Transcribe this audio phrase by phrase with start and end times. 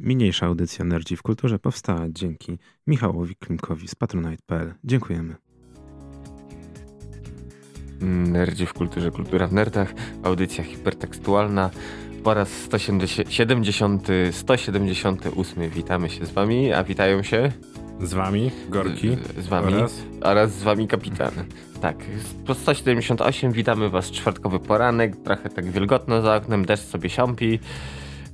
[0.00, 4.74] Mniejsza audycja Nerdzi w Kulturze powstała dzięki Michałowi Klimkowi z patronite.pl.
[4.84, 5.34] Dziękujemy.
[8.00, 11.70] Nerdzi w Kulturze, Kultura w Nerdach, audycja hipertekstualna
[12.24, 15.70] po raz 170, 178.
[15.70, 17.52] Witamy się z wami, a witają się
[18.00, 20.02] z wami Gorki z, z wami oraz?
[20.20, 21.32] oraz z wami kapitan.
[21.80, 21.96] Tak,
[22.46, 27.58] po 178 witamy was czwartkowy poranek, trochę tak wilgotno za oknem, deszcz sobie siąpi.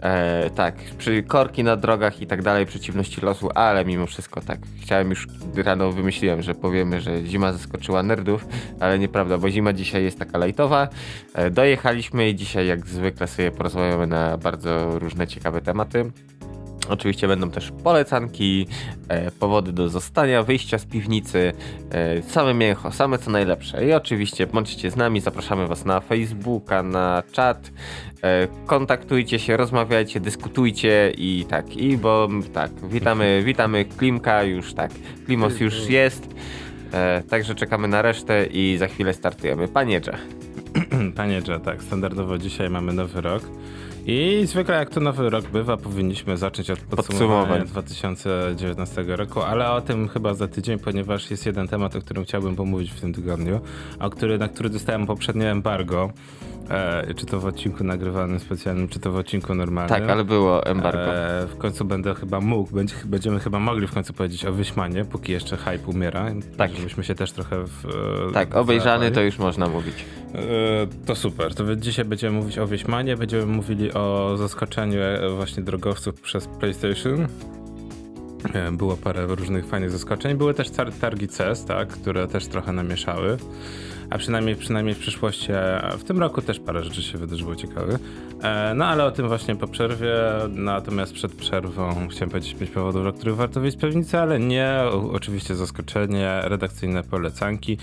[0.02, 4.58] E, tak, przy korki na drogach i tak dalej, przeciwności losu, ale mimo wszystko tak.
[4.82, 5.26] Chciałem już
[5.56, 8.46] rano wymyśliłem, że powiemy, że zima zaskoczyła nerdów,
[8.80, 10.88] ale nieprawda, bo zima dzisiaj jest taka lajtowa.
[11.34, 16.10] E, dojechaliśmy i dzisiaj jak zwykle sobie porozmawiamy na bardzo różne ciekawe tematy.
[16.88, 18.66] Oczywiście będą też polecanki,
[19.08, 21.52] e, powody do zostania, wyjścia z piwnicy,
[21.90, 23.86] e, same mięcho, same co najlepsze.
[23.86, 27.70] I oczywiście bądźcie z nami, zapraszamy Was na Facebooka, na czat,
[28.22, 34.90] e, kontaktujcie się, rozmawiajcie, dyskutujcie i tak, i bo tak, witamy, witamy Klimka już tak,
[35.26, 36.28] Klimos już jest,
[36.92, 39.68] e, także czekamy na resztę i za chwilę startujemy.
[39.68, 40.18] Panie Dże.
[41.16, 43.42] Panie Dże, tak, standardowo dzisiaj mamy nowy rok.
[44.06, 49.80] I zwykle jak to nowy rok bywa, powinniśmy zacząć od podsumowania 2019 roku, ale o
[49.80, 53.60] tym chyba za tydzień, ponieważ jest jeden temat, o którym chciałbym pomówić w tym tygodniu,
[53.98, 56.10] a który, na który dostałem poprzednie embargo.
[56.70, 60.00] E, czy to w odcinku nagrywanym specjalnym, czy to w odcinku normalnym.
[60.00, 61.14] Tak, ale było embargo.
[61.14, 65.04] E, w końcu będę chyba mógł, będzie, będziemy chyba mogli w końcu powiedzieć o Wyśmanie,
[65.04, 66.26] póki jeszcze hype umiera.
[66.56, 66.72] Tak.
[66.76, 67.86] Żebyśmy się też trochę w,
[68.28, 70.04] e, Tak, obejrzany to już można mówić.
[70.34, 70.38] E,
[71.06, 71.54] to super.
[71.54, 77.26] To dzisiaj będziemy mówić o Wyśmanie, będziemy mówili o zaskoczeniu e, właśnie drogowców przez PlayStation.
[78.54, 80.36] E, było parę różnych fajnych zaskoczeń.
[80.36, 80.70] Były też
[81.00, 83.36] targi CES, tak, które też trochę namieszały
[84.10, 85.52] a przynajmniej, przynajmniej w przyszłości,
[85.98, 87.98] w tym roku też parę rzeczy się wydarzyło ciekawych.
[88.42, 90.14] E, no ale o tym właśnie po przerwie,
[90.48, 94.70] natomiast przed przerwą chciałem powiedzieć pięć powodów, o których warto wyjść z pewnicy, ale nie,
[95.12, 97.78] oczywiście zaskoczenie, redakcyjne polecanki.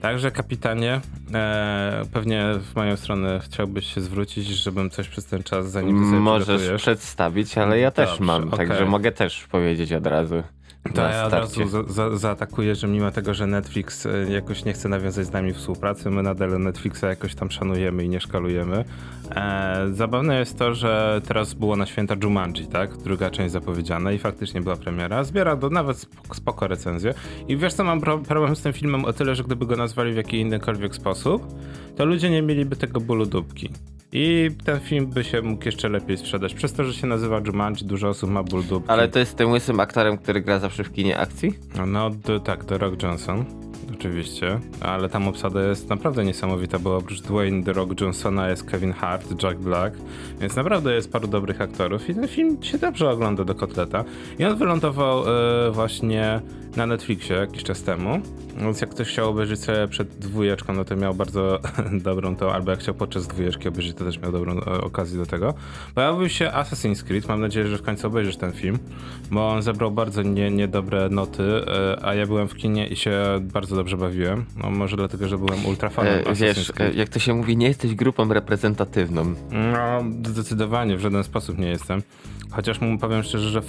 [0.00, 1.00] Także kapitanie,
[1.34, 6.20] e, pewnie w moją stronę chciałbyś się zwrócić, żebym coś przez ten czas zanim ty
[6.20, 8.68] Możesz przedstawić, ale ja też Dobrze, mam, okay.
[8.68, 10.42] także mogę też powiedzieć od razu.
[10.94, 14.72] To ja od razu za, za, zaatakuję, że mimo tego, że Netflix e, jakoś nie
[14.72, 18.84] chce nawiązać z nami współpracy, my nadal Netflixa jakoś tam szanujemy i nie szkalujemy.
[19.30, 22.96] E, zabawne jest to, że teraz było na święta Jumanji, tak?
[22.96, 25.24] Druga część zapowiedziana i faktycznie była premiera.
[25.24, 27.14] Zbiera do nawet spoko recenzję.
[27.48, 30.16] I wiesz co, mam problem z tym filmem o tyle, że gdyby go nazwali w
[30.16, 31.46] jakiś innykolwiek sposób,
[31.96, 33.70] to ludzie nie mieliby tego bólu dupki.
[34.18, 36.54] I ten film by się mógł jeszcze lepiej sprzedać.
[36.54, 38.90] Przez to, że się nazywa Jumanji, dużo osób ma ból dupki.
[38.90, 41.54] Ale to jest tym łysym aktorem, który gra zawsze w kinie akcji?
[41.86, 43.44] No, do, tak, The Rock Johnson.
[43.94, 48.92] Oczywiście, ale tam obsada jest naprawdę niesamowita, bo oprócz Dwayne The Rock Johnsona jest Kevin
[48.92, 49.96] Hart, Jack Black,
[50.40, 54.04] więc naprawdę jest paru dobrych aktorów i ten film się dobrze ogląda do kotleta.
[54.38, 56.40] I on wylądował e, właśnie
[56.76, 58.20] na Netflixie jakiś czas temu,
[58.56, 61.60] więc jak ktoś chciał obejrzeć sobie przed dwójeczką, no to miał bardzo
[62.08, 65.26] dobrą to, albo jak chciał podczas dwójeczki obejrzeć, to też miał dobrą e, okazję do
[65.26, 65.54] tego.
[65.94, 68.78] Pojawił się Assassin's Creed, mam nadzieję, że w końcu obejrzysz ten film,
[69.30, 73.22] bo on zebrał bardzo nie, niedobre noty, e, a ja byłem w kinie i się
[73.40, 74.44] bardzo dobrze bawiłem.
[74.62, 77.94] No może dlatego, że byłem ultrafanem e, Wiesz, e, jak to się mówi, nie jesteś
[77.94, 79.34] grupą reprezentatywną.
[79.50, 82.02] No, zdecydowanie, w żaden sposób nie jestem.
[82.50, 83.62] Chociaż mu powiem szczerze, że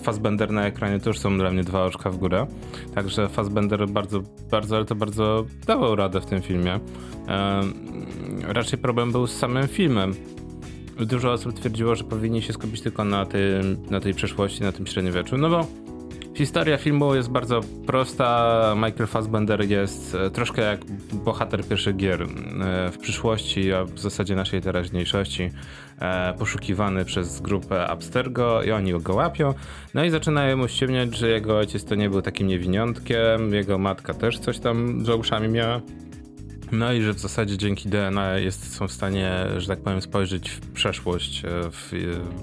[0.00, 2.46] Fassbender na ekranie to już są dla mnie dwa oczka w górę.
[2.94, 6.80] Także Fassbender bardzo, bardzo, ale to bardzo dawał radę w tym filmie.
[8.42, 10.14] raczej problem był z samym filmem.
[11.00, 14.86] Dużo osób twierdziło, że powinni się skupić tylko na, tym, na tej przeszłości, na tym
[14.86, 15.38] średniowieczu.
[15.38, 15.66] No bo
[16.34, 18.74] Historia filmu jest bardzo prosta.
[18.76, 22.26] Michael Fassbender jest e, troszkę jak bohater pierwszych gier e,
[22.90, 25.50] w przyszłości, a w zasadzie naszej teraźniejszości,
[26.00, 29.54] e, poszukiwany przez grupę Abstergo i oni go łapią.
[29.94, 34.14] No i zaczynają mu ściemniać, że jego ojciec to nie był takim niewiniątkiem, jego matka
[34.14, 35.80] też coś tam za uszami miała.
[36.78, 40.50] No i że w zasadzie dzięki DNA jest, są w stanie, że tak powiem, spojrzeć
[40.50, 41.42] w przeszłość.
[41.70, 41.90] W,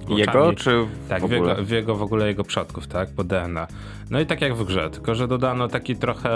[0.07, 3.23] w jego czy w tak, w jego, w jego w ogóle jego przodków, tak, po
[3.23, 3.67] DNA.
[4.11, 6.29] No i tak jak w grze, tylko że dodano taki trochę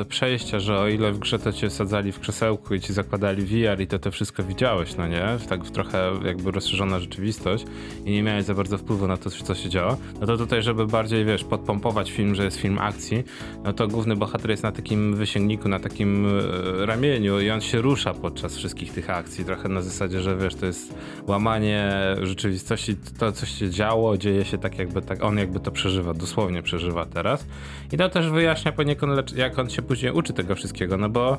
[0.00, 3.42] e, przejście, że o ile w grze to cię sadzali w krzesełku i ci zakładali
[3.42, 5.24] VR i to to wszystko widziałeś, no nie?
[5.48, 7.64] Tak w trochę jakby rozszerzona rzeczywistość
[8.04, 10.86] i nie miałeś za bardzo wpływu na to, co się działo, no to tutaj, żeby
[10.86, 13.24] bardziej, wiesz, podpompować film, że jest film akcji,
[13.64, 17.80] no to główny bohater jest na takim wysięgniku, na takim e, ramieniu i on się
[17.80, 19.44] rusza podczas wszystkich tych akcji.
[19.44, 20.94] Trochę na zasadzie, że wiesz, to jest
[21.26, 21.92] łamanie
[22.22, 26.62] rzeczywistości, to co się działo, dzieje się tak jakby tak, on jakby to przeżywa, dosłownie
[26.62, 26.71] przeżywa
[27.14, 27.46] teraz.
[27.92, 31.38] I to też wyjaśnia poniekąd, jak on się później uczy tego wszystkiego, no bo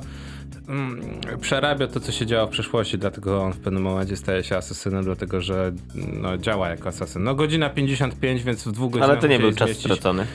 [0.68, 1.00] mm,
[1.40, 5.04] przerabia to, co się działo w przeszłości, dlatego on w pewnym momencie staje się asesynem,
[5.04, 7.24] dlatego że no, działa jako asasyn.
[7.24, 10.26] No godzina 55, więc w dwóch godzinach Ale to nie był czas zmieścić- stracony.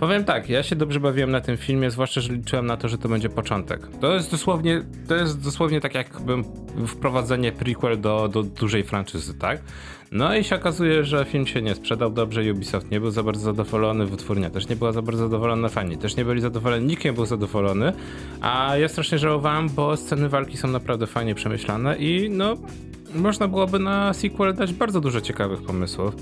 [0.00, 2.98] Powiem tak, ja się dobrze bawiłem na tym filmie, zwłaszcza, że liczyłem na to, że
[2.98, 3.80] to będzie początek.
[4.00, 6.44] To jest dosłownie, to jest dosłownie tak jakbym
[6.86, 9.60] wprowadzenie prequel do, do dużej franczyzy, tak?
[10.12, 13.42] No i się okazuje, że film się nie sprzedał dobrze, Ubisoft nie był za bardzo
[13.42, 17.12] zadowolony, wytwórnia też nie była za bardzo zadowolona, fani też nie byli zadowoleni, nikt nie
[17.12, 17.92] był zadowolony,
[18.40, 22.56] a ja strasznie żałowałem, bo sceny walki są naprawdę fajnie przemyślane i no
[23.14, 26.14] można byłoby na sequel dać bardzo dużo ciekawych pomysłów.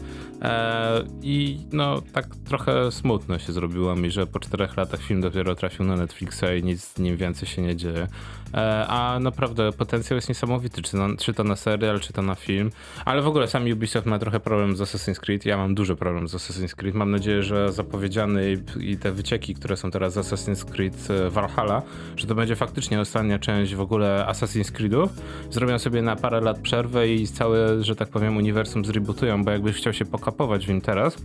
[0.43, 5.55] E, I no, tak trochę smutno się zrobiło mi, że po czterech latach film dopiero
[5.55, 8.07] trafił na Netflixa i nic z nim więcej się nie dzieje.
[8.55, 12.35] E, a naprawdę potencjał jest niesamowity, czy, na, czy to na serial, czy to na
[12.35, 12.71] film.
[13.05, 15.47] Ale w ogóle sam Ubisoft ma trochę problem z Assassin's Creed.
[15.47, 16.95] Ja mam duży problem z Assassin's Creed.
[16.95, 21.31] Mam nadzieję, że zapowiedziany i, i te wycieki, które są teraz z Assassin's Creed e,
[21.31, 21.83] Valhalla,
[22.17, 25.11] że to będzie faktycznie ostatnia część w ogóle Assassin's Creedów.
[25.51, 29.77] Zrobią sobie na parę lat przerwę i całe, że tak powiem, uniwersum zrebootują, bo jakbyś
[29.77, 31.17] chciał się pokapować w nim teraz,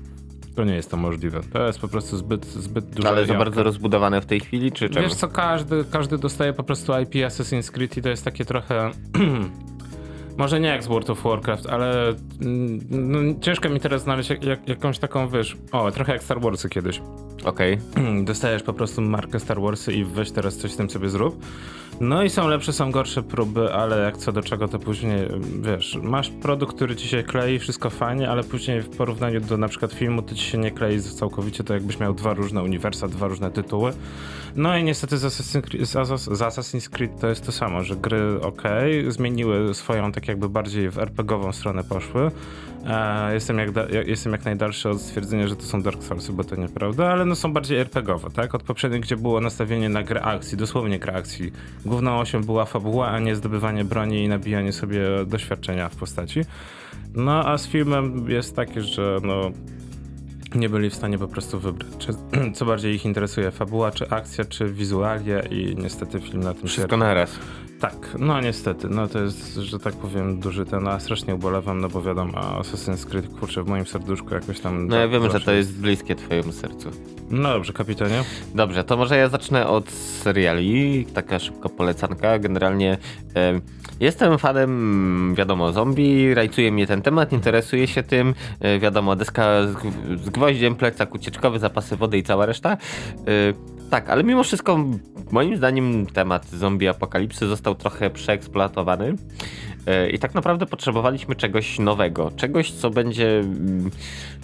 [0.56, 1.42] to nie jest to możliwe.
[1.54, 3.10] To jest po prostu zbyt, zbyt dużo.
[3.10, 5.08] Ale za bardzo rozbudowane w tej chwili, czy czemu?
[5.08, 8.92] Wiesz co, każdy, każdy dostaje po prostu IP Assassin's Creed i to jest takie trochę...
[10.38, 12.10] Może nie jak z World of Warcraft, ale
[12.42, 16.42] mm, no, ciężko mi teraz znaleźć jak, jak, jakąś taką, wiesz, o, trochę jak Star
[16.42, 17.02] Warsy kiedyś.
[17.44, 17.78] Okej.
[18.24, 21.46] Dostajesz po prostu markę Star Warsy i weź teraz coś z tym sobie zrób.
[22.02, 25.28] No i są lepsze, są gorsze próby, ale jak co do czego, to później,
[25.62, 29.68] wiesz, masz produkt, który ci się klei, wszystko fajnie, ale później w porównaniu do na
[29.68, 33.28] przykład filmu, to ci się nie klei całkowicie, to jakbyś miał dwa różne uniwersa, dwa
[33.28, 33.94] różne tytuły.
[34.56, 38.64] No i niestety z Assassin's Creed, to jest to samo, że gry ok,
[39.08, 42.32] zmieniły swoją tak jakby bardziej w RPGową stronę poszły.
[42.88, 43.70] E, jestem, jak
[44.08, 47.36] jestem jak najdalszy od stwierdzenia, że to są Dark Soulsy, bo to nieprawda, ale no
[47.36, 48.56] są bardziej RPGowe, tak?
[48.56, 51.52] Od poprzednich, gdzie było nastawienie na grę akcji, dosłownie grę akcji.
[51.86, 56.42] Główną osią była fabuła, a nie zdobywanie broni i nabijanie sobie doświadczenia w postaci.
[57.16, 59.52] No a z filmem jest takie, że no
[60.56, 62.14] nie byli w stanie po prostu wybrać, czy,
[62.56, 66.96] co bardziej ich interesuje, fabuła, czy akcja, czy wizualia i niestety film na tym Wszystko
[66.96, 66.98] się...
[66.98, 67.40] naraz.
[67.84, 71.90] Tak, no niestety, no to jest, że tak powiem, duży ten, a strasznie ubolewam, no
[71.90, 74.88] bo wiadomo, Assassin's Creed, kurczę, w moim serduszku jakoś tam...
[74.88, 76.90] No ja wiem, że to jest bliskie twojemu sercu.
[77.30, 78.24] No dobrze, kapitanie.
[78.56, 81.06] Dobrze, to może ja zacznę od seriali.
[81.14, 82.40] Taka szybko polecanka.
[82.40, 82.98] Generalnie
[83.36, 83.60] e,
[84.00, 88.34] jestem fanem, wiadomo, zombie, rajcuje mnie ten temat, interesuje się tym.
[88.60, 89.78] E, wiadomo, deska z,
[90.26, 92.78] z gwoździem, plecak ucieczkowy, zapasy wody i cała reszta.
[93.28, 94.86] E, tak, ale mimo wszystko,
[95.32, 99.16] moim zdaniem, temat zombie apokalipsy został trochę przeeksploatowany.
[99.88, 103.92] E, I tak naprawdę potrzebowaliśmy czegoś nowego, czegoś, co będzie mm,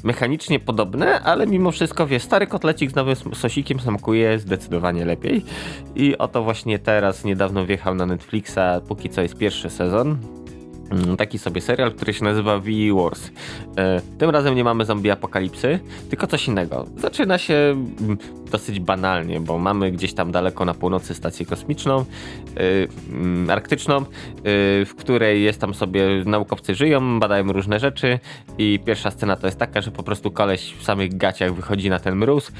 [0.04, 5.46] mechanicznie podobne, ale mimo wszystko, wie, stary kotlecik z nowym sosikiem smakuje zdecydowanie lepiej.
[5.96, 10.39] I oto właśnie teraz niedawno wjechał na Netflixa, póki co jest pierwszy sezon.
[10.92, 13.32] Mm, Taki sobie serial, który się nazywa V Wars.
[13.78, 16.86] E, Tym razem nie mamy zombie apokalipsy, tylko coś innego.
[16.98, 18.18] Zaczyna się mm,
[18.52, 24.06] dosyć banalnie, bo mamy gdzieś tam daleko na północy stację kosmiczną, y, mm, arktyczną, y,
[24.86, 28.20] w której jest tam sobie naukowcy żyją, badają różne rzeczy
[28.58, 32.00] i pierwsza scena to jest taka, że po prostu koleś w samych gaciach wychodzi na
[32.00, 32.52] ten mróz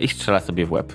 [0.00, 0.92] i strzela sobie w łeb.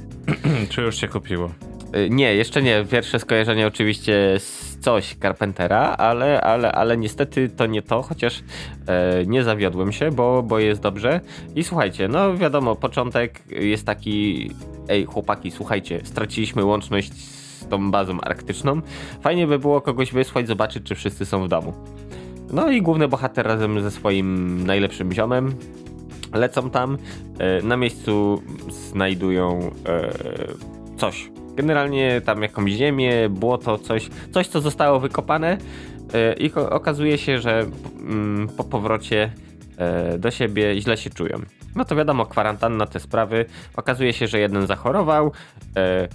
[0.70, 1.50] czy już się kupiło?
[1.96, 2.84] Y, Nie, jeszcze nie.
[2.90, 8.42] Pierwsze skojarzenie oczywiście z coś Carpentera, ale, ale, ale niestety to nie to, chociaż
[8.86, 11.20] e, nie zawiodłem się, bo, bo jest dobrze.
[11.56, 14.50] I słuchajcie, no wiadomo, początek jest taki,
[14.88, 18.80] ej chłopaki, słuchajcie, straciliśmy łączność z tą bazą arktyczną.
[19.20, 21.74] Fajnie by było kogoś wysłać, zobaczyć, czy wszyscy są w domu.
[22.52, 25.54] No i główny bohater razem ze swoim najlepszym ziomem
[26.34, 26.98] lecą tam.
[27.38, 30.12] E, na miejscu znajdują e,
[30.96, 31.30] coś.
[31.56, 35.58] Generalnie tam jakąś ziemię, błoto, coś, coś co zostało wykopane
[36.14, 37.66] e, i okazuje się, że
[38.00, 39.32] mm, po powrocie
[39.76, 41.40] e, do siebie źle się czują.
[41.76, 43.44] No to wiadomo, kwarantanna, te sprawy.
[43.76, 45.32] Okazuje się, że jeden zachorował,
[45.76, 46.08] e,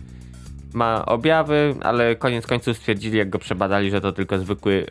[0.74, 4.86] ma objawy, ale koniec końców stwierdzili, jak go przebadali, że to tylko zwykły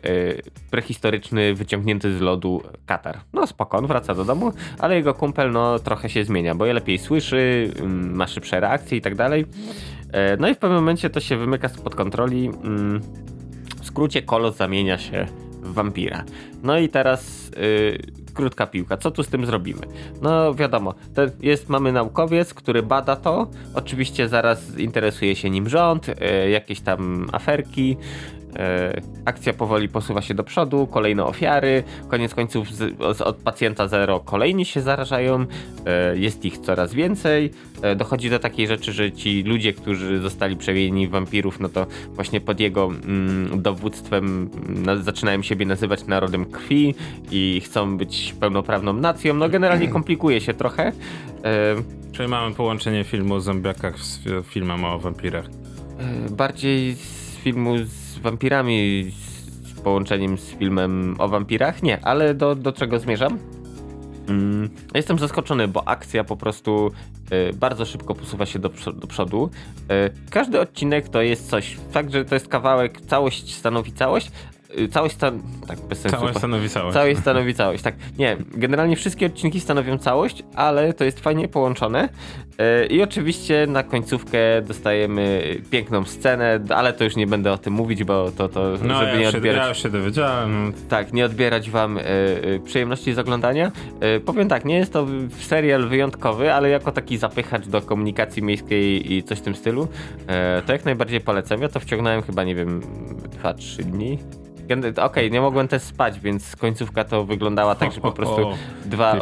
[0.71, 3.19] prehistoryczny, wyciągnięty z lodu katar.
[3.33, 6.97] No spoko, on wraca do domu, ale jego kumpel no trochę się zmienia, bo lepiej
[6.97, 9.45] słyszy, mm, ma szybsze reakcje i tak dalej.
[10.11, 12.45] E, No i w pewnym momencie to się wymyka spod kontroli.
[12.63, 13.01] mm,
[13.81, 15.25] W skrócie kolos zamienia się
[15.61, 16.23] w wampira.
[16.63, 17.97] No i teraz y,
[18.33, 18.97] krótka piłka.
[18.97, 19.81] Co tu z tym zrobimy?
[20.21, 20.93] No wiadomo,
[21.41, 23.47] jest, mamy naukowiec, który bada to.
[23.73, 27.97] Oczywiście zaraz interesuje się nim rząd, e, jakieś tam aferki.
[28.57, 34.19] E, akcja powoli posuwa się do przodu, kolejne ofiary, koniec końców z, od pacjenta zero
[34.19, 35.45] kolejni się zarażają,
[35.85, 37.51] e, jest ich coraz więcej.
[37.81, 41.87] E, dochodzi do takiej rzeczy, że ci ludzie, którzy zostali przemienieni w wampirów, no to
[42.11, 46.95] właśnie pod jego mm, dowództwem mm, zaczynają siebie nazywać narodem krwi
[47.31, 49.33] i chcą być pełnoprawną nacją.
[49.33, 50.91] No generalnie komplikuje się trochę.
[52.11, 55.45] Czyli mamy połączenie filmu o zombiakach z filmem o wampirach.
[56.29, 59.11] Bardziej z filmu z wampirami
[59.63, 61.83] z połączeniem z filmem o wampirach?
[61.83, 63.39] Nie, ale do, do czego zmierzam?
[64.29, 66.91] Mm, jestem zaskoczony, bo akcja po prostu
[67.51, 69.49] y, bardzo szybko posuwa się do, do przodu.
[69.91, 74.31] Y, każdy odcinek to jest coś, fakt, że to jest kawałek, całość stanowi całość,
[74.91, 75.41] całość stan...
[75.67, 76.17] tak bez sensu.
[76.17, 76.93] Całość stanowi całość.
[76.93, 77.95] Całość stanowi całość, tak.
[78.17, 82.09] Nie, generalnie wszystkie odcinki stanowią całość, ale to jest fajnie połączone.
[82.81, 87.73] Yy, I oczywiście na końcówkę dostajemy piękną scenę, ale to już nie będę o tym
[87.73, 89.57] mówić, bo to, to no, żeby ja nie odbierać.
[89.57, 90.73] Się, ja już się dowiedziałem.
[90.89, 93.71] Tak, nie odbierać wam yy, przyjemności z oglądania.
[94.25, 95.07] Powiem tak, nie jest to
[95.39, 99.87] serial wyjątkowy, ale jako taki zapychacz do komunikacji miejskiej i coś w tym stylu,
[100.65, 101.61] to jak najbardziej polecam.
[101.61, 102.81] Ja to wciągnąłem chyba, nie wiem,
[103.43, 104.19] 2-3 dni.
[104.75, 108.49] Okej, okay, nie mogłem też spać, więc końcówka to wyglądała tak, że po prostu o,
[108.49, 109.15] o, dwa,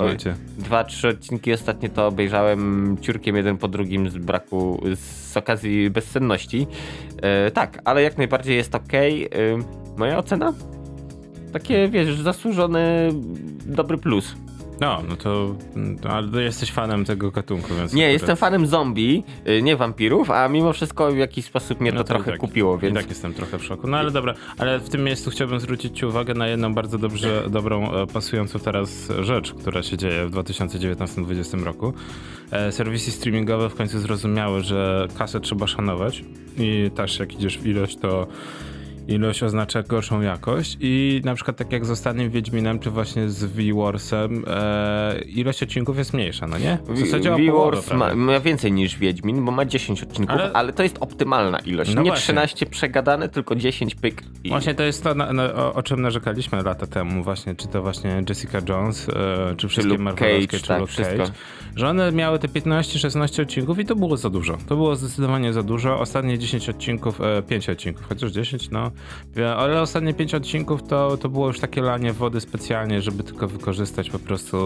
[0.58, 6.68] dwa, trzy odcinki ostatnie to obejrzałem ciurkiem jeden po drugim z braku, z okazji bezsenności.
[7.22, 8.94] E, tak, ale jak najbardziej jest ok.
[8.94, 9.28] E,
[9.98, 10.54] moja ocena?
[11.54, 13.10] Takie, wiesz, zasłużony
[13.66, 14.36] dobry plus.
[14.82, 15.56] No, no to,
[16.10, 17.94] ale jesteś fanem tego gatunku, więc...
[17.94, 21.98] Nie, jestem fanem zombie, y, nie wampirów, a mimo wszystko w jakiś sposób mnie no
[21.98, 22.94] to, to trochę tak, kupiło, więc...
[22.94, 23.88] I tak jestem trochę w szoku.
[23.88, 27.44] No ale dobra, ale w tym miejscu chciałbym zwrócić ci uwagę na jedną bardzo dobrze,
[27.50, 31.94] dobrą, e, pasującą teraz rzecz, która się dzieje w 2019-2020 roku.
[32.52, 36.24] E, serwisy streamingowe w końcu zrozumiały, że kasę trzeba szanować
[36.58, 38.28] i też jak idziesz w ilość, to
[39.08, 43.44] ilość oznacza gorszą jakość i na przykład tak jak z ostatnim Wiedźminem, czy właśnie z
[43.44, 46.78] V-Warsem, e, ilość odcinków jest mniejsza, no nie?
[46.88, 50.84] W zasadzie V-Wars ma, ma, więcej niż Wiedźmin, bo ma 10 odcinków, ale, ale to
[50.84, 51.96] jest optymalna ilość.
[51.96, 52.24] No nie właśnie.
[52.24, 54.24] 13 przegadane, tylko 10 pyk.
[54.44, 54.50] I...
[54.50, 57.82] Właśnie to jest to, na, na, o, o, czym narzekaliśmy lata temu, właśnie, czy to
[57.82, 61.18] właśnie Jessica Jones, e, czy wszystkie Marvelowskie, czy tak, Luke wszystko.
[61.18, 61.32] Cage,
[61.76, 64.58] że one miały te 15-16 odcinków i to było za dużo.
[64.68, 66.00] To było zdecydowanie za dużo.
[66.00, 68.92] Ostatnie 10 odcinków, e, 5 odcinków, chociaż 10, no
[69.58, 74.10] ale ostatnie pięć odcinków to, to było już takie lanie wody specjalnie, żeby tylko wykorzystać
[74.10, 74.58] po prostu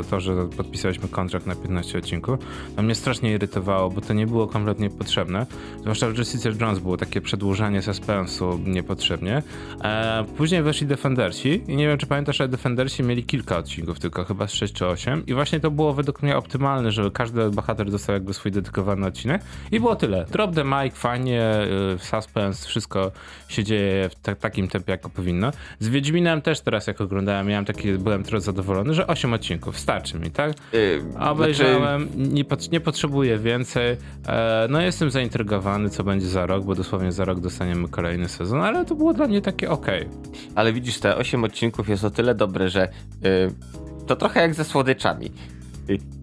[0.00, 2.38] e, to, że podpisaliśmy kontrakt na 15 odcinków.
[2.76, 5.46] To mnie strasznie irytowało, bo to nie było kompletnie potrzebne.
[5.80, 9.42] Zwłaszcza w Jessica Jones było takie przedłużanie suspensu niepotrzebnie.
[9.84, 14.24] E, później weszli Defendersi i nie wiem, czy pamiętasz, ale Defendersi mieli kilka odcinków, tylko
[14.24, 17.90] chyba z 6 czy 8 i właśnie to było według mnie optymalne, żeby każdy bohater
[17.90, 19.42] dostał jakby swój dedykowany odcinek
[19.72, 20.26] i było tyle.
[20.32, 21.66] Drop the mic, fajnie, e,
[21.98, 23.12] suspense, wszystko
[23.48, 23.77] się dzieje
[24.10, 25.50] w takim tempie, jak powinno.
[25.78, 30.18] Z Wiedźminem też teraz, jak oglądałem, miałem taki, byłem trochę zadowolony, że 8 odcinków starczy
[30.18, 30.52] mi, tak?
[30.72, 32.32] Yy, Obejrzałem, znaczy...
[32.32, 33.96] nie, pot, nie potrzebuję więcej.
[34.26, 38.60] E, no jestem zaintrygowany, co będzie za rok, bo dosłownie za rok dostaniemy kolejny sezon,
[38.60, 39.86] ale to było dla mnie takie ok.
[40.54, 42.88] Ale widzisz, te 8 odcinków jest o tyle dobre, że
[43.22, 43.30] yy,
[44.06, 45.30] to trochę jak ze słodyczami.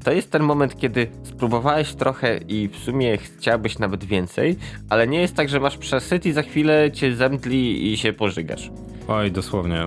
[0.03, 4.55] To jest ten moment, kiedy spróbowałeś trochę i w sumie chciałbyś nawet więcej,
[4.89, 8.71] ale nie jest tak, że masz przesyt i za chwilę cię zemdli i się pożygasz.
[9.07, 9.83] Oj, dosłownie,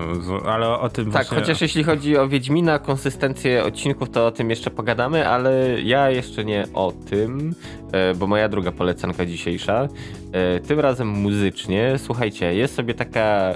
[0.47, 1.38] ale o tym Tak, właśnie...
[1.38, 6.44] chociaż jeśli chodzi o Wiedźmina, konsystencję odcinków, to o tym jeszcze pogadamy, ale ja jeszcze
[6.44, 7.54] nie o tym,
[7.92, 9.88] e, bo moja druga polecanka dzisiejsza,
[10.32, 11.94] e, tym razem muzycznie.
[11.99, 13.54] Słuchajcie, jest sobie taka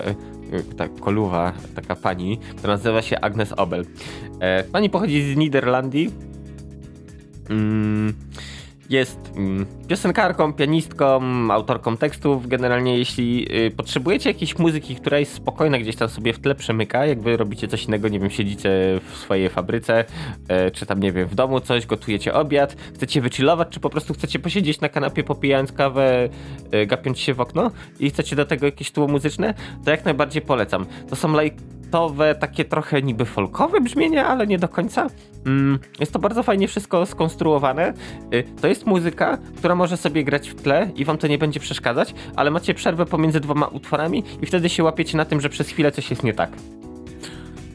[0.52, 3.84] e, tak, koluwa, taka pani, która nazywa się Agnes Obel.
[4.72, 6.10] Pani pochodzi z Niderlandii.
[7.50, 8.14] Mm
[8.90, 12.48] jest mm, piosenkarką, pianistką, autorką tekstów.
[12.48, 17.06] Generalnie, jeśli y, potrzebujecie jakiejś muzyki, która jest spokojna, gdzieś tam sobie w tle przemyka,
[17.06, 18.70] jak wy robicie coś innego, nie wiem, siedzicie
[19.12, 20.04] w swojej fabryce,
[20.66, 24.14] y, czy tam, nie wiem, w domu coś, gotujecie obiad, chcecie wychillować, czy po prostu
[24.14, 26.28] chcecie posiedzieć na kanapie, popijając kawę,
[26.74, 27.70] y, gapiąc się w okno
[28.00, 30.86] i chcecie do tego jakieś tło muzyczne, to jak najbardziej polecam.
[31.08, 31.56] To są like
[32.40, 35.06] takie trochę niby folkowe brzmienia, ale nie do końca.
[35.46, 37.94] Mm, jest to bardzo fajnie wszystko skonstruowane.
[38.34, 41.60] Y, to jest muzyka, która może sobie grać w tle i wam to nie będzie
[41.60, 45.68] przeszkadzać, ale macie przerwę pomiędzy dwoma utworami i wtedy się łapiecie na tym, że przez
[45.68, 46.50] chwilę coś jest nie tak.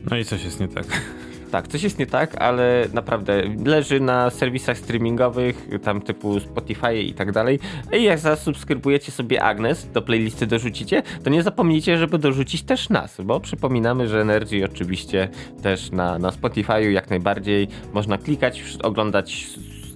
[0.10, 0.86] No i coś jest nie tak.
[1.51, 7.13] Tak, coś jest nie tak, ale naprawdę leży na serwisach streamingowych, tam typu Spotify i
[7.13, 7.60] tak dalej.
[7.94, 13.22] I jak zasubskrybujecie sobie Agnes, do playlisty dorzucicie, to nie zapomnijcie, żeby dorzucić też nas,
[13.24, 15.30] bo przypominamy, że Energy oczywiście
[15.62, 19.48] też na, na Spotify'u jak najbardziej można klikać, oglądać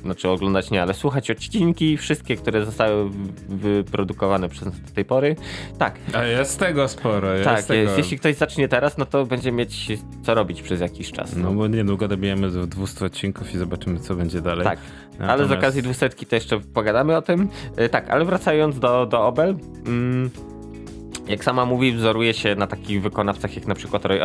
[0.03, 3.09] znaczy oglądać nie, ale słuchać odcinki, wszystkie, które zostały
[3.49, 5.35] wyprodukowane przez nas do tej pory.
[5.77, 5.99] Tak.
[6.13, 7.33] A jest tego sporo.
[7.33, 7.81] Jest tak, tego.
[7.81, 7.97] Jest.
[7.97, 9.87] jeśli ktoś zacznie teraz, no to będzie mieć
[10.23, 11.35] co robić przez jakiś czas.
[11.35, 14.63] No, no bo niedługo dobijemy do 200 odcinków i zobaczymy, co będzie dalej.
[14.63, 14.79] Tak,
[15.11, 15.31] Natomiast...
[15.31, 17.49] ale z okazji 200 to jeszcze pogadamy o tym.
[17.75, 19.55] E, tak, ale wracając do, do Obel.
[19.85, 20.29] Mm,
[21.31, 24.19] jak sama mówi, wzoruje się na takich wykonawcach jak na przykład Roy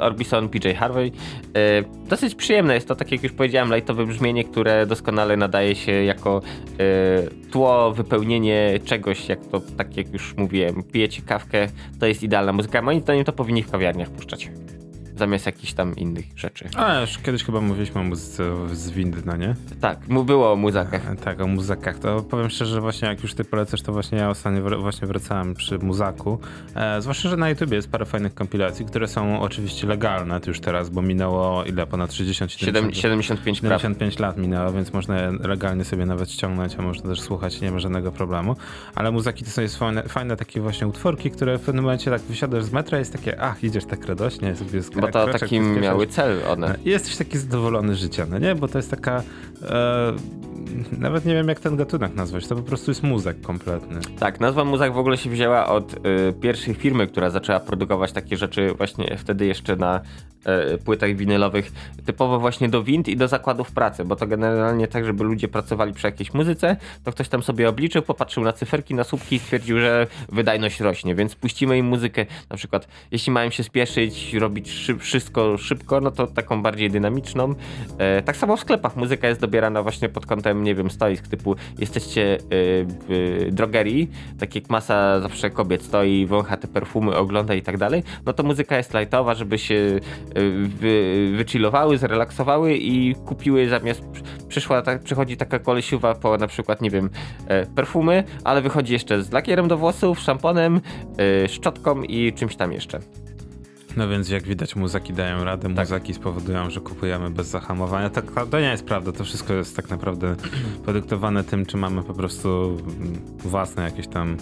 [0.00, 1.12] Orbison, PJ Harvey.
[1.56, 5.92] E, dosyć przyjemne jest to, tak jak już powiedziałem, lightowe brzmienie, które doskonale nadaje się
[5.92, 6.42] jako
[6.80, 11.68] e, tło, wypełnienie czegoś, jak to, tak jak już mówiłem, pijecie kawkę,
[12.00, 12.82] to jest idealna muzyka.
[12.82, 14.50] Moim zdaniem to powinni w kawiarniach puszczać
[15.22, 16.68] zamiast jakichś tam innych rzeczy.
[16.76, 19.54] A, już kiedyś chyba mówiliśmy o muzyce z Windna, nie?
[19.80, 21.10] Tak, mu było o muzykach.
[21.10, 21.98] E, tak, o muzykach.
[21.98, 25.54] To powiem szczerze, że właśnie jak już ty polecasz, to właśnie ja ostatnio właśnie wracałem
[25.54, 26.38] przy muzaku.
[26.74, 30.90] E, zwłaszcza, że na YouTubie jest parę fajnych kompilacji, które są oczywiście legalne już teraz,
[30.90, 31.86] bo minęło ile?
[31.86, 36.82] Ponad 60 70, 75 75 lat minęło, więc można je legalnie sobie nawet ściągnąć, a
[36.82, 38.56] można też słuchać, nie ma żadnego problemu.
[38.94, 42.20] Ale muzyki to są jest fajne, fajne takie właśnie utworki, które w pewnym momencie tak
[42.20, 45.60] wysiadasz z metra i jest takie, ach, idziesz tak radośnie, sobie jest Bo to taki
[45.60, 46.78] miały cel one.
[46.84, 48.54] I jesteś taki zadowolony życiem, no nie?
[48.54, 49.22] Bo to jest taka...
[49.62, 50.12] E,
[50.98, 54.00] nawet nie wiem jak ten gatunek nazwać, to po prostu jest muzek kompletny.
[54.18, 55.98] Tak, nazwa muzek w ogóle się wzięła od y,
[56.40, 60.00] pierwszej firmy, która zaczęła produkować takie rzeczy właśnie wtedy jeszcze na
[60.74, 61.72] y, płytach winylowych,
[62.06, 65.92] typowo właśnie do wind i do zakładów pracy, bo to generalnie tak, żeby ludzie pracowali
[65.92, 69.78] przy jakiejś muzyce, to ktoś tam sobie obliczył, popatrzył na cyferki, na słupki i stwierdził,
[69.78, 75.58] że wydajność rośnie, więc puścimy im muzykę, na przykład jeśli mają się spieszyć, robić wszystko
[75.58, 77.54] szybko, no to taką bardziej dynamiczną.
[77.98, 81.56] E, tak samo w sklepach muzyka jest dobierana właśnie pod kątem nie wiem, stoisk typu
[81.78, 82.38] jesteście
[83.10, 88.02] y, drogerii, tak jak masa zawsze kobiet stoi, wącha te perfumy, ogląda i tak dalej,
[88.26, 90.00] no to muzyka jest lightowa, żeby się y,
[90.68, 94.02] wy, wychillowały, zrelaksowały i kupiły zamiast
[94.48, 97.10] przyszła, tak, przychodzi taka kolesiuwa po na przykład, nie wiem,
[97.74, 100.80] perfumy, ale wychodzi jeszcze z lakierem do włosów, szamponem,
[101.48, 103.00] szczotką i czymś tam jeszcze.
[103.96, 105.88] No więc jak widać muzyki dają radę, tak.
[105.88, 108.10] muzyki spowodują, że kupujemy bez zahamowania.
[108.10, 110.36] Tak, to nie jest prawda, to wszystko jest tak naprawdę
[110.86, 112.76] podyktowane tym, czy mamy po prostu
[113.38, 114.36] własne jakieś tam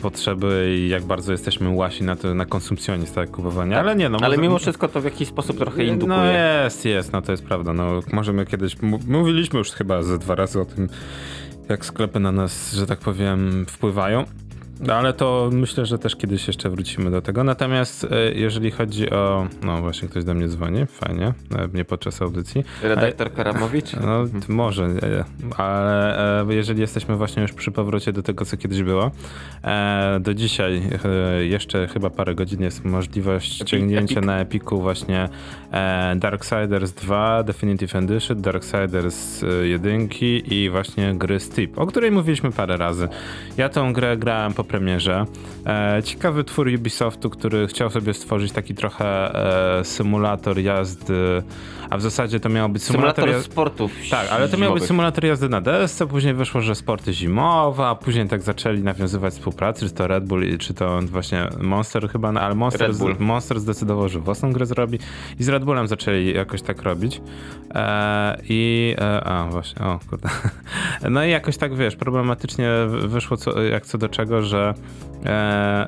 [0.00, 3.76] potrzeby i jak bardzo jesteśmy łasi na, to, na konsumpcjonizm, tak, kupowania.
[3.76, 3.86] Tak.
[3.86, 4.18] Ale nie, no.
[4.22, 6.18] Ale mimo wszystko to w jakiś sposób trochę no indukuje.
[6.18, 7.72] No jest, jest, no to jest prawda.
[7.72, 8.76] No możemy kiedyś,
[9.08, 10.88] mówiliśmy już chyba ze dwa razy o tym,
[11.68, 14.24] jak sklepy na nas, że tak powiem, wpływają.
[14.86, 17.44] No ale to myślę, że też kiedyś jeszcze wrócimy do tego.
[17.44, 19.46] Natomiast e, jeżeli chodzi o.
[19.62, 22.64] No właśnie, ktoś do mnie dzwoni, fajnie, e, nie podczas audycji.
[22.82, 23.92] Redaktor Karamowicz?
[23.92, 24.88] No może,
[25.56, 29.10] ale e, jeżeli jesteśmy właśnie już przy powrocie do tego, co kiedyś było,
[30.20, 30.82] do dzisiaj
[31.40, 34.26] jeszcze chyba parę godzin jest możliwość Epic, ściągnięcia Epic.
[34.26, 35.28] na Epiku właśnie
[36.16, 43.08] Darksiders 2 Definitive Edition, Darksiders 1 i właśnie gry Steep, o której mówiliśmy parę razy.
[43.56, 45.26] Ja tą grę grałem po premierze.
[45.66, 49.34] E, ciekawy twór Ubisoftu, który chciał sobie stworzyć taki trochę
[49.78, 51.42] e, symulator jazdy,
[51.90, 53.92] a w zasadzie to miało być symulator, symulator sportów.
[54.10, 57.94] Tak, ale to miał być symulator jazdy na desce, później wyszło, że sporty zimowe, a
[57.94, 62.40] później tak zaczęli nawiązywać współpracę, czy to Red Bull, czy to właśnie Monster chyba, no,
[62.40, 64.98] ale Monster, Monster zdecydował, że własną grę zrobi
[65.40, 67.20] i z Red Bullem zaczęli jakoś tak robić.
[67.74, 70.28] E, I e, a właśnie, o kurde.
[71.10, 75.86] No i jakoś tak wiesz, problematycznie wyszło co, jak co do czego, że e,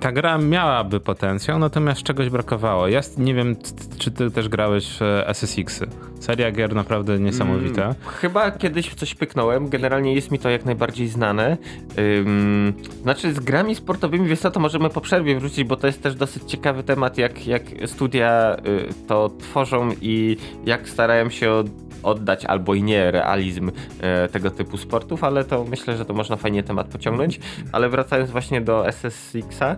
[0.00, 2.88] ta gra miałaby potencjał, natomiast czegoś brakowało.
[2.88, 3.56] Ja nie wiem,
[3.98, 5.86] czy ty też grałeś w SSX-y.
[6.24, 7.82] Seria gier naprawdę niesamowita.
[7.82, 11.56] Hmm, chyba kiedyś coś pyknąłem, generalnie jest mi to jak najbardziej znane.
[11.98, 16.02] Ym, znaczy z grami sportowymi, wiesz co, to możemy po przerwie wrócić, bo to jest
[16.02, 21.64] też dosyć ciekawy temat, jak, jak studia y, to tworzą i jak starają się
[22.02, 26.36] oddać albo i nie realizm e, tego typu sportów, ale to myślę, że to można
[26.36, 27.40] fajnie temat pociągnąć.
[27.72, 29.76] Ale wracając właśnie do SSX-a,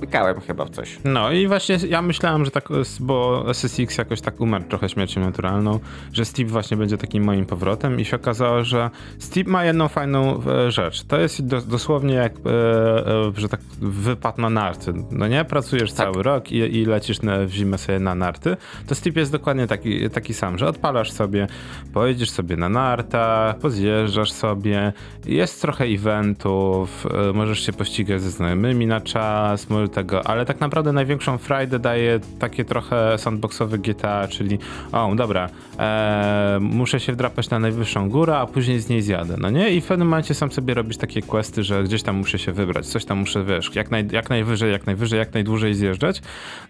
[0.00, 0.98] pykałem chyba w coś.
[1.04, 2.68] No i właśnie ja myślałem, że tak,
[3.00, 5.80] bo SSX jakoś tak umarł trochę śmiercią naturalną,
[6.12, 10.42] że Steve właśnie będzie takim moim powrotem i się okazało, że Steve ma jedną fajną
[10.46, 11.04] e, rzecz.
[11.04, 14.92] To jest do, dosłownie jak, e, e, że tak wypad na narty.
[15.10, 15.44] No nie?
[15.44, 16.06] Pracujesz tak.
[16.06, 18.56] cały rok i, i lecisz na, w zimę sobie na narty.
[18.86, 21.46] To Steve jest dokładnie taki, taki sam, że odpalasz sobie,
[21.92, 24.92] pojedziesz sobie na narta, pozjeżdżasz sobie,
[25.26, 30.92] jest trochę eventów, możesz się pościgać ze znajomymi na czas, smul tego, ale tak naprawdę
[30.92, 34.58] największą frajdę daje takie trochę sandboxowe GTA, czyli
[34.92, 39.50] o, dobra, e, muszę się wdrapać na najwyższą górę, a później z niej zjadę, no
[39.50, 39.70] nie?
[39.70, 42.86] I w pewnym momencie sam sobie robisz takie questy, że gdzieś tam muszę się wybrać,
[42.86, 46.22] coś tam muszę, wiesz, jak, naj, jak najwyżej, jak najwyżej, jak najdłużej zjeżdżać.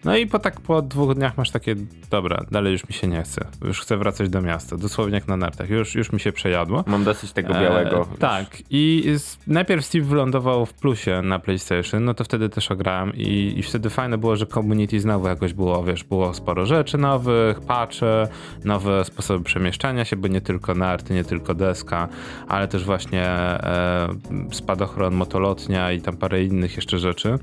[0.05, 1.75] No i po tak po dwóch dniach masz takie,
[2.11, 5.37] dobra, dalej już mi się nie chce, już chcę wracać do miasta, dosłownie jak na
[5.37, 6.85] nartach, już, już mi się przejadło.
[6.87, 8.09] Mam dosyć tego białego.
[8.15, 8.47] E, tak.
[8.71, 13.55] I z, najpierw Steve wylądował w plusie na PlayStation, no to wtedy też ograłem i,
[13.57, 18.29] i wtedy fajne było, że community znowu jakoś było, wiesz, było sporo rzeczy nowych, patche,
[18.64, 22.09] nowe sposoby przemieszczania się, bo nie tylko narty, nie tylko deska,
[22.49, 24.09] ale też właśnie e,
[24.53, 27.38] spadochron, motolotnia i tam parę innych jeszcze rzeczy.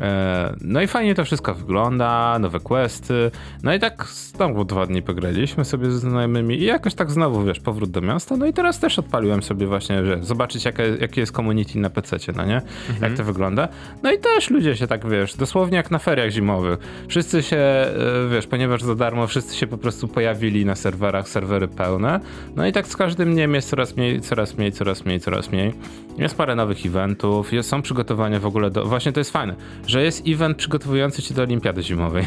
[0.00, 3.30] E, No i fajnie to wszystko wygląda, nowe questy.
[3.62, 7.60] No i tak znowu dwa dni pograliśmy sobie ze znajomymi i jakoś tak znowu, wiesz,
[7.60, 8.36] powrót do miasta.
[8.36, 12.16] No i teraz też odpaliłem sobie właśnie, że zobaczyć jakie, jakie jest community na PC,
[12.36, 12.62] no nie?
[13.02, 13.68] Jak to wygląda.
[14.02, 16.78] No i też ludzie się tak, wiesz, dosłownie jak na feriach zimowych.
[17.08, 17.92] Wszyscy się, e,
[18.32, 22.20] wiesz, ponieważ za darmo, wszyscy się po prostu pojawili na serwerach, serwery pełne.
[22.56, 25.72] No i tak z każdym dniem jest coraz mniej, coraz mniej, coraz mniej, coraz mniej.
[26.18, 28.84] Jest parę nowych eventów, jest, są przygotowania w ogóle do...
[28.84, 29.54] Właśnie to jest fajne,
[29.86, 32.26] że jest event przygotowujący cię do olimpiady zimowej.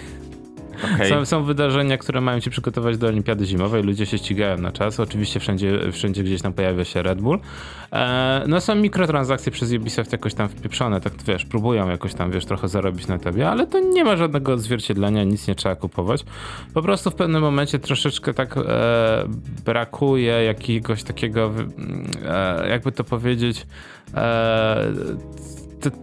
[0.83, 1.09] Okej.
[1.09, 4.99] Są, są wydarzenia, które mają cię przygotować do olimpiady zimowej, ludzie się ścigają na czas,
[4.99, 7.39] oczywiście wszędzie, wszędzie gdzieś tam pojawia się Red Bull.
[7.91, 12.45] E, no są mikrotransakcje przez Ubisoft jakoś tam wpieprzone, tak wiesz, próbują jakoś tam, wiesz,
[12.45, 16.25] trochę zarobić na tobie, ale to nie ma żadnego odzwierciedlenia, nic nie trzeba kupować.
[16.73, 19.25] Po prostu w pewnym momencie troszeczkę tak e,
[19.65, 21.51] brakuje jakiegoś takiego,
[22.25, 23.67] e, jakby to powiedzieć,
[24.15, 24.87] e,
[25.81, 25.97] t, t,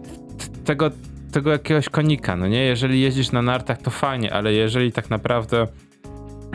[0.65, 0.91] tego
[1.37, 2.65] tego jakiegoś konika, no nie?
[2.65, 5.67] Jeżeli jeździsz na nartach, to fajnie, ale jeżeli tak naprawdę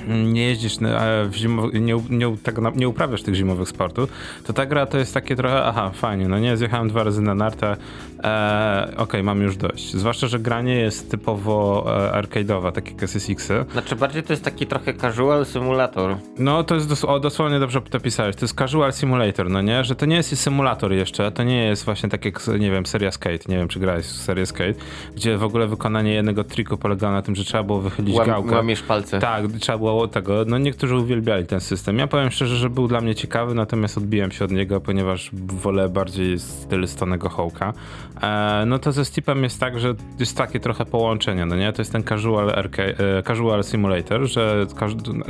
[0.07, 4.09] nie jeździsz na, w zimo, nie, nie, tego, nie uprawiasz tych zimowych sportów,
[4.45, 7.35] to ta gra to jest takie trochę, aha, fajnie, no nie, zjechałem dwa razy na
[7.35, 7.77] nartę,
[8.23, 9.93] e, okej, okay, mam już dość.
[9.93, 13.65] Zwłaszcza, że granie jest typowo e, arcade'owa, takie SSX-y.
[13.71, 16.17] Znaczy bardziej to jest taki trochę casual symulator.
[16.37, 19.83] No to jest dos o, dosłownie dobrze to pisałeś, to jest casual simulator, no nie,
[19.83, 23.11] że to nie jest symulator jeszcze, to nie jest właśnie tak jak, nie wiem, seria
[23.11, 24.73] Skate, nie wiem czy grałeś w serię Skate,
[25.15, 28.55] gdzie w ogóle wykonanie jednego triku polegało na tym, że trzeba było wychylić Łam, gałkę.
[28.55, 29.19] Łamiesz palce.
[29.19, 31.97] Tak, trzeba było tego, no niektórzy uwielbiali ten system.
[31.97, 35.89] Ja powiem szczerze, że był dla mnie ciekawy, natomiast odbiłem się od niego, ponieważ wolę
[35.89, 37.73] bardziej styl Stonego Hołka.
[38.21, 41.73] E, no to ze Steepem jest tak, że jest takie trochę połączenie, no nie?
[41.73, 44.65] To jest ten casual, arca- e, casual simulator, że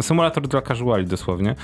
[0.01, 1.55] symulator dla casuali dosłownie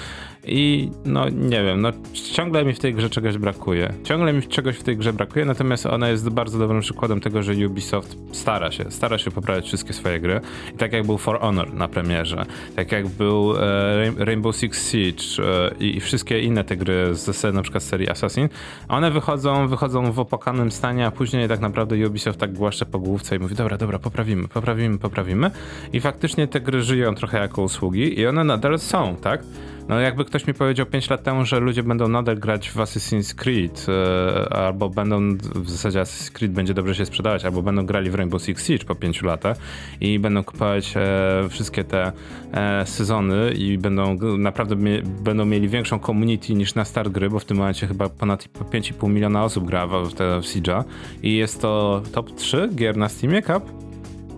[0.45, 1.91] i no nie wiem, no
[2.33, 3.93] ciągle mi w tej grze czegoś brakuje.
[4.03, 7.53] Ciągle mi czegoś w tej grze brakuje, natomiast ona jest bardzo dobrym przykładem tego, że
[7.67, 10.41] Ubisoft stara się, stara się poprawiać wszystkie swoje gry.
[10.73, 15.23] I tak jak był For Honor na premierze, tak jak był e, Rainbow Six Siege
[15.39, 18.49] e, i, i, wszystkie inne te gry z na przykład serii Assassin,
[18.87, 23.35] one wychodzą, wychodzą w opłakanym stanie, a później tak naprawdę Ubisoft tak głaszcze po główce
[23.35, 25.51] i mówi, dobra, dobra, poprawimy, poprawimy, poprawimy.
[25.93, 29.43] I faktycznie te gry żyją trochę jako usługi i one nadal są, tak?
[29.89, 33.35] No jakby ktoś mi powiedział 5 lat temu, że ludzie będą nadal grać w Assassin's
[33.35, 38.09] Creed, e, albo będą, w zasadzie Assassin's Creed będzie dobrze się sprzedawać, albo będą grali
[38.09, 39.57] w Rainbow Six Siege po 5 latach
[40.01, 42.11] i będą kupować e, wszystkie te
[42.53, 47.39] e, sezony i będą naprawdę mie będą mieli większą community niż na start gry, bo
[47.39, 50.83] w tym momencie chyba ponad 5,5 miliona osób gra w, te, w Siege'a
[51.23, 53.71] i jest to top 3 gier na Steamie Cup,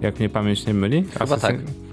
[0.01, 1.03] jak mnie pamięć nie myli.
[1.03, 1.88] Chyba Assassin tak.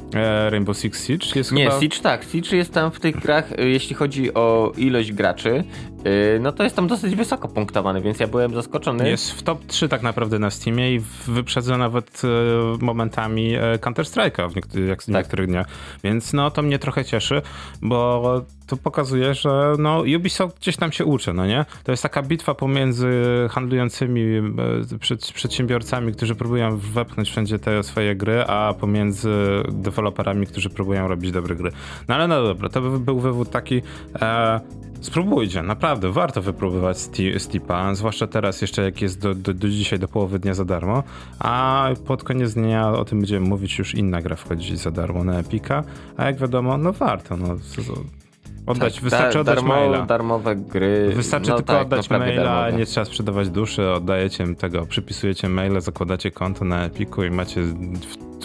[0.50, 1.80] Rainbow Six Siege jest Nie, chyba...
[1.80, 2.24] Siege tak.
[2.24, 5.64] Siege jest tam w tych grach, jeśli chodzi o ilość graczy,
[6.40, 9.10] no to jest tam dosyć wysoko punktowany, więc ja byłem zaskoczony.
[9.10, 12.22] Jest w top 3 tak naprawdę na Steamie i wyprzedza nawet
[12.80, 15.14] momentami Counter-Strike'a w niektórych, jak w tak.
[15.14, 15.66] niektórych dniach.
[16.04, 17.42] Więc no to mnie trochę cieszy,
[17.82, 18.22] bo
[18.66, 21.64] to pokazuje, że no Ubisoft gdzieś tam się uczy, no nie?
[21.84, 23.10] To jest taka bitwa pomiędzy
[23.50, 24.24] handlującymi
[25.00, 29.30] przed, przedsiębiorcami, którzy próbują wepchnąć wszędzie te swoje gry, a pomiędzy
[29.68, 31.70] deweloperami, którzy próbują robić dobre gry.
[32.08, 33.82] No ale no dobra, to by był wywód taki,
[34.20, 34.60] e,
[35.00, 36.98] spróbujcie, naprawdę, warto wypróbować
[37.38, 41.02] Steepa, zwłaszcza teraz jeszcze jak jest do, do, do dzisiaj, do połowy dnia za darmo,
[41.38, 45.38] a pod koniec dnia o tym będziemy mówić, już inna gra wchodzi za darmo na
[45.38, 45.84] Epika,
[46.16, 47.56] a jak wiadomo, no warto, no
[48.66, 50.06] Oddać, tak, wystarczy oddać darmo, maila.
[50.06, 51.12] Darmowe gry.
[51.16, 52.78] Wystarczy no tylko tak, oddać maila, darmowe.
[52.78, 57.62] nie trzeba sprzedawać duszy, oddajecie tego, przypisujecie maile, zakładacie konto na Epiku i macie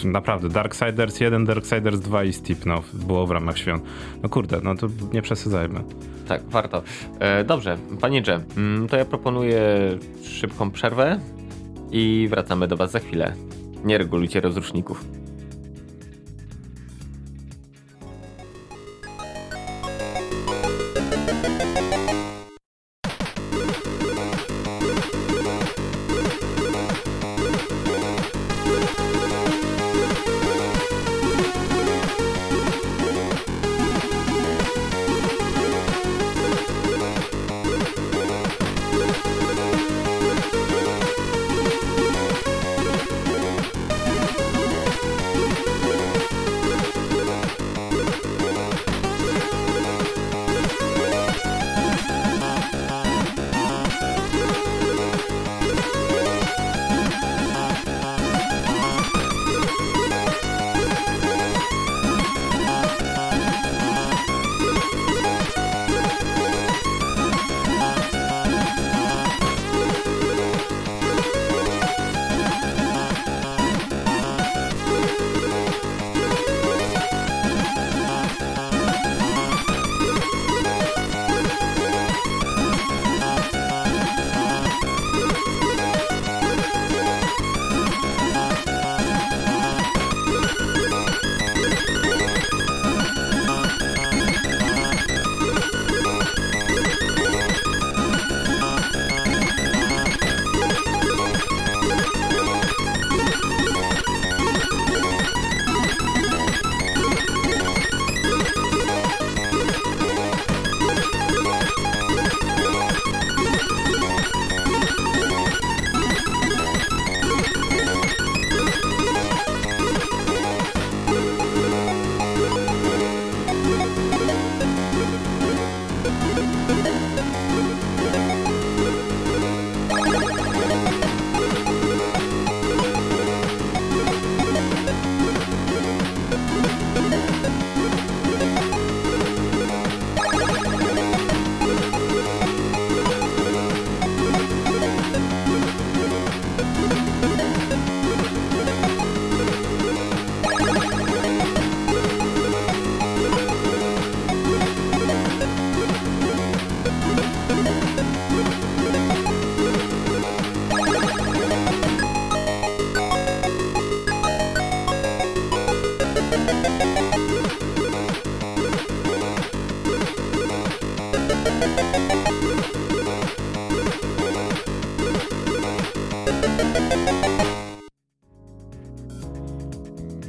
[0.04, 3.82] naprawdę Darksiders 1, Darksiders 2 i Steep, no, było w ramach świąt.
[4.22, 5.84] No kurde, no to nie przesadzajmy.
[6.28, 6.82] Tak, warto.
[7.18, 9.60] E, dobrze, panie Dże, mm, to ja proponuję
[10.22, 11.20] szybką przerwę
[11.90, 13.34] i wracamy do was za chwilę.
[13.84, 15.04] Nie regulujcie rozruszników.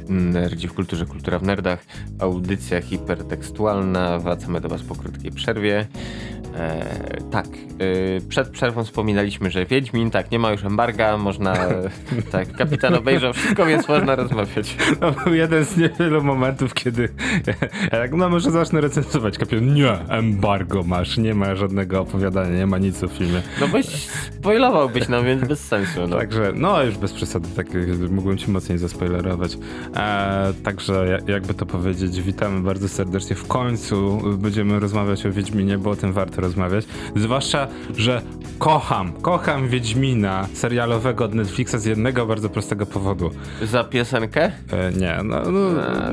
[0.08, 1.84] Nerdzi w kulturze, kultura w nerdach.
[2.18, 4.18] Audycja hipertekstualna.
[4.18, 5.86] Wracamy do Was po krótkiej przerwie.
[6.56, 11.54] E, tak, e, przed przerwą wspominaliśmy, że Wiedźmin, tak, nie ma już embarga, można,
[12.32, 14.76] tak, kapitan obejrzał wszystko, więc można rozmawiać.
[15.00, 17.08] To był jeden z niewielu momentów, kiedy
[17.82, 19.38] ja tak, no może zacznę recenzować.
[19.38, 23.42] Kapitan, nie, embargo masz, nie ma żadnego opowiadania, nie ma nic o filmie.
[23.60, 23.86] No byś
[24.38, 26.06] spoilowałbyś nam, więc bez sensu.
[26.08, 26.16] No.
[26.18, 27.66] Także, no już bez przesady, tak
[28.10, 29.58] mógłbym ci mocniej zaspoilerować.
[29.96, 33.36] E, także ja- jakby to powiedzieć, witamy bardzo serdecznie.
[33.36, 36.84] W końcu będziemy rozmawiać o Wiedźminie, bo o tym warto rozmawiać.
[37.16, 38.22] Zwłaszcza, że
[38.58, 43.30] kocham, kocham Wiedźmina serialowego od Netflixa z jednego bardzo prostego powodu.
[43.62, 44.44] Za piosenkę?
[44.44, 45.42] E, nie, no,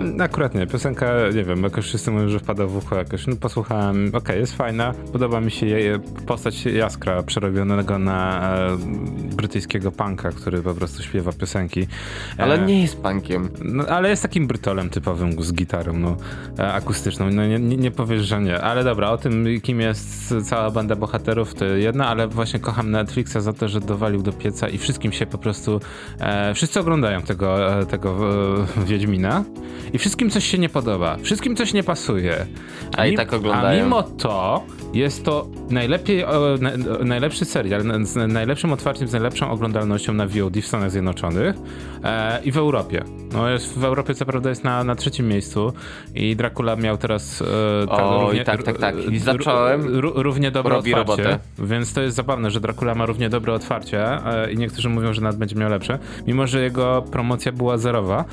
[0.04, 0.68] no akurat nie.
[0.68, 3.28] Piosenka, nie wiem, jakoś wszyscy mówią, że wpada w ucho jakoś.
[3.28, 4.94] No posłuchałem, okej, jest fajna.
[5.12, 8.78] Podoba mi się jej postać Jaskra przerobionego na e,
[9.36, 11.82] brytyjskiego punka, który po prostu śpiewa piosenki.
[11.82, 13.50] E, Ale nie jest punkiem.
[13.64, 16.18] No, ale jest takim brytolem typowym z gitarą, no,
[16.60, 17.30] e, akustyczną.
[17.32, 18.62] No, nie, nie, nie powiesz, że nie.
[18.62, 23.38] Ale dobra, o tym, kim jest cała banda bohaterów, to jedna, ale właśnie kocham Netflixa
[23.40, 25.80] za to, że dowalił do pieca i wszystkim się po prostu.
[26.20, 28.18] E, wszyscy oglądają tego, e, tego
[28.80, 29.44] e, Wiedźmina
[29.94, 31.18] i wszystkim coś się nie podoba.
[31.22, 32.46] Wszystkim coś nie pasuje.
[32.98, 33.82] A i mi- tak oglądają.
[33.82, 36.72] A mimo to jest to najlepiej, o, na,
[37.06, 41.56] najlepszy serial z najlepszym otwarciem, z najlepszą oglądalnością na VOD w Stanach Zjednoczonych
[42.04, 43.04] e, i w Europie.
[43.34, 45.74] No jest, w Europie co prawda jest na, na trzecim miejscu
[46.16, 47.46] i Dracula miał teraz e,
[47.90, 48.96] Oj, tak, tak, tak.
[49.12, 50.02] I zacząłem.
[50.14, 51.40] Ró- równie dobre Robi otwarcie, robotę.
[51.60, 55.22] więc to jest zabawne, że Dracula ma równie dobre otwarcie e, i niektórzy mówią, że
[55.22, 58.26] nawet będzie miał lepsze, mimo że jego promocja była zerowa,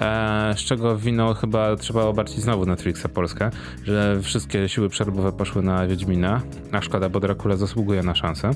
[0.00, 3.50] e, z czego winą chyba trzeba obarczyć znowu Netflixa Polskę,
[3.84, 6.40] że wszystkie siły przerobowe poszły na Wiedźmina,
[6.72, 8.50] a szkoda, bo Dracula zasługuje na szansę.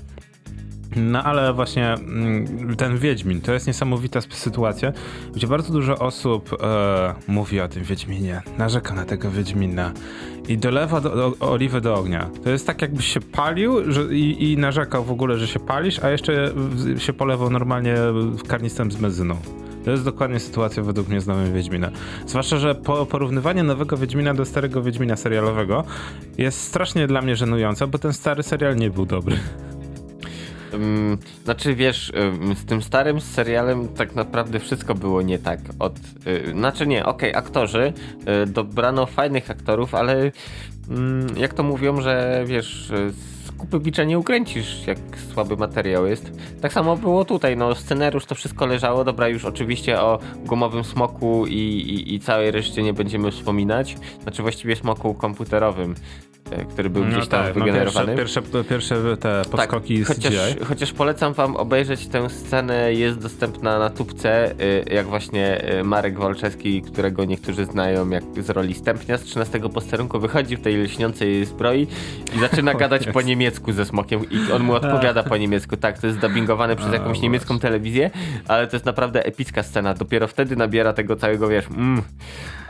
[0.96, 4.92] No ale właśnie mm, ten Wiedźmin, to jest niesamowita sytuacja,
[5.34, 9.92] gdzie bardzo dużo osób e, mówi o tym Wiedźminie, narzeka na tego Wiedźmina
[10.48, 12.30] i dolewa do, do, do ognia.
[12.44, 15.98] To jest tak jakbyś się palił że, i, i narzekał w ogóle, że się palisz,
[15.98, 16.52] a jeszcze
[16.98, 17.94] się polewał normalnie
[18.48, 19.36] karnistem z benzyną.
[19.84, 21.90] To jest dokładnie sytuacja według mnie z nowym Wiedźminem.
[22.26, 25.84] Zwłaszcza, że po, porównywanie nowego Wiedźmina do starego Wiedźmina serialowego
[26.38, 29.36] jest strasznie dla mnie żenujące, bo ten stary serial nie był dobry.
[31.44, 32.12] Znaczy wiesz,
[32.56, 35.60] z tym starym serialem tak naprawdę wszystko było nie tak.
[35.78, 37.92] Od, y, znaczy nie, okej, aktorzy,
[38.42, 40.32] y, dobrano fajnych aktorów, ale
[40.90, 42.92] ym, jak to mówią, że wiesz,
[43.46, 44.98] z kupy bicza nie ukręcisz, jak
[45.32, 46.32] słaby materiał jest.
[46.60, 51.46] Tak samo było tutaj, no scenariusz to wszystko leżało, dobra, już oczywiście o gumowym smoku
[51.46, 55.94] i, i, i całej reszcie nie będziemy wspominać, znaczy właściwie smoku komputerowym,
[56.70, 58.12] który był gdzieś tam wygenerowany.
[58.12, 60.24] No pierwsze, pierwsze, pierwsze te podskoki Tak, z CGI.
[60.24, 65.84] chociaż, chociaż polecam wam obejrzeć tę scenę, jest dostępna na tubce, y, jak właśnie y,
[65.84, 70.76] Marek Walczewski, którego niektórzy znają jak z roli Stępnia z 13 posterunku, wychodzi w tej
[70.76, 71.86] lśniącej zbroi
[72.36, 75.76] i zaczyna gadać po niemiecku ze smokiem i on mu odpowiada po niemiecku.
[75.76, 78.10] Tak, to jest dubbingowane przez jakąś niemiecką telewizję,
[78.48, 79.94] ale to jest naprawdę epicka scena.
[79.94, 82.02] Dopiero wtedy nabiera tego całego, wiesz, mm.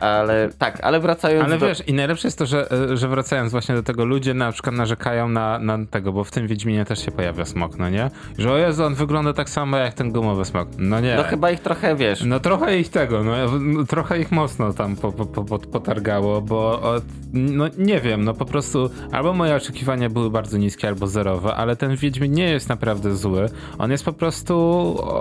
[0.01, 1.67] Ale tak, ale wracając Ale do...
[1.67, 4.75] wiesz, i najlepsze jest to, że, e, że wracając właśnie do tego, ludzie na przykład
[4.75, 8.11] narzekają na, na tego, bo w tym Wiedźminie też się pojawia smok, no nie?
[8.39, 10.69] Że o Jezu, on wygląda tak samo jak ten gumowy smok.
[10.79, 11.17] No nie.
[11.17, 14.97] No chyba ich trochę, wiesz, No trochę ich tego, no, no trochę ich mocno tam
[14.97, 16.95] po, po, po, po- potargało, bo o,
[17.33, 21.77] no nie wiem, no po prostu albo moje oczekiwania były bardzo niskie, albo zerowe, ale
[21.77, 23.49] ten Wiedźmin nie jest naprawdę zły,
[23.79, 24.57] on jest po prostu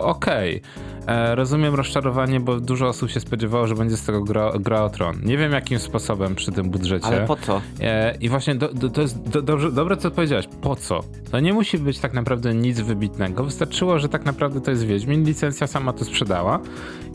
[0.01, 0.61] okej.
[1.07, 4.89] E, Rozumiem rozczarowanie, bo dużo osób się spodziewało, że będzie z tego gra, gra o
[4.89, 5.15] tron.
[5.23, 7.05] Nie wiem jakim sposobem przy tym budżecie.
[7.07, 7.61] ale po co?
[7.81, 10.45] E, I właśnie do, do, to jest do, dobrze, dobre, co powiedziałeś.
[10.61, 10.99] Po co?
[11.31, 13.43] To nie musi być tak naprawdę nic wybitnego.
[13.43, 15.23] Wystarczyło, że tak naprawdę to jest Wiedźmin.
[15.23, 16.59] Licencja sama to sprzedała.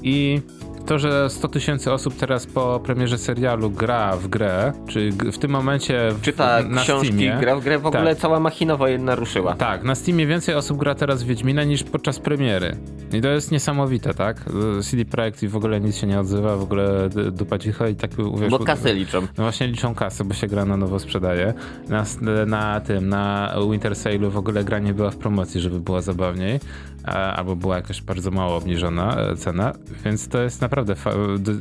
[0.02, 0.40] I
[0.86, 5.50] to, że 100 tysięcy osób teraz po premierze serialu gra w grę, czy w tym
[5.50, 8.18] momencie w, Czyta na książki, Steamie, gra w grę, w ogóle Tak.
[8.18, 9.54] cała machina wojenna ruszyła.
[9.54, 12.76] tak, na Steamie więcej osób gra teraz w Wiedźmina niż podczas premiery.
[13.12, 14.44] I to jest niesamowite, tak?
[14.82, 18.10] CD Projekt i w ogóle nic się nie odzywa, w ogóle dupa cicho i tak
[18.40, 19.20] wiesz, Bo kasę liczą.
[19.20, 21.54] no właśnie liczą kasy, bo się gra na nowo sprzedaje.
[21.88, 22.04] Na,
[22.46, 26.60] na tym, na Winter Sale'u w ogóle gra nie była w promocji, żeby było zabawniej,
[27.04, 29.72] albo była jakaś bardzo mało obniżona e, cena,
[30.04, 30.94] więc to jest naprawdę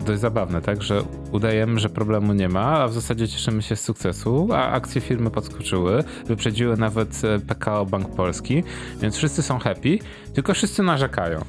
[0.06, 3.82] dość zabawne, tak, że udajemy, że problemu nie ma, a w zasadzie cieszymy się z
[3.82, 8.64] sukcesu, a akcje firmy podskoczyły, wyprzedziły nawet e, PKO Bank Polski,
[9.02, 9.98] więc wszyscy są happy,
[10.34, 11.40] tylko wszyscy narzekają.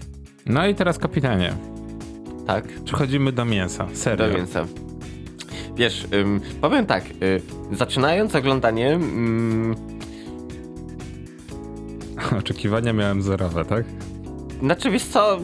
[0.47, 1.53] No i teraz kapitanie,
[2.47, 4.29] Tak, przechodzimy do mięsa, serio.
[4.29, 4.65] do mięsa.
[5.77, 7.41] wiesz, ym, powiem tak, y,
[7.73, 9.75] zaczynając oglądanie, ym,
[12.39, 13.85] Oczekiwania miałem zerowe, tak?
[14.63, 15.39] znaczy wiesz co,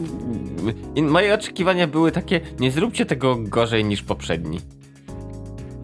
[1.01, 4.59] moje oczekiwania były takie, nie zróbcie tego gorzej niż poprzedni.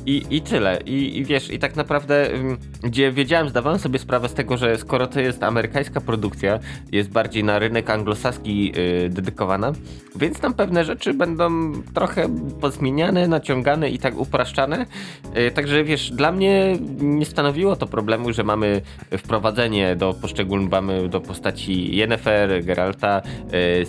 [0.06, 0.80] I, I tyle.
[0.86, 2.30] I, I wiesz, i tak naprawdę,
[2.84, 6.60] gdzie wiedziałem, zdawałem sobie sprawę z tego, że skoro to jest amerykańska produkcja,
[6.92, 9.72] jest bardziej na rynek anglosaski yy, dedykowana,
[10.16, 12.30] więc tam pewne rzeczy będą trochę
[12.62, 14.86] pozmieniane, naciągane i tak upraszczane.
[15.36, 18.82] Yy, także wiesz, dla mnie nie stanowiło to problemu, że mamy
[19.18, 23.22] wprowadzenie do poszczególnych, mamy do postaci Yennefer, Geralta,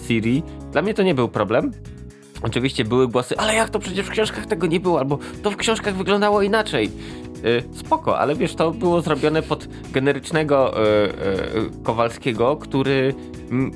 [0.09, 0.43] yy.
[0.73, 1.73] Dla mnie to nie był problem.
[2.45, 5.57] Oczywiście były głosy, ale jak to przecież w książkach tego nie było, albo to w
[5.57, 6.91] książkach wyglądało inaczej.
[7.45, 10.75] Yy, spoko, ale wiesz, to było zrobione pod generycznego
[11.55, 13.15] yy, yy, Kowalskiego, który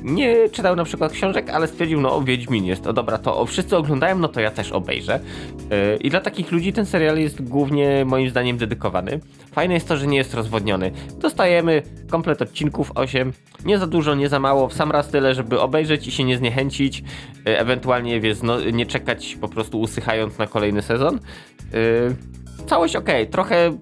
[0.03, 3.47] nie czytał na przykład książek, ale stwierdził, no o Wiedźmin jest, o dobra, to o,
[3.47, 5.21] wszyscy oglądają, no to ja też obejrzę.
[6.01, 9.21] I dla takich ludzi ten serial jest głównie moim zdaniem dedykowany.
[9.53, 10.91] Fajne jest to, że nie jest rozwodniony.
[11.21, 13.33] Dostajemy komplet odcinków 8,
[13.65, 16.37] nie za dużo, nie za mało, w sam raz tyle, żeby obejrzeć i się nie
[16.37, 17.05] zniechęcić,
[17.45, 21.19] ewentualnie wiesz, no, nie czekać po prostu usychając na kolejny sezon.
[22.69, 23.79] Całość ok, trochę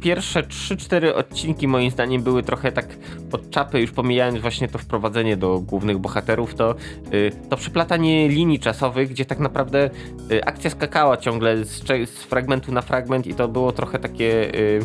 [0.00, 2.86] pierwsze 3-4 odcinki moim zdaniem były trochę tak
[3.30, 6.74] pod czapy, już pomijając właśnie to wprowadzenie do głównych bohaterów, to,
[7.12, 9.90] yy, to przeplatanie linii czasowych, gdzie tak naprawdę
[10.30, 14.80] yy, akcja skakała ciągle z, z, fragmentu na fragment i to było trochę takie yy,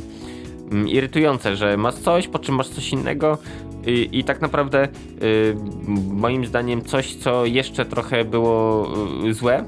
[0.72, 3.38] mm, irytujące, że masz coś, po czym masz coś innego
[3.88, 4.88] i, i tak naprawdę
[5.24, 5.56] y,
[6.10, 8.88] moim zdaniem coś, co jeszcze trochę było
[9.26, 9.66] y, złe,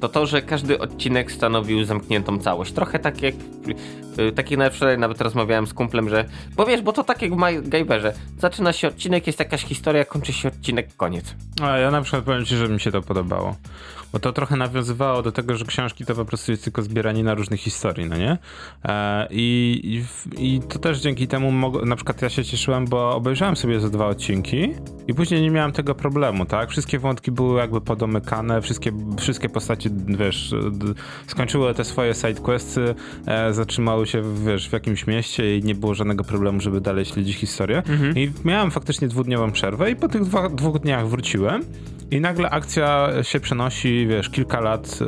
[0.00, 2.72] to to, że każdy odcinek stanowił zamkniętą całość.
[2.72, 3.34] Trochę tak jak,
[4.18, 6.24] y, tak jak nawet wczoraj nawet rozmawiałem z kumplem, że
[6.56, 8.14] bo wiesz, bo to tak jak w MacGyverze.
[8.38, 11.34] Zaczyna się odcinek, jest jakaś historia, kończy się odcinek, koniec.
[11.62, 13.56] A ja na przykład powiem ci, że mi się to podobało.
[14.12, 17.60] Bo to trochę nawiązywało do tego, że książki to po prostu jest tylko zbieranina różnych
[17.60, 18.38] historii, no nie?
[18.84, 19.80] E, i,
[20.38, 23.80] i, I to też dzięki temu, mog- na przykład ja się cieszyłem, bo obejrzałem sobie
[23.80, 24.74] ze dwa odcinki
[25.08, 26.70] i później nie miałem tego problemu, tak?
[26.70, 30.54] Wszystkie wątki były jakby podomykane, wszystkie, wszystkie postacie, wiesz,
[31.26, 32.94] skończyły te swoje sidequesty,
[33.26, 37.36] e, zatrzymały się, wiesz, w jakimś mieście i nie było żadnego problemu, żeby dalej śledzić
[37.36, 37.82] historię.
[38.16, 41.62] I miałem faktycznie dwudniową przerwę i po tych dwa, dwóch dniach wróciłem
[42.10, 45.04] i nagle akcja się przenosi, wiesz, kilka lat e,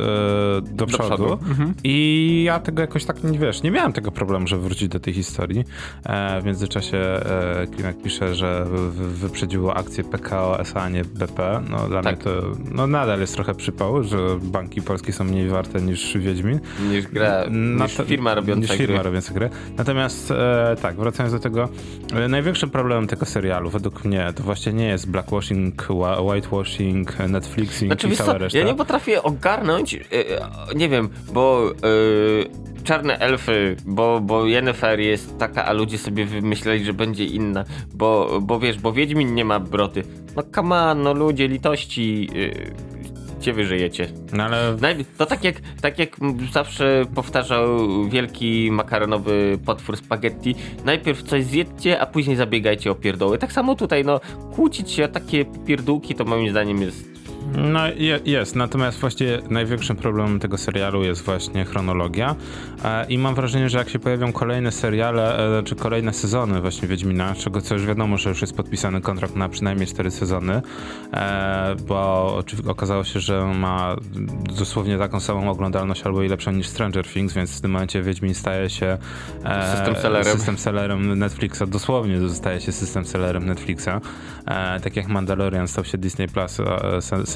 [0.63, 1.07] do, przodu.
[1.15, 1.39] przodu.
[1.85, 5.15] I ja tego jakoś tak, nie wiesz, nie miałem tego problemu, żeby wrócić do tej
[5.15, 5.65] historii.
[6.05, 11.05] E, w międzyczasie e, Klimek pisze, że wy- wy- wyprzedziło akcję PKO SA, a nie
[11.05, 11.63] BP.
[11.71, 12.15] No dla Tak.
[12.15, 12.31] mnie to
[12.73, 16.61] no, nadal jest trochę przypał, że banki polskie są mniej warte niż Wiedźmin.
[16.91, 18.77] Niż gra, niż Nat- firma robiąca niż.
[18.87, 19.51] Firma robiąca gry.
[19.77, 21.69] Natomiast e, tak, wracając do tego,
[22.15, 27.89] e, największym problemem tego serialu według mnie to właśnie nie jest blackwashing, wa- whitewashing, Netflixing
[27.93, 28.59] Znaczy, i cała co, reszta.
[28.59, 30.03] ja nie potrafię ogarnąć, yy,
[30.77, 32.51] nie wiem, bo yy,
[32.85, 37.65] czarne elfy, bo, bo Yennefer jest taka, a ludzie sobie wymyśleli, że będzie inna,
[37.95, 40.03] bo, bo wiesz, bo Wiedźmin nie ma broty.
[40.37, 42.73] No come on, no ludzie, litości, yy,
[43.47, 44.09] gdzie wy żyjecie?
[44.33, 44.77] No ale
[45.19, 46.17] To tak jak, tak jak
[46.53, 47.79] zawsze powtarzał
[48.09, 53.39] wielki makaronowy potwór spaghetti, najpierw coś zjedzcie, a później zabiegajcie o pierdoły.
[53.39, 54.21] Tak samo tutaj, no,
[54.55, 57.16] kłócić się o takie pierdółki to moim zdaniem jest
[57.55, 62.37] No je, jest, natomiast właściwie największym problemem tego serialu jest właśnie chronologia.
[62.85, 66.89] E, i mam wrażenie, że jak się pojawią kolejne seriale, e, czy kolejne sezony właśnie
[66.89, 70.63] Wiedźmina, czego co już wiadomo, że już jest podpisany kontrakt na przynajmniej cztery sezony,
[71.13, 73.97] e, bo okazało się, że ma
[74.59, 78.35] dosłownie taką samą oglądalność albo i lepszą niż Stranger Things, więc w tym momencie Wiedźmin
[78.35, 78.99] staje się
[79.45, 80.37] e, System sellerem.
[80.37, 83.89] system sellerem Netflixa, dosłownie staje się system sellerem Netflixa,
[84.47, 86.61] e, tak jak Mandalorian stał się Disney Plus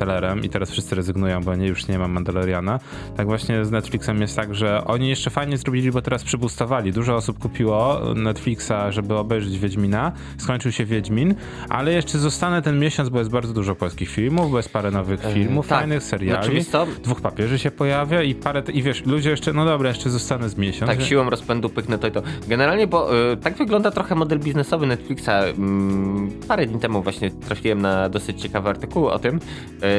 [0.03, 2.81] e, se- sellerem i teraz wszyscy rezygnują, bo nie, już nie ma Mandaloriana.
[3.17, 6.93] Tak właśnie z Netflixem jest tak, że oni jeszcze fajnie zrobili, bo teraz przybustowali.
[6.93, 10.13] Dużo osób kupiło Netflixa, żeby obejrzeć Wiedźmina.
[10.39, 11.35] Skończył się Wiedźmin,
[11.69, 15.21] ale jeszcze zostanę ten miesiąc, bo jest bardzo dużo polskich filmów, bo jest parę nowych
[15.35, 15.79] filmów, tak.
[15.79, 16.65] fajnych seriali.
[16.65, 16.87] Co?
[17.03, 20.57] Dwóch papieży się pojawia i parę, i wiesz, ludzie jeszcze, no dobra, jeszcze zostanę z
[20.57, 20.91] miesiąc.
[20.91, 22.23] Tak, siłą rozpędu pyknę to i to.
[22.49, 25.31] Generalnie, bo y, tak wygląda trochę model biznesowy Netflixa.
[25.59, 29.41] Mm, parę dni temu właśnie trafiłem na dosyć ciekawy artykuł o tym.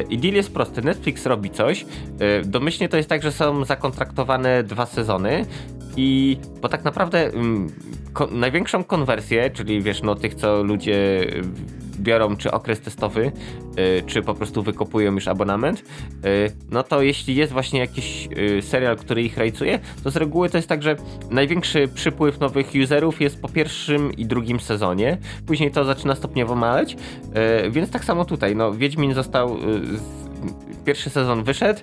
[0.10, 0.82] I deal jest prosty.
[0.82, 1.86] Netflix robi coś.
[2.42, 5.46] Y, domyślnie to jest tak, że są zakontraktowane dwa sezony.
[5.98, 7.68] I bo tak naprawdę mm,
[8.14, 11.28] ko- największą konwersję, czyli wiesz, no tych, co ludzie
[12.00, 13.32] biorą, czy okres testowy,
[13.80, 15.84] y, czy po prostu wykopują już abonament, y,
[16.72, 20.58] no to jeśli jest właśnie jakiś y, serial, który ich rajcuje, to z reguły to
[20.58, 20.96] jest tak, że
[21.30, 25.18] największy przypływ nowych userów jest po pierwszym i drugim sezonie,
[25.48, 26.98] później to zaczyna stopniowo maleć,
[27.72, 29.58] więc tak samo tutaj, no Wiedźmin został
[30.86, 31.80] pierwszy sezon wyszedł,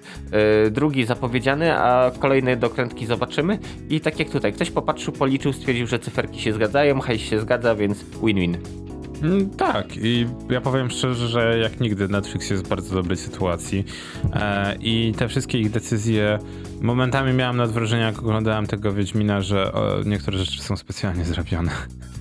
[0.67, 3.59] y, drugi zapowiedziany, a kolejne dokrętki zobaczymy.
[3.91, 7.75] I tak jak tutaj, ktoś popatrzył, policzył, stwierdził, że cyferki się zgadzają, hajs się zgadza,
[7.75, 8.88] więc win-win.
[9.23, 13.85] Mm, Tak, i ja powiem szczerze, że jak nigdy Netflix jest w bardzo dobrej sytuacji
[14.33, 16.39] e, i te wszystkie ich decyzje,
[16.81, 19.73] momentami miałem nad wrażeniem, jak oglądałem tego Wiedźmina, że
[20.05, 21.71] niektóre rzeczy są specjalnie zrobione.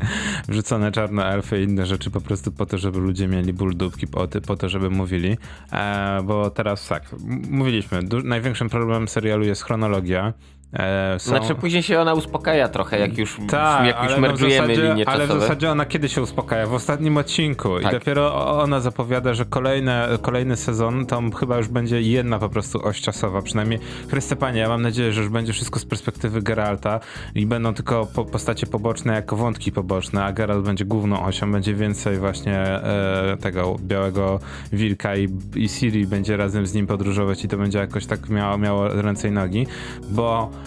[0.49, 4.07] Wrzucone czarne elfy i inne rzeczy po prostu po to, żeby ludzie mieli ból dupki,
[4.07, 5.37] po, po to, żeby mówili,
[5.71, 7.15] e, bo teraz tak,
[7.49, 10.33] mówiliśmy, największym problemem serialu jest chronologia.
[10.73, 11.29] E, są...
[11.29, 14.67] Znaczy później się ona uspokaja trochę, jak już, Tak, jak już ale, no w mergujemy
[14.67, 15.39] zasadzie, linie ale w czasowe.
[15.41, 16.67] zasadzie ona kiedy się uspokaja?
[16.67, 17.79] W ostatnim odcinku.
[17.79, 17.91] I Tak.
[17.91, 23.01] dopiero ona zapowiada, że kolejne, kolejny sezon to chyba już będzie jedna po prostu oś
[23.01, 23.41] czasowa.
[23.41, 26.99] Przynajmniej, Chryste Panie, ja mam nadzieję, że już będzie wszystko z perspektywy Geralta
[27.35, 31.73] i będą tylko po, postacie poboczne jako wątki poboczne, a Geralt będzie główną osią, będzie
[31.73, 34.39] więcej właśnie e, tego białego
[34.73, 38.57] wilka i, i Ciri będzie razem z nim podróżować i to będzie jakoś tak miało,
[38.57, 39.67] miało ręce i nogi,
[40.09, 40.66] bo i-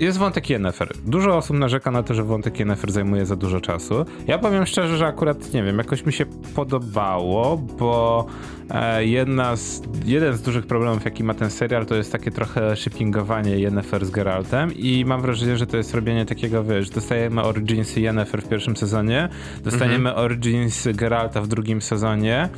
[0.00, 0.88] jest wątek Yennefer.
[1.06, 4.04] Dużo osób narzeka na to, że wątek Yennefer zajmuje za dużo czasu.
[4.26, 8.26] Ja powiem szczerze, że akurat, nie wiem, jakoś mi się podobało, bo
[8.70, 12.76] e, jedna z, jeden z dużych problemów, jaki ma ten serial, to jest takie trochę
[12.76, 18.00] shippingowanie Yennefer z Geraltem i mam wrażenie, że to jest robienie takiego, wiesz, dostajemy Originsy
[18.00, 19.28] Yennefer w pierwszym sezonie,
[19.64, 22.48] dostaniemy Origins Geralta w drugim sezonie,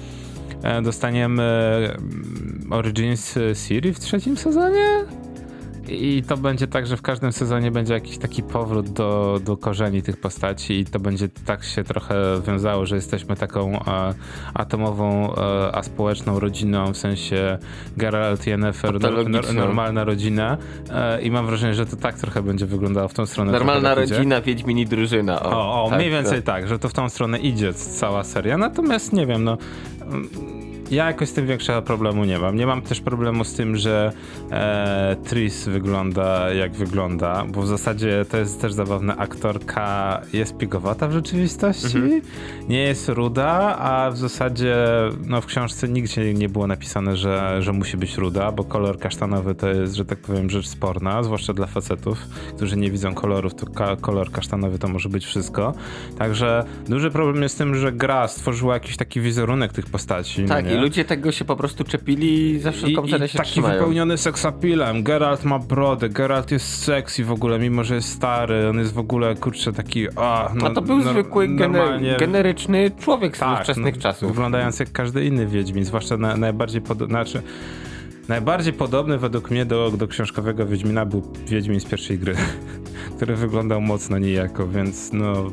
[0.63, 5.05] e, dostaniemy mm, Origins Ciri w trzecim sezonie?
[5.89, 10.03] I to będzie tak, że w każdym sezonie będzie jakiś taki powrót do, do korzeni
[10.03, 12.15] tych postaci i to będzie tak się trochę
[12.47, 14.15] wiązało, że jesteśmy taką e,
[14.55, 17.59] atomową, e, a społeczną rodziną, w sensie
[17.97, 19.55] Geralt, Yennefer, nor, nor, Patologiczną.
[19.55, 20.57] normalna rodzina
[20.91, 23.53] e, i mam wrażenie, że to tak trochę będzie wyglądało w tą stronę.
[23.53, 25.43] Normalna rodzina, Wiedźmin i drużyna.
[25.43, 26.61] O, O, o tak, mniej więcej tak.
[26.61, 26.69] tak.
[26.69, 28.59] że to w tą stronę idzie cała seria.
[28.59, 29.59] Natomiast nie wiem, no.
[30.03, 30.29] mm,
[30.91, 32.57] Ja jakoś z tym większego problemu nie mam.
[32.57, 34.13] Nie mam też problemu z tym, że
[34.51, 39.17] e, Tris wygląda jak wygląda, bo w zasadzie to jest też zabawne.
[39.17, 42.21] Aktorka jest pigowata w rzeczywistości, Mhm.
[42.69, 44.77] nie jest ruda, a w zasadzie
[45.27, 49.55] no, w książce nigdzie nie było napisane, że, że musi być ruda, bo kolor kasztanowy
[49.55, 52.19] to jest, że tak powiem, rzecz sporna, zwłaszcza dla facetów,
[52.57, 55.75] którzy nie widzą kolorów, to ka kolor kasztanowy to może być wszystko.
[56.19, 60.43] Także duży problem jest z tym, że gra stworzyła jakiś taki wizerunek tych postaci.
[60.43, 60.78] no Tak, nie?
[60.83, 63.75] Ludzie tego się po prostu czepili i za I, wszelką i cenę się taki trzymają.
[63.75, 65.03] wypełniony seksapilem.
[65.03, 68.69] Geralt ma brodę, Geralt jest sexy w ogóle, mimo że jest stary.
[68.69, 70.07] On jest w ogóle, kurczę, taki...
[70.17, 74.29] A, no, A to był nor- zwykły, normalnie- generyczny człowiek z tak, ówczesnych no, czasów.
[74.29, 77.43] Wyglądając jak każdy inny Wiedźmin, zwłaszcza na, najbardziej podobny, znaczy,
[78.29, 82.35] najbardziej podobny według mnie do, do książkowego Wiedźmina był Wiedźmin z pierwszej gry,
[83.17, 85.51] który wyglądał mocno niejako, więc no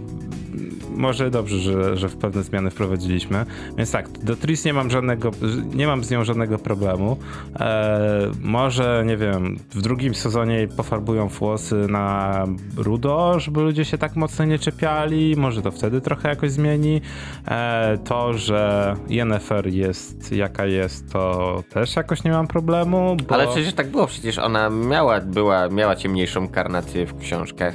[0.96, 3.46] może dobrze, że, że w pewne zmiany wprowadziliśmy.
[3.78, 5.32] Więc tak, do Tris nie mam żadnego,
[5.74, 7.18] nie mam z nią żadnego problemu.
[7.60, 12.46] E, może, nie wiem, w drugim sezonie pofarbują włosy na
[12.78, 15.36] rudo, żeby ludzie się tak mocno nie czepiali.
[15.38, 17.02] Może to wtedy trochę jakoś zmieni.
[17.48, 23.18] E, to, że Yennefer jest jaka jest, to też jakoś nie mam problemu.
[23.28, 23.36] Bo...
[23.36, 27.74] Ale przecież tak było, przecież ona miała, była, miała ciemniejszą karnację w książkach.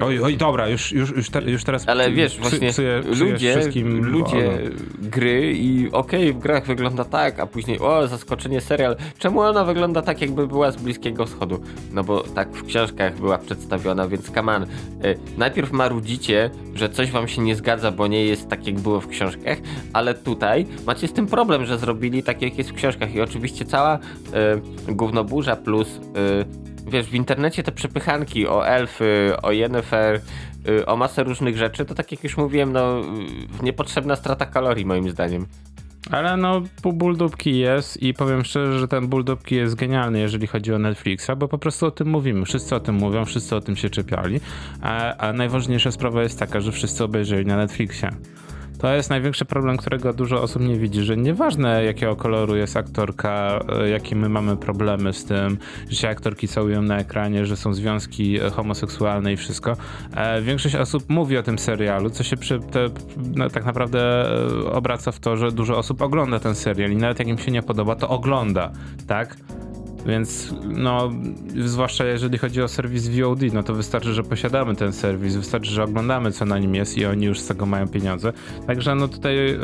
[0.00, 3.52] Oj, oj, dobra, już, już, już, te, już teraz Ale wiesz, psy- właśnie psuję- ludzie,
[3.52, 4.58] wszystkim ludzie ogon.
[4.98, 8.96] gry i okej, w grach wygląda tak, a później o, zaskoczenie serial.
[9.18, 11.60] Czemu ona wygląda tak, jakby była z Bliskiego Wschodu?
[11.92, 14.62] No bo tak w książkach była przedstawiona, więc on.
[14.62, 14.66] Y,
[15.38, 19.08] najpierw marudzicie, że coś wam się nie zgadza, bo nie jest tak, jak było w
[19.08, 19.58] książkach,
[19.92, 23.64] ale tutaj macie z tym problem, że zrobili tak, jak jest w książkach i oczywiście
[23.64, 23.98] cała
[24.88, 30.20] y, gównoburza plus y, wiesz, w internecie te przepychanki o elfy, o Yennefer,
[30.68, 33.04] y, o masę różnych rzeczy, to tak jak już mówiłem, no y,
[33.62, 35.46] niepotrzebna strata kalorii moim zdaniem.
[36.10, 40.46] Ale no, ból dupki jest i powiem szczerze, że ten ból dupki jest genialny, jeżeli
[40.46, 42.44] chodzi o Netflixa, bo po prostu o tym mówimy.
[42.44, 44.40] Wszyscy o tym mówią, wszyscy o tym się czepiali,
[44.82, 48.10] a, a najważniejsza sprawa jest taka, że wszyscy obejrzeli na Netflixie.
[48.80, 53.60] To jest największy problem, którego dużo osób nie widzi, że nieważne jakiego koloru jest aktorka,
[53.68, 55.58] e, jakie my mamy problemy z tym,
[55.88, 59.76] że się aktorki całują na ekranie, że są związki e, homoseksualne i wszystko.
[60.16, 62.88] E, Większość osób mówi o tym serialu, co się przy, te,
[63.36, 64.26] no, tak naprawdę
[64.72, 67.62] obraca w to, że dużo osób ogląda ten serial i nawet jak im się nie
[67.62, 68.70] podoba, to ogląda,
[69.06, 69.36] tak?
[70.06, 71.10] Więc no,
[71.56, 75.84] zwłaszcza jeżeli chodzi o serwis VOD, no to wystarczy, że posiadamy ten serwis, wystarczy, że
[75.84, 78.32] oglądamy, co na nim jest i oni już z tego mają pieniądze.
[78.66, 79.58] Także no tutaj e,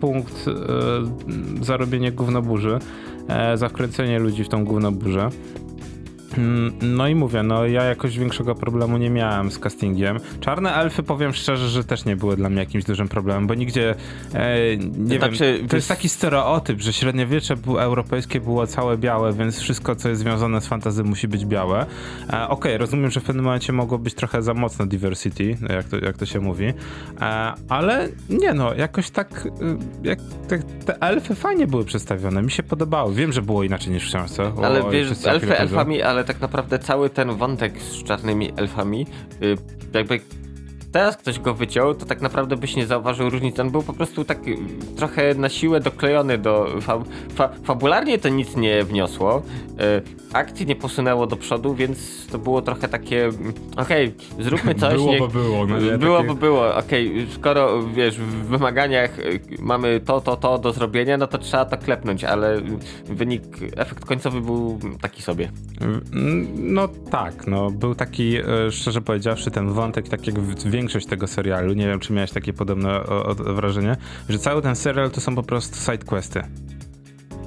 [0.00, 2.78] punkt e, zarobienie gównoburzy,
[3.28, 5.28] e, za wkręcenie ludzi w tą gównoburzę.
[6.38, 10.18] Mm, No i mówię, no ja jakoś większego problemu nie miałem z castingiem.
[10.40, 13.94] Czarne elfy, powiem szczerze, że też nie były dla mnie jakimś dużym problemem, bo nigdzie,
[14.34, 19.32] e, nie znaczy, wiem, to jest taki stereotyp, że średniowiecze było, europejskie było całe białe,
[19.32, 21.86] więc wszystko, co jest związane z fantazy musi być białe.
[22.32, 25.98] E, Okej, rozumiem, że w pewnym momencie mogło być trochę za mocno diversity, jak to,
[25.98, 26.64] jak to się mówi,
[27.20, 29.50] e, ale nie no, jakoś tak, y,
[30.02, 30.18] jak,
[30.48, 33.12] te, te elfy fajnie były przedstawione, mi się podobało.
[33.12, 34.52] Wiem, że było inaczej niż w książce.
[34.64, 39.06] Ale o wiesz, elfy elfami, ale tak naprawdę cały ten wątek z czarnymi elfami,
[39.42, 39.56] y,
[39.94, 40.20] jakby
[40.92, 43.62] teraz ktoś go wyciął, to tak naprawdę byś nie zauważył różnicy.
[43.62, 44.56] On był po prostu tak y,
[44.96, 46.66] trochę na siłę doklejony do...
[46.80, 46.98] Fa,
[47.34, 49.42] fa, fabularnie to nic nie wniosło,
[49.98, 54.94] y, akcji nie posunęło do przodu, więc to było trochę takie, mm, okej, zróbmy coś.
[54.94, 55.98] Było, niech- bo było, no nie?
[55.98, 56.76] było, Takie- było.
[56.76, 61.64] Okej, skoro wiesz, w wymaganiach y, mamy to, to, to do zrobienia, no to trzeba
[61.64, 62.60] to klepnąć, ale
[63.04, 63.42] wynik,
[63.76, 65.50] efekt końcowy był taki sobie.
[65.80, 66.02] Mm,
[66.74, 68.36] No tak, no był taki,
[68.70, 72.52] szczerze powiedziawszy, ten wątek, tak jak w- większość tego serialu, nie wiem czy miałeś takie
[72.52, 73.96] podobne o, o, wrażenie,
[74.28, 76.42] że cały ten serial to są po prostu sidequesty.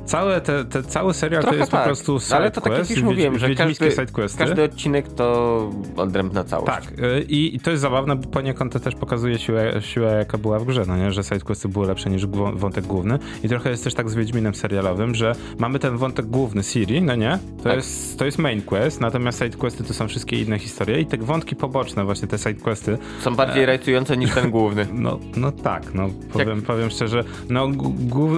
[0.05, 2.81] Całe te, te, cały serial Trochę to jest tak, po prostu ale to tak jak
[2.81, 3.91] sidequest, już mówiłem, że każdy,
[4.37, 6.67] każdy odcinek to odrębna całość.
[6.67, 10.37] Tak, y, i, i to jest zabawne, bo poniekąd to też pokazuje siłę, siłę jaka
[10.37, 11.11] była w grze, no nie?
[11.11, 13.19] że sidequesty były lepsze niż wątek główny.
[13.43, 17.15] I trochę jest też tak z Wiedźminem serialowym, że mamy ten wątek główny Siri, no
[17.15, 17.39] nie?
[17.57, 17.75] To, Tak.
[17.75, 21.55] jest, to jest main quest, natomiast sidequesty to są wszystkie inne historie i te wątki
[21.55, 24.87] poboczne, właśnie te sidequesty, Są bardziej rajcujące niż ten główny.
[24.93, 27.67] no, no tak, no powiem, powiem szczerze, no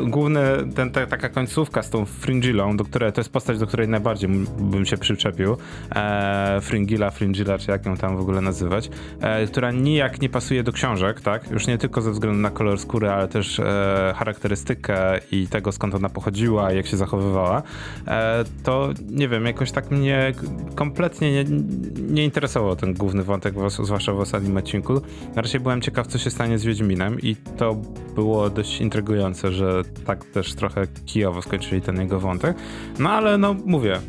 [0.07, 0.41] główny,
[0.76, 4.30] ten, ta, taka końcówka z tą Fringillą, do której, to jest postać, do której najbardziej
[4.60, 5.58] bym się przyczepił,
[5.95, 8.89] e, Fringilla, Fringilla, czy jak ją tam w ogóle nazywać,
[9.22, 12.80] e, która nijak nie pasuje do książek, tak, już nie tylko ze względu na kolor
[12.80, 17.64] skóry, ale też e, charakterystykę i tego, skąd ona pochodziła, jak się zachowywała,
[18.08, 20.34] e, to nie wiem, jakoś tak mnie
[20.76, 21.43] kompletnie nie,
[22.10, 25.01] nie interesował ten główny wątek, zwłaszcza w ostatnim odcinku.
[25.36, 27.76] Raczej byłem ciekaw, co się stanie z Wiedźminem i to
[28.16, 32.58] było dość intrygujące, że tak też trochę kijowo skończyli ten jego wątek.
[33.00, 34.00] No ale no mówię,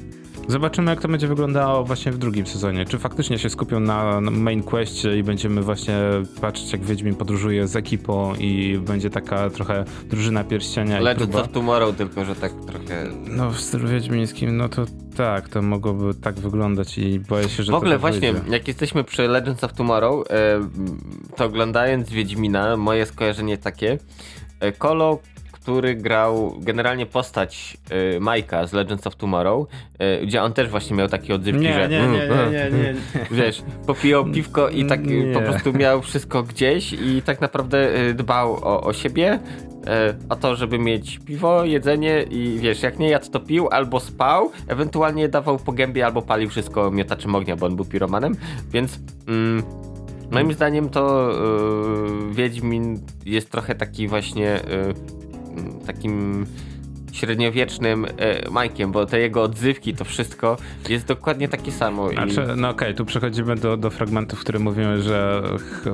[0.48, 2.84] Zobaczymy, jak to będzie wyglądało właśnie w drugim sezonie.
[2.84, 5.98] Czy faktycznie się skupią na main questie i będziemy właśnie
[6.40, 11.44] patrzeć, jak Wiedźmin podróżuje z ekipą i będzie taka trochę drużyna pierścienia i Legends próba.
[11.44, 13.06] of Tomorrow, tylko że tak trochę...
[13.26, 14.84] No w stylu wiedźmińskim, no to
[15.16, 18.50] tak, to mogłoby tak wyglądać i boję się, że W ogóle tak właśnie, wyjdzie.
[18.50, 20.60] jak jesteśmy przy Legends of Tomorrow, e,
[21.36, 23.98] to oglądając Wiedźmina, moje skojarzenie takie,
[24.60, 25.18] e, Kolo,
[25.68, 30.96] który grał generalnie postać e, Majka z Legends of Tomorrow, e, gdzie on też właśnie
[30.96, 31.88] miał takie odzywki, Nie, że...
[31.88, 32.94] nie, nie, nie, nie, nie, nie.
[33.42, 35.34] Wiesz, popijał piwko i tak e, Nie.
[35.34, 39.38] po prostu miał wszystko gdzieś i tak naprawdę e, dbał o, o siebie,
[39.86, 44.00] e, o to, żeby mieć piwo, jedzenie i wiesz, jak nie jadł, to pił albo
[44.00, 48.36] spał, ewentualnie dawał po gębie albo palił wszystko miotaczem ognia, bo on był piromanem,
[48.70, 48.98] więc
[49.28, 49.62] mm,
[50.30, 54.94] moim zdaniem to e, Wiedźmin jest trochę taki właśnie mm,
[55.86, 56.46] takim
[57.12, 60.56] średniowiecznym e, Majkiem, bo te jego odzywki, to wszystko
[60.88, 62.10] jest dokładnie takie samo.
[62.10, 62.14] I...
[62.14, 65.42] Znaczy, no okej, tu przechodzimy do, do fragmentów, w których mówimy, że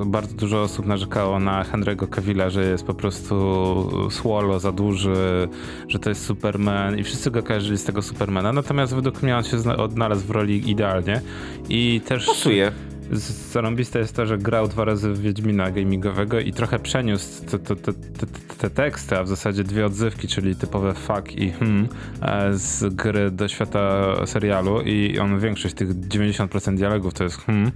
[0.05, 5.47] bardzo dużo osób narzekało na Henry'ego Cavilla, że jest po prostu słolo, za duży,
[5.87, 9.43] że to jest Superman i wszyscy go kojarzyli z tego Supermana, natomiast według mnie on
[9.43, 11.21] się odnalazł w roli idealnie
[11.69, 12.25] i też...
[12.25, 12.71] Pasuje.
[13.11, 17.75] Zarąbiste jest to, że grał dwa razy w Wiedźmina gamingowego i trochę przeniósł te, te,
[17.75, 18.25] te, te,
[18.57, 21.87] te teksty, a w zasadzie dwie odzywki, czyli typowe fuck i hmm,
[22.21, 27.71] e, z gry do świata serialu i on większość tych 90% dialogów to jest hmm,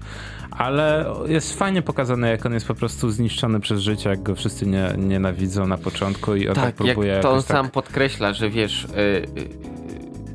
[0.51, 4.65] ale jest fajnie pokazane, jak on jest po prostu zniszczony przez życie, jak go wszyscy
[4.65, 7.47] nie, nienawidzą na początku i on tak, Tak, próbuje jak to on tak...
[7.47, 8.87] sam podkreśla, że wiesz, y,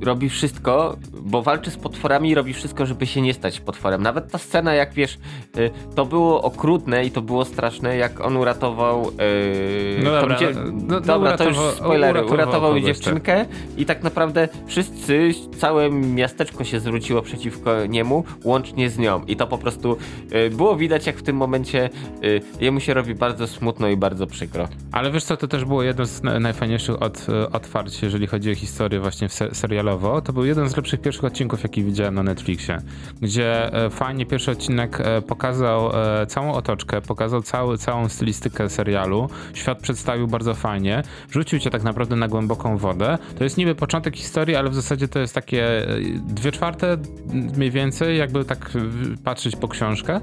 [0.03, 4.03] y, robi wszystko, bo walczy z potworami i robi wszystko, żeby się nie stać potworem.
[4.03, 5.19] Nawet ta scena, jak wiesz,
[5.59, 9.11] y, to było okrutne i to było straszne, jak on uratował.
[9.11, 12.19] y, No dobra, dzie- no- no dobra, to już spoilery.
[12.21, 13.47] uratował Uratował, dziewczynkę
[13.77, 19.25] i tak naprawdę wszyscy, całe miasteczko się zwróciło przeciwko niemu, łącznie z nią.
[19.25, 19.97] I to po prostu
[20.47, 21.91] y, było widać, jak w tym momencie
[22.61, 24.69] jemu się robi bardzo smutno i bardzo przykro.
[24.93, 28.55] Ale wiesz co, to też było jedno z na- najfajniejszych od, otwarć, jeżeli chodzi o
[28.55, 30.21] historię właśnie se serialowo.
[30.23, 32.79] To był jeden z lepszych pierwszych odcinków, jaki widziałem na Netflixie,
[33.23, 35.91] gdzie e, fajnie pierwszy odcinek e, pokazał
[36.23, 41.83] e, całą otoczkę, pokazał cały, całą stylistykę serialu, świat przedstawił bardzo fajnie, wrzucił cię tak
[41.83, 43.19] naprawdę na głęboką wodę.
[43.39, 45.87] To jest niby początek historii, ale w zasadzie to jest takie
[46.27, 46.97] dwie czwarte
[47.57, 48.71] mniej więcej, jakby tak
[49.25, 50.21] patrzeć po książkę.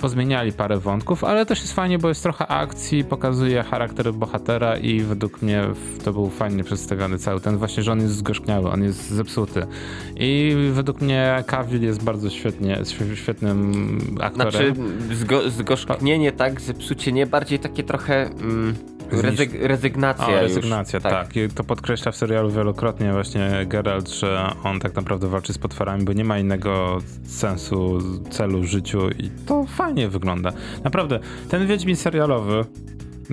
[0.00, 5.00] Pozmieniali parę wątków, ale też jest fajnie, bo jest trochę akcji, pokazuje charakter bohatera i
[5.00, 5.64] według mnie
[6.04, 9.66] to był fajnie przedstawiony cały ten właśnie, że on jest zgorzkniały, on jest zepsuty.
[10.16, 13.72] I według mnie Cavill jest bardzo świetnie, świe- świetnym
[14.20, 14.52] aktorem.
[14.52, 14.74] Znaczy,
[15.14, 18.74] zgo, zgorzknienie, tak, zepsucie nie, bardziej takie trochę mm,
[19.10, 20.40] rezyg, rezygnacja O, już.
[20.40, 21.36] rezygnacja, tak.
[21.36, 26.04] I to podkreśla w serialu wielokrotnie właśnie Geralt, że on tak naprawdę walczy z potworami,
[26.04, 27.98] bo nie ma innego sensu,
[28.30, 30.52] celu w życiu i to fajnie wygląda.
[30.84, 32.64] Naprawdę, ten Wiedźmin serialowy,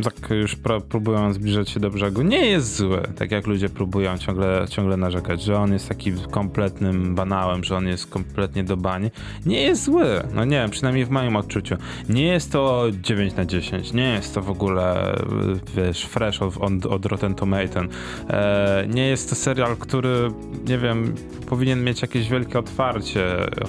[0.04, 4.18] tak już pro, próbują zbliżać się do brzegu, nie jest zły, tak jak ludzie próbują
[4.18, 9.12] ciągle, ciągle narzekać, że on jest takim kompletnym banałem, że on jest kompletnie do bani.
[9.46, 11.76] Nie jest zły, no nie wiem, przynajmniej w moim odczuciu.
[12.10, 15.16] Nie jest to 9 na 10, nie jest to w ogóle,
[15.76, 17.82] wiesz, fresh od, od, Rotten Tomato.
[18.30, 20.32] E, nie jest to serial, który,
[20.68, 21.16] nie wiem,
[21.50, 23.26] powinien mieć jakieś wielkie otwarcie,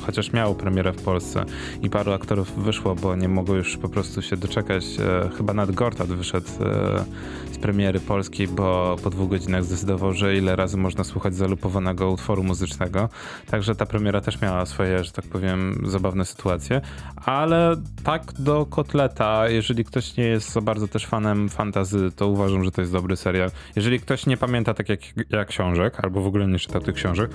[0.07, 1.45] chociaż miał premierę w Polsce
[1.83, 4.85] i paru aktorów wyszło, bo nie mogło już po prostu się doczekać.
[4.85, 7.05] E, chyba nad Gortat wyszedł e,
[7.53, 12.43] z premiery polskiej, bo po dwóch godzinach zdecydował, że ile razy można słuchać zalupowanego utworu
[12.43, 13.09] muzycznego.
[13.51, 16.81] Także ta premiera też miała swoje, że tak powiem, zabawne sytuacje.
[17.17, 22.65] Ale tak do kotleta, jeżeli ktoś nie jest za bardzo też fanem fantazy, to uważam,
[22.65, 23.51] że to jest dobry serial.
[23.77, 25.01] Jeżeli ktoś nie pamięta tak jak,
[25.31, 27.31] jak książek, albo w ogóle nie czyta tych książek,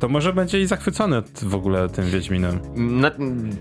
[0.00, 2.60] to może będzie i zachwycony w ogóle tym Wiedźminem.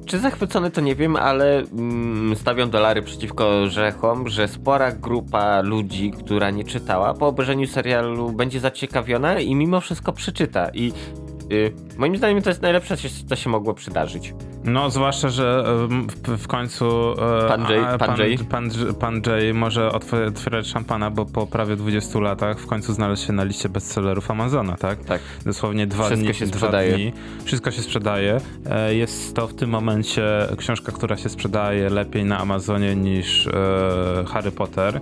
[0.05, 6.11] Czy zachwycony to nie wiem, ale mm, stawiam dolary przeciwko orzechom, że spora grupa ludzi,
[6.11, 10.69] która nie czytała, po obejrzeniu serialu będzie zaciekawiona i mimo wszystko przeczyta.
[10.73, 10.93] I
[11.97, 12.95] moim zdaniem to jest najlepsze,
[13.27, 14.33] co się mogło przydarzyć.
[14.63, 18.37] No, zwłaszcza, że em, w, końcu e, Pan Jay- a- pan Jay.
[18.37, 18.69] pan,
[18.99, 23.33] pan Jay może otw- otwierać szampana, bo po prawie 20 latach w końcu znalazł się
[23.33, 25.03] na liście bestsellerów Amazona, tak?
[25.05, 25.21] Tak.
[25.45, 26.33] Dosłownie dwa Wszystko dni.
[26.33, 26.93] się dwa sprzedaje.
[26.95, 27.13] Dni.
[27.45, 28.37] Wszystko się sprzedaje.
[28.69, 30.23] E, Jest to w tym momencie
[30.57, 33.51] książka, która się sprzedaje lepiej na Amazonie niż e,
[34.27, 35.01] Harry Potter.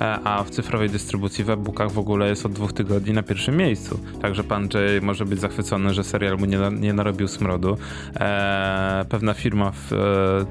[0.00, 3.56] E, A w cyfrowej dystrybucji w e-bookach w ogóle jest od dwóch tygodni na pierwszym
[3.56, 3.98] miejscu.
[4.22, 7.76] Także pan Jay może być zachwycony, że serial mu nie, nie narobił smrodu.
[8.20, 9.96] E, pewna firma w, e,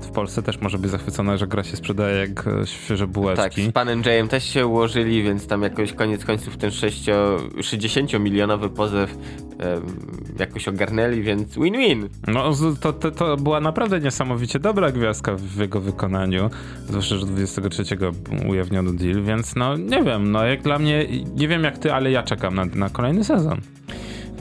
[0.08, 3.64] w Polsce też może być zachwycona, że gra się sprzedaje jak e, świeże Tak, bułeczki.
[3.64, 7.06] z panem Jayem też się ułożyli, więc tam jakoś koniec końców ten 6,
[7.58, 9.18] 60-milionowy pozew
[9.60, 9.82] em,
[10.40, 12.10] jakoś ogarnęli, więc win-win.
[12.28, 16.50] No, to, to, to była naprawdę niesamowicie dobra gwiazdka w jego wykonaniu.
[16.88, 17.84] Zwłaszcza, że 23
[18.48, 22.12] ujawniono deal, więc no nie wiem, no jak dla mnie, nie wiem jak ty, ale
[22.12, 23.62] ja czekam na, na kolejny sezon.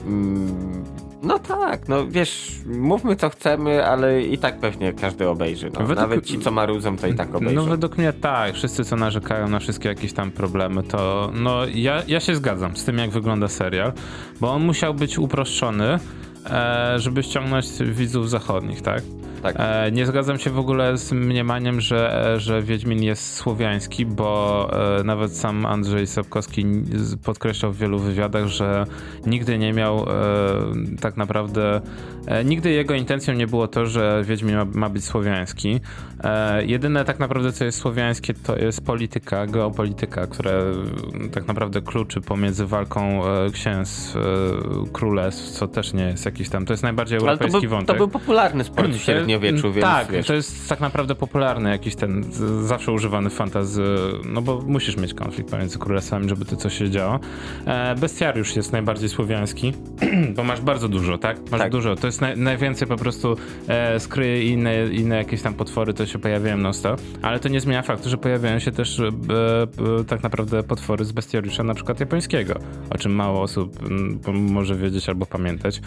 [0.05, 0.83] Mm,
[1.23, 5.69] No tak, no wiesz, mówmy co chcemy, ale i tak pewnie każdy obejrzy.
[5.73, 5.79] No.
[5.79, 7.55] Według- Nawet ci, co marudzą, to i tak obejrzą.
[7.55, 12.03] No według mnie tak, wszyscy co narzekają na wszystkie jakieś tam problemy, to no ja,
[12.07, 13.93] ja się zgadzam z tym jak wygląda serial,
[14.41, 15.99] bo on musiał być uproszczony,
[16.97, 19.03] żeby ściągnąć widzów zachodnich, tak?
[19.41, 19.55] Tak.
[19.59, 24.69] E, nie zgadzam się w ogóle z mniemaniem, że, że Wiedźmin jest słowiański, bo
[24.99, 26.65] e, nawet sam Andrzej Sapkowski
[27.23, 28.85] podkreślał w wielu wywiadach, że
[29.25, 30.05] nigdy nie miał e,
[31.01, 31.81] tak naprawdę,
[32.27, 35.79] e, nigdy jego intencją nie było to, że Wiedźmin ma, ma być słowiański.
[36.23, 41.81] E, jedyne tak naprawdę co jest słowiańskie to jest polityka, geopolityka, które mm, tak naprawdę
[41.81, 44.19] kluczy pomiędzy walką e, księstw, e,
[44.93, 47.87] królestw, co też nie jest jakiś tam, to jest najbardziej Ale to europejski był, wątek.
[47.87, 51.69] to był popularny sport w To- średniowieczu, więc Tak, wiesz, to jest tak naprawdę popularny
[51.69, 52.23] jakiś ten,
[52.63, 53.83] zawsze używany w fantazy,
[54.25, 57.19] no bo musisz mieć konflikt pomiędzy królestwami, żeby to coś się działo.
[57.65, 59.73] E, bestiariusz jest najbardziej słowiański,
[60.35, 61.37] bo masz bardzo dużo, tak?
[61.51, 61.71] Masz Tak.
[61.71, 65.93] dużo, to jest naj, najwięcej po prostu e, skryje i inne, inne jakieś tam potwory,
[65.93, 69.03] to się pojawiają non stop, ale to nie zmienia faktu, że pojawiają się też e,
[69.07, 72.53] e, tak naprawdę potwory z bestiariusza na przykład japońskiego,
[72.89, 73.79] o czym mało osób
[74.23, 75.81] po- może wiedzieć albo pamiętać.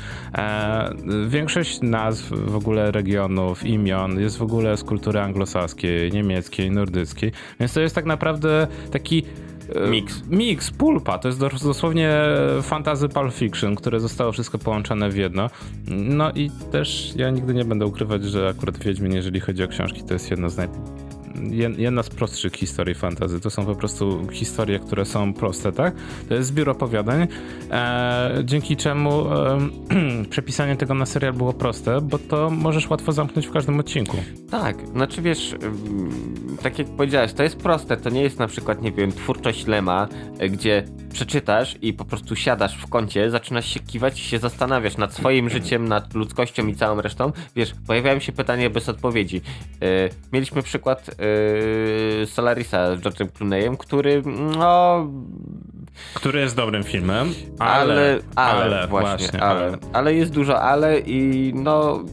[1.28, 7.72] Większość nazw w ogóle regionów, imion jest w ogóle z kultury anglosaskiej, niemieckiej, nordyckiej, więc
[7.72, 9.24] to jest tak naprawdę taki
[9.74, 10.22] e, Mix.
[10.30, 11.18] Mix, pulpa.
[11.18, 12.12] To jest dos- dosłownie
[12.62, 15.50] fantazy Pulp Fiction, które zostało wszystko połączone w jedno.
[15.88, 20.02] No i też ja nigdy nie będę ukrywać, że akurat Wiedźmin, jeżeli chodzi o książki,
[20.02, 20.68] to jest jedna z naj...
[21.40, 23.40] jed- Jedna z prostszych historii fantazy.
[23.40, 25.94] To są po prostu historie, które są proste, tak?
[26.28, 27.28] To jest zbiór opowiadań,
[27.70, 29.58] e, dzięki czemu e,
[30.30, 34.16] przepisanie tego na serial było proste, bo to możesz łatwo zamknąć w każdym odcinku.
[34.50, 35.54] Tak, znaczy wiesz,
[36.62, 40.08] tak jak powiedziałeś, to jest proste, to nie jest na przykład, nie wiem, twórczość Lema,
[40.42, 44.96] y, gdzie przeczytasz i po prostu siadasz w kącie, zaczynasz się kiwać i się zastanawiasz
[44.96, 47.32] nad swoim życiem, nad ludzkością i całą resztą.
[47.56, 49.36] Wiesz, pojawiają się pytania bez odpowiedzi.
[49.36, 51.14] Y, mieliśmy przykład y,
[52.26, 54.22] Solarisa z George'em Clooneyem, który,
[54.58, 55.06] no,
[56.14, 57.28] Który jest dobrym filmem,
[57.58, 62.04] ale, ale, ale, właśnie, właśnie, ale, ale jest dużo ale i no,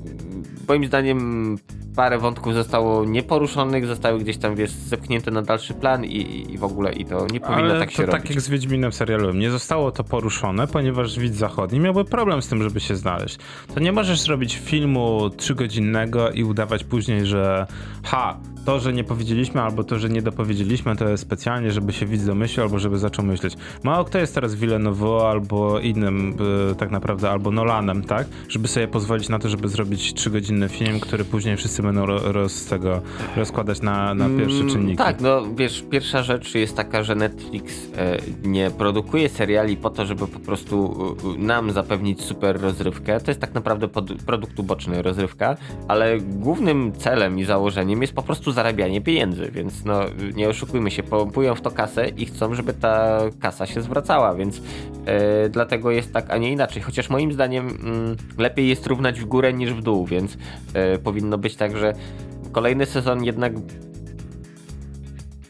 [0.68, 1.58] moim zdaniem
[1.98, 6.64] parę wątków zostało nieporuszonych, zostały gdzieś tam, wiesz, zepchnięte na dalszy plan i, i w
[6.64, 8.22] ogóle i to nie powinno Ale tak się to robić.
[8.22, 9.40] tak jak z Wiedźminem serialowym.
[9.40, 13.38] Nie zostało to poruszone, ponieważ widz zachodni miałby problem z tym, żeby się znaleźć.
[13.74, 17.68] To nie możesz zrobić filmu trzygodzinnego i udawać później, że
[18.04, 18.38] ha,
[18.68, 22.26] to, że nie powiedzieliśmy, albo to, że nie dopowiedzieliśmy, to jest specjalnie, żeby się widz
[22.26, 23.54] domyślił, albo żeby zaczął myśleć.
[23.84, 26.38] Mało kto jest teraz Villeneuve albo innym
[26.72, 28.28] y, tak naprawdę, albo Nolanem, tak?
[28.50, 33.02] Żeby sobie pozwolić na to, żeby zrobić trzygodzinny film, który później wszyscy będą ro, tego
[33.36, 34.98] rozkładać na, na pierwsze Mm, czynniki.
[34.98, 40.06] Tak, no wiesz, pierwsza rzecz jest taka, że Netflix e, nie produkuje seriali po to,
[40.06, 40.96] żeby po prostu
[41.36, 43.20] e, nam zapewnić super rozrywkę.
[43.20, 45.58] To jest tak naprawdę pod, produkt uboczny, rozrywka,
[45.88, 50.02] ale głównym celem i założeniem jest po prostu zarabianie pieniędzy, więc no
[50.36, 54.62] nie oszukujmy się, pompują w to kasę i chcą, żeby ta kasa się zwracała, więc
[55.06, 56.82] e, dlatego jest tak, a nie inaczej.
[56.82, 60.38] Chociaż moim zdaniem mm, lepiej jest równać w górę niż w dół, więc
[60.74, 61.94] e, powinno być tak, że
[62.52, 63.54] kolejny sezon jednak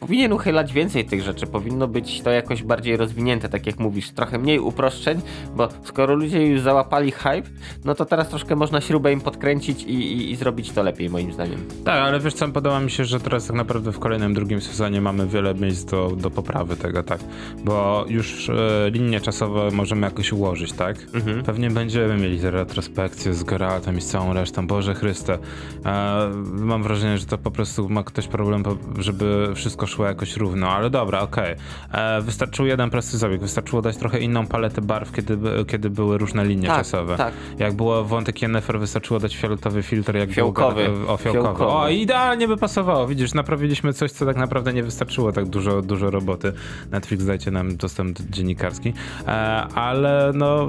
[0.00, 4.38] powinien uchylać więcej tych rzeczy, powinno być to jakoś bardziej rozwinięte, tak jak mówisz, trochę
[4.38, 5.20] mniej uproszczeń,
[5.56, 7.42] bo skoro ludzie już załapali hype,
[7.84, 11.32] no to teraz troszkę można śrubę im podkręcić i, i, i zrobić to lepiej, moim
[11.32, 11.58] zdaniem.
[11.84, 15.00] Tak, ale wiesz co, podoba mi się, że teraz tak naprawdę w kolejnym, drugim sezonie
[15.00, 17.20] mamy wiele miejsc do, do poprawy tego, tak?
[17.64, 20.96] Bo już e, linie czasowe możemy jakoś ułożyć, tak?
[21.14, 21.42] Mhm.
[21.42, 25.38] Pewnie będziemy mieli te retrospekcje z Geraltem i z całą resztą, Boże Chryste.
[25.84, 28.62] E, mam wrażenie, że to po prostu ma ktoś problem,
[28.98, 31.54] żeby wszystko szło jakoś równo, ale dobra, okej.
[31.92, 36.44] E, Wystarczył jeden prosty zabieg, wystarczyło dać trochę inną paletę barw, kiedy, kiedy były różne
[36.44, 37.16] linie Tak, czasowe.
[37.16, 37.32] tak.
[37.58, 40.84] Jak było wątek Yennefer, wystarczyło dać fioletowy filtr, jak Fiołkowy.
[40.84, 41.44] Był, o, fiołkowy.
[41.48, 41.72] Fiołkowy.
[41.72, 43.06] O, idealnie by pasowało.
[43.06, 46.52] Widzisz, naprawiliśmy coś, co tak naprawdę nie wystarczyło tak dużo, dużo roboty.
[46.90, 48.92] Netflix dajcie nam dostęp dziennikarski.
[49.26, 49.30] E,
[49.74, 50.68] ale no,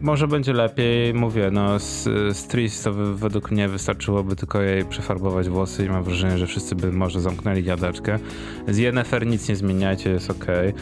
[0.00, 1.14] może będzie lepiej.
[1.14, 2.04] Mówię, no, z,
[2.36, 6.74] z Tris to według mnie wystarczyłoby tylko jej przefarbować włosy i mam wrażenie, że wszyscy
[6.74, 8.18] by może zamknęli jadaczkę.
[8.68, 10.74] Z Yennefer nic nie zmieniajcie, jest okej.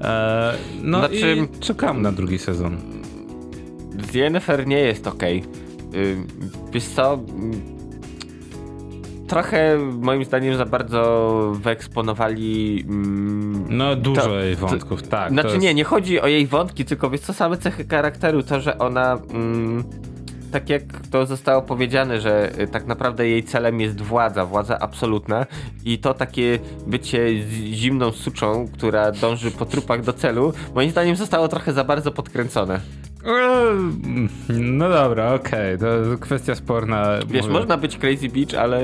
[0.00, 0.52] E,
[0.82, 2.76] No Znaczy- i czekam na drugi sezon.
[4.10, 5.06] Z Yennefer nie jest.
[5.22, 6.16] Yy,
[6.72, 7.18] Wiesz co?
[9.28, 12.84] Trochę moim zdaniem za bardzo wyeksponowali.
[12.88, 15.28] mm, No dużo To- jej wątków, tak.
[15.28, 18.42] to Znaczy jest- nie, nie chodzi o jej wątki, tylko wiesz co, same cechy charakteru,
[18.42, 19.18] to, że ona...
[19.30, 19.84] Mm,
[20.52, 25.46] tak jak to zostało powiedziane, że y, tak naprawdę jej celem jest władza, władza absolutna
[25.84, 27.42] i to takie bycie
[27.72, 32.80] zimną suczą, która dąży po trupach do celu, moim zdaniem zostało trochę za bardzo podkręcone.
[33.26, 35.86] Eee, No dobra, okej, to
[36.20, 37.18] kwestia sporna.
[37.28, 37.52] Wiesz, Mówię.
[37.58, 38.80] można być crazy bitch, ale...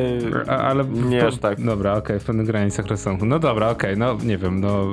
[0.49, 1.65] A, ale Nie aż tak.
[1.65, 3.27] Dobra, okej, w pewnych granicach rozsądku.
[3.27, 4.87] No dobra, okej, no nie wiem, no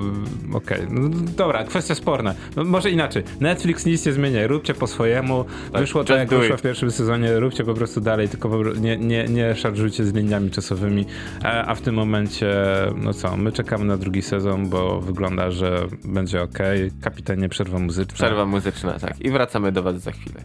[0.53, 0.79] okej.
[0.89, 2.33] No, dobra, kwestia sporna.
[2.55, 3.23] No, może inaczej.
[3.39, 5.45] Netflix nic nie zmienia, róbcie po swojemu.
[5.71, 9.23] Tak, Wyszło just jak wyszło w pierwszym sezonie, róbcie po prostu dalej, tylko nie, nie,
[9.23, 11.05] nie szarżujcie z liniami czasowymi.
[11.43, 12.55] A, a w tym momencie,
[12.95, 16.91] no co, my czekamy na drugi sezon, bo wygląda, że będzie okej.
[17.01, 18.13] Kapitanie przerwa muzyczna.
[18.15, 19.21] Przerwa muzyczna, tak.
[19.21, 20.41] I wracamy do was za chwilę.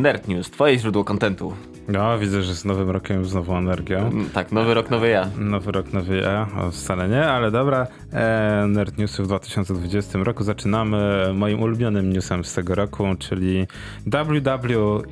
[0.00, 1.52] Nerd News, twoje źródło kontentu.
[1.88, 3.98] No, widzę, że z nowym rokiem znowu energia.
[3.98, 5.30] Mm, Tak, nowy rok, nowy ja.
[5.38, 6.48] Nowy rok, nowy ja.
[6.58, 7.86] O, wcale nie, ale dobra.
[8.12, 10.44] E, Nerd Newsy w 2020 roku.
[10.44, 13.66] Zaczynamy moim ulubionym newsem z tego roku, czyli
[14.06, 15.02] WWE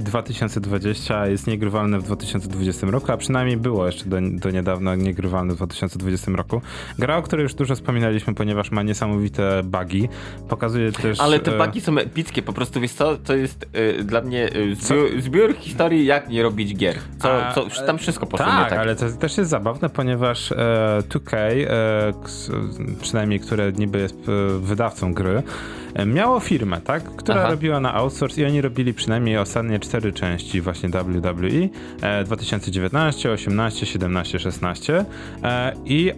[0.00, 5.56] 2020 jest niegrywalne w 2020 roku, a przynajmniej było jeszcze do, do niedawna niegrywalne w
[5.56, 6.62] 2020 roku.
[6.98, 10.08] Gra, o której już dużo wspominaliśmy, ponieważ ma niesamowite bugi.
[10.48, 11.20] Pokazuje też...
[11.20, 13.66] Ale te e, bagi są epickie, po prostu wiesz co, to jest
[14.00, 16.96] y, dla mnie y, zbiór, zbiór historii jak nie robić gier.
[17.18, 18.78] Co, co, tam wszystko poszło tak, tak.
[18.78, 20.56] ale to też jest zabawne, ponieważ e,
[21.08, 22.12] 2K, e,
[23.02, 25.42] przynajmniej które niby jest e, wydawcą gry,
[25.94, 27.50] e, miało firmę, tak, która Aha.
[27.50, 31.48] robiła na outsource i oni robili przynajmniej ostatnie cztery części właśnie WWE
[32.02, 35.04] e, 2019, 18, 17, 16
[35.42, 36.14] e, i e,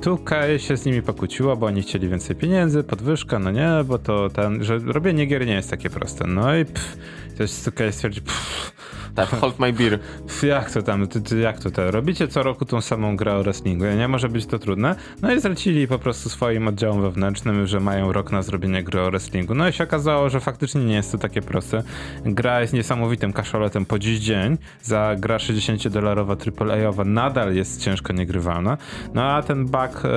[0.00, 4.30] 2K się z nimi pokłóciło, bo oni chcieli więcej pieniędzy, podwyżka, no nie, bo to
[4.30, 6.26] ten, że robienie gier nie jest takie proste.
[6.26, 6.96] No i pff,
[7.38, 8.72] też 2K stwierdzi, pff,
[9.14, 9.98] Tak, hold my beer.
[10.42, 11.90] Jak to tam, ty, ty, jak to te?
[11.90, 14.94] Robicie co roku tą samą grę o wrestlingu, nie może być to trudne.
[15.22, 19.10] No i zlecili po prostu swoim oddziałom wewnętrznym, że mają rok na zrobienie gry o
[19.10, 19.54] wrestlingu.
[19.54, 21.82] No i się okazało, że faktycznie nie jest to takie proste.
[22.24, 24.58] Gra jest niesamowitym kaszoletem po dziś dzień.
[24.82, 28.78] Za gra 60-dolarowa AAA-owa nadal jest ciężko niegrywalna.
[29.14, 30.08] No a ten bug e,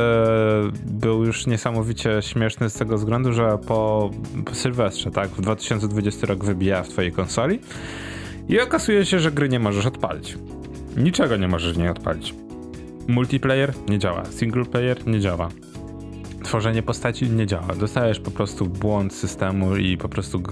[0.85, 4.09] był już niesamowicie śmieszny z tego względu, że po
[4.53, 7.59] Sylwestrze, tak, w 2020 rok wybija w twojej konsoli.
[8.49, 10.37] I okazuje się, że gry nie możesz odpalić.
[10.97, 12.33] Niczego nie możesz nie odpalić.
[13.07, 15.49] Multiplayer nie działa, single player nie działa.
[16.43, 17.75] Tworzenie postaci nie działa.
[17.79, 20.43] Dostajesz po prostu błąd systemu i po prostu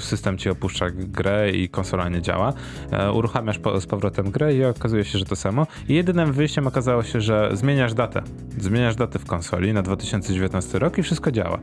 [0.00, 2.52] system ci opuszcza grę i konsola nie działa.
[2.90, 5.66] E, uruchamiasz po, z powrotem grę i okazuje się, że to samo.
[5.88, 8.22] I jedynym wyjściem okazało się, że zmieniasz datę.
[8.58, 11.58] Zmieniasz datę w konsoli na 2019 rok i wszystko działa.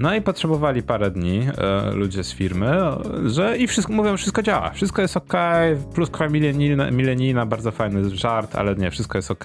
[0.00, 2.78] No i potrzebowali parę dni e, ludzie z firmy,
[3.24, 5.32] że i wszystko, mówią, wszystko działa, wszystko jest ok,
[5.94, 9.44] pluskwa milenijna, milenijna, bardzo fajny żart, ale nie, wszystko jest ok.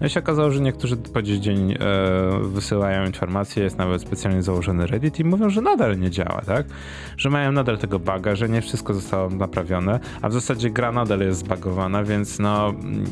[0.00, 1.76] No i się okazało, że niektórzy po dzień e,
[2.42, 6.66] wysyłają informacje, jest nawet specjalnie założony Reddit i mówią, że nadal nie działa, tak?
[7.16, 11.20] Że mają nadal tego buga, że nie wszystko zostało naprawione, a w zasadzie gra nadal
[11.20, 13.04] jest zbagowana, więc no mm,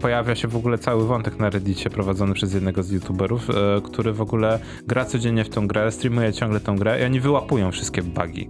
[0.00, 4.12] pojawia się w ogóle cały wątek na Reddicie prowadzony przez jednego z youtuberów, e, który
[4.12, 8.02] w ogóle gra codziennie w tą grę, streamuje ciągle tą grę i oni wyłapują wszystkie
[8.02, 8.48] bugi.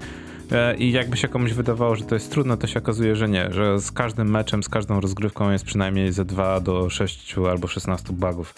[0.53, 3.53] E, I jakby się komuś wydawało, że to jest trudne, to się okazuje, że nie,
[3.53, 8.13] że z każdym meczem, z każdą rozgrywką jest przynajmniej ze 2 do 6 albo 16
[8.13, 8.55] bugów.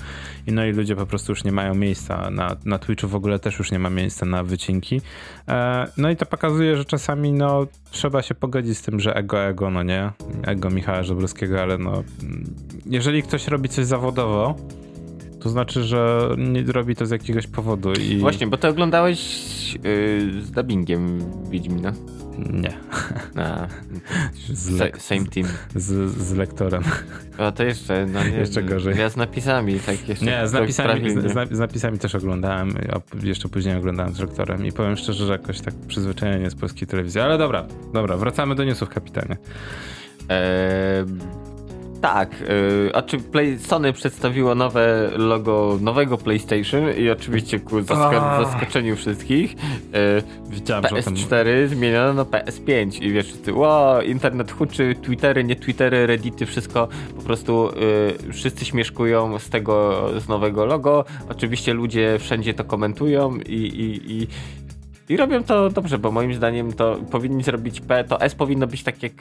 [0.46, 2.30] I no i ludzie po prostu już nie mają miejsca.
[2.30, 5.00] Na, na Twitchu w ogóle też już nie ma miejsca na wycinki.
[5.48, 9.44] E, No i to pokazuje, że czasami no trzeba się pogodzić z tym, że ego,
[9.44, 10.10] ego, no nie,
[10.42, 12.54] ego Michała Żebrowskiego, ale no mm,
[12.86, 14.54] jeżeli ktoś robi coś zawodowo,
[15.42, 18.18] to znaczy, że nie robi to z jakiegoś powodu i...
[18.18, 19.18] Właśnie, bo ty oglądałeś
[19.84, 21.18] y, z dubbingiem
[21.50, 21.92] Wiedźmina.
[22.52, 22.72] Nie.
[23.36, 23.66] A,
[24.52, 25.46] Z, lek- same team.
[25.74, 26.82] z, z lektorem.
[27.38, 28.98] A to jeszcze, no nie, Jeszcze gorzej.
[28.98, 30.24] Ja z napisami, tak jeszcze.
[30.26, 34.72] Nie, z napisami, z, z napisami też oglądałem, a jeszcze później oglądałem z lektorem i
[34.72, 37.20] powiem szczerze, że jakoś tak przyzwyczajenie z polskiej telewizji.
[37.20, 39.36] Ale dobra, dobra, wracamy do newsów, kapitanie.
[40.28, 41.06] Eee,
[42.00, 48.44] tak, yy, a czy Play, Sony przedstawiło nowe logo nowego PlayStation i oczywiście ku A.
[48.44, 51.14] zaskoczeniu wszystkich yy, Widziałem, że o tym...
[51.14, 56.88] PS4 zmieniono na PS5 i wiesz, wszyscy, wow, internet huczy, Twittery, nie Twittery, Reddity, wszystko
[57.16, 57.70] po prostu
[58.26, 61.04] yy, wszyscy śmieszkują z tego, z nowego logo.
[61.28, 64.26] Oczywiście ludzie wszędzie to komentują i, i, i
[65.10, 68.82] i robią to dobrze, bo moim zdaniem to powinni zrobić P, to S powinno być
[68.82, 69.12] tak jak,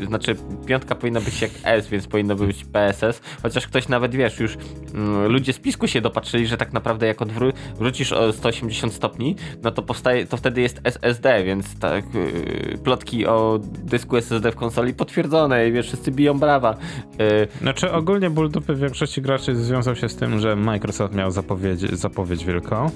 [0.00, 4.40] yy, znaczy piątka powinna być jak S, więc powinno być PSS, chociaż ktoś nawet, wiesz,
[4.40, 4.56] już
[4.94, 9.70] mm, ludzie z pisku się dopatrzyli, że tak naprawdę jak odwrócisz o 180 stopni, no
[9.70, 14.94] to powstaje, to wtedy jest SSD, więc tak, yy, plotki o dysku SSD w konsoli
[14.94, 16.76] potwierdzone i wiesz, wszyscy biją brawa.
[17.18, 21.80] Yy, Znaczy ogólnie ból dupy większości graczy związał się z tym, że Microsoft miał zapowiedź,
[21.80, 22.90] zapowiedź wielką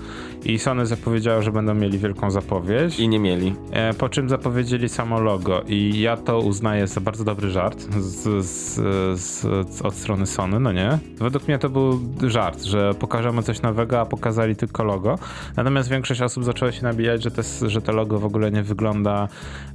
[0.45, 2.99] i Sony zapowiedziało, że będą mieli wielką zapowiedź.
[3.01, 3.55] I nie mieli.
[3.73, 8.45] E, po czym zapowiedzieli samo logo i ja to uznaję za bardzo dobry żart z,
[8.47, 8.75] z,
[9.21, 10.99] z, od strony Sony, no nie?
[11.19, 15.19] Według mnie to był żart, że pokażemy coś nowego, a pokazali tylko logo.
[15.57, 19.29] Natomiast większość osób zaczęła się nabijać, że, te, że to logo w ogóle nie wygląda,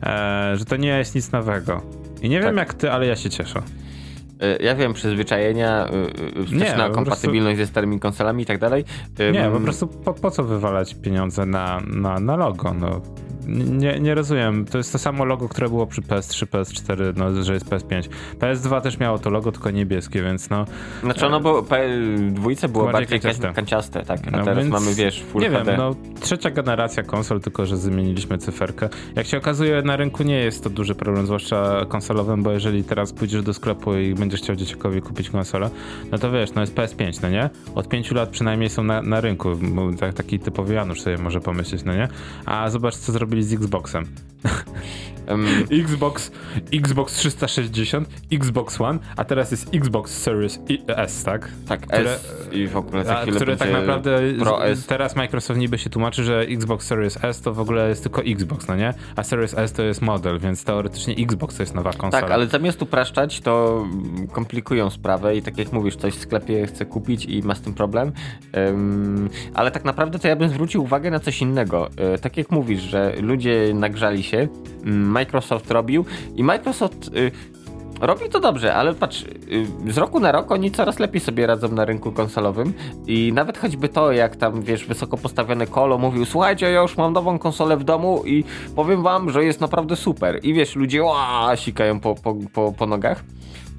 [0.04, 1.82] e, że to nie jest nic nowego.
[2.22, 2.58] I nie wiem Tak.
[2.58, 3.62] jak ty, ale ja się cieszę.
[4.44, 5.88] Y, Ja wiem, przyzwyczajenia,
[6.38, 8.84] y, y, wsteczna kompatybilność ze starymi konsolami i tak dalej.
[9.34, 12.74] Nie, po prostu po, po co wywalać pieniądze na, na, na logo?
[12.74, 13.02] No.
[13.48, 14.66] Nie, nie rozumiem.
[14.66, 18.10] To jest to samo logo, które było przy PS3, PS4, no, że jest PS5.
[18.40, 20.66] PS2 też miało to logo, tylko niebieskie, więc no.
[21.04, 21.66] Znaczy ono było,
[22.32, 23.54] dwójce było Bardziej bardziej kanciaste.
[23.54, 25.64] kanciaste, tak, a no teraz więc mamy, wiesz, Full Nie HD.
[25.66, 28.90] wiem, no trzecia generacja konsol, tylko że zmieniliśmy cyferkę.
[29.16, 33.14] Jak się okazuje, na rynku nie jest to duży problem, zwłaszcza konsolowym, bo jeżeli teraz
[33.14, 35.70] pójdziesz do sklepu i będziesz chciał dzieciakowi kupić konsolę,
[36.12, 37.50] no to wiesz, no jest PS5, no nie?
[37.76, 39.50] Od pięciu lat przynajmniej są na, na rynku,
[40.00, 42.08] tak, taki typowy Janusz sobie może pomyśleć, no nie?
[42.46, 44.06] A zobacz, co zrobili z Xboxem.
[45.32, 46.32] Ym, Xbox,
[46.74, 51.52] Xbox 360, Xbox One, a teraz jest Xbox Series S, tak?
[51.68, 54.22] tak, które- S i w ogóle za które tak naprawdę
[54.88, 58.68] teraz Microsoft niby się tłumaczy, że Xbox Series S to w ogóle jest tylko Xbox,
[58.68, 58.94] no nie?
[59.16, 62.22] A Series S to jest model, więc teoretycznie Xbox to jest nowa konsola.
[62.22, 63.86] Tak, ale zamiast upraszczać, to
[64.32, 67.74] komplikują sprawę i tak jak mówisz, coś w sklepie chce kupić i ma z tym
[67.74, 68.12] problem.
[69.54, 71.90] Ale tak naprawdę to ja bym zwrócił uwagę na coś innego.
[72.16, 74.48] Y, tak jak mówisz, że ludzie nagrzali się,
[74.86, 76.06] mm, Microsoft robił
[76.36, 77.32] i Microsoft y,
[78.02, 81.68] robi to dobrze, ale patrz, y, z roku na rok oni coraz lepiej sobie radzą
[81.68, 82.74] na rynku konsolowym
[83.08, 87.14] i nawet choćby to, jak tam, wiesz, wysoko postawione kolo mówił, słuchajcie, ja już mam
[87.14, 88.44] nową konsolę w domu i
[88.76, 90.40] powiem wam, że jest naprawdę super.
[90.44, 93.24] I wiesz, ludzie ła, sikają po, po, po, po nogach.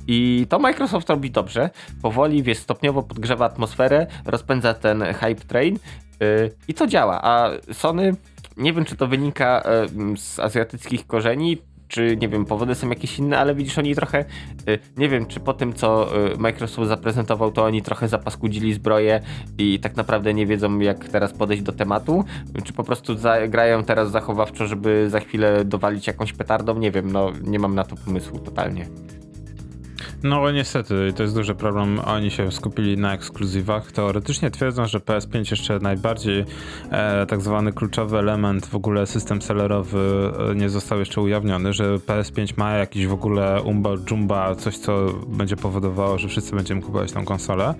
[0.08, 1.70] I to Microsoft robi dobrze.
[2.02, 5.78] Powoli, wiesz, stopniowo podgrzewa atmosferę, rozpędza ten hype train
[6.20, 7.20] yy, i to działa.
[7.22, 8.16] A Sony,
[8.56, 9.62] nie wiem, czy to wynika
[10.08, 14.24] yy, z azjatyckich korzeni, czy nie wiem, powody są jakieś inne, ale widzisz, oni trochę,
[14.68, 19.20] y, nie wiem, czy po tym, co y, Microsoft zaprezentował, to oni trochę zapaskudzili zbroję
[19.58, 22.24] i tak naprawdę nie wiedzą, jak teraz podejść do tematu,
[22.64, 23.16] czy po prostu
[23.48, 27.84] grają teraz zachowawczo, żeby za chwilę dowalić jakąś petardą, nie wiem, no nie mam na
[27.84, 28.86] to pomysłu totalnie.
[30.22, 31.98] No niestety, to jest duży problem.
[31.98, 33.92] Oni się skupili na ekskluzywach.
[33.92, 36.44] Teoretycznie twierdzą, że PS5 jeszcze najbardziej
[36.90, 41.96] e, tak zwany kluczowy element, w ogóle system sellerowy e, nie został jeszcze ujawniony, że
[41.96, 47.12] PS5 ma jakiś w ogóle umba jumba, coś co będzie powodowało, że wszyscy będziemy kupować
[47.12, 47.74] tą konsolę.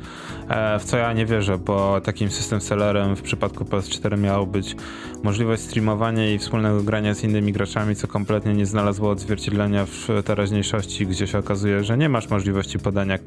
[0.49, 4.77] E, w co ja nie wierzę, bo takim system sellerem w przypadku PS4 miało być
[5.23, 11.07] możliwość streamowania i wspólnego grania z innymi graczami, co kompletnie nie znalazło odzwierciedlenia w teraźniejszości,
[11.07, 13.25] gdzie się okazuje, że nie masz możliwości podania k-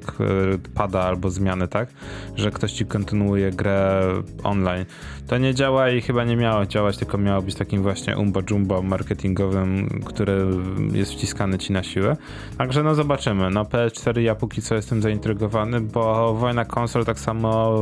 [0.75, 1.89] pada albo zmiany, tak?
[2.35, 4.01] Że ktoś ci kontynuuje grę
[4.43, 4.85] online.
[5.27, 8.81] To nie działa i chyba nie miało działać, tylko miało być takim właśnie umbo jumbo
[8.81, 10.45] marketingowym, który
[10.93, 12.17] jest wciskany ci na siłę.
[12.57, 13.49] Także no zobaczymy.
[13.49, 17.75] No PS4 ja póki co jestem zaintrygowany, bo wojna konsol tak samo,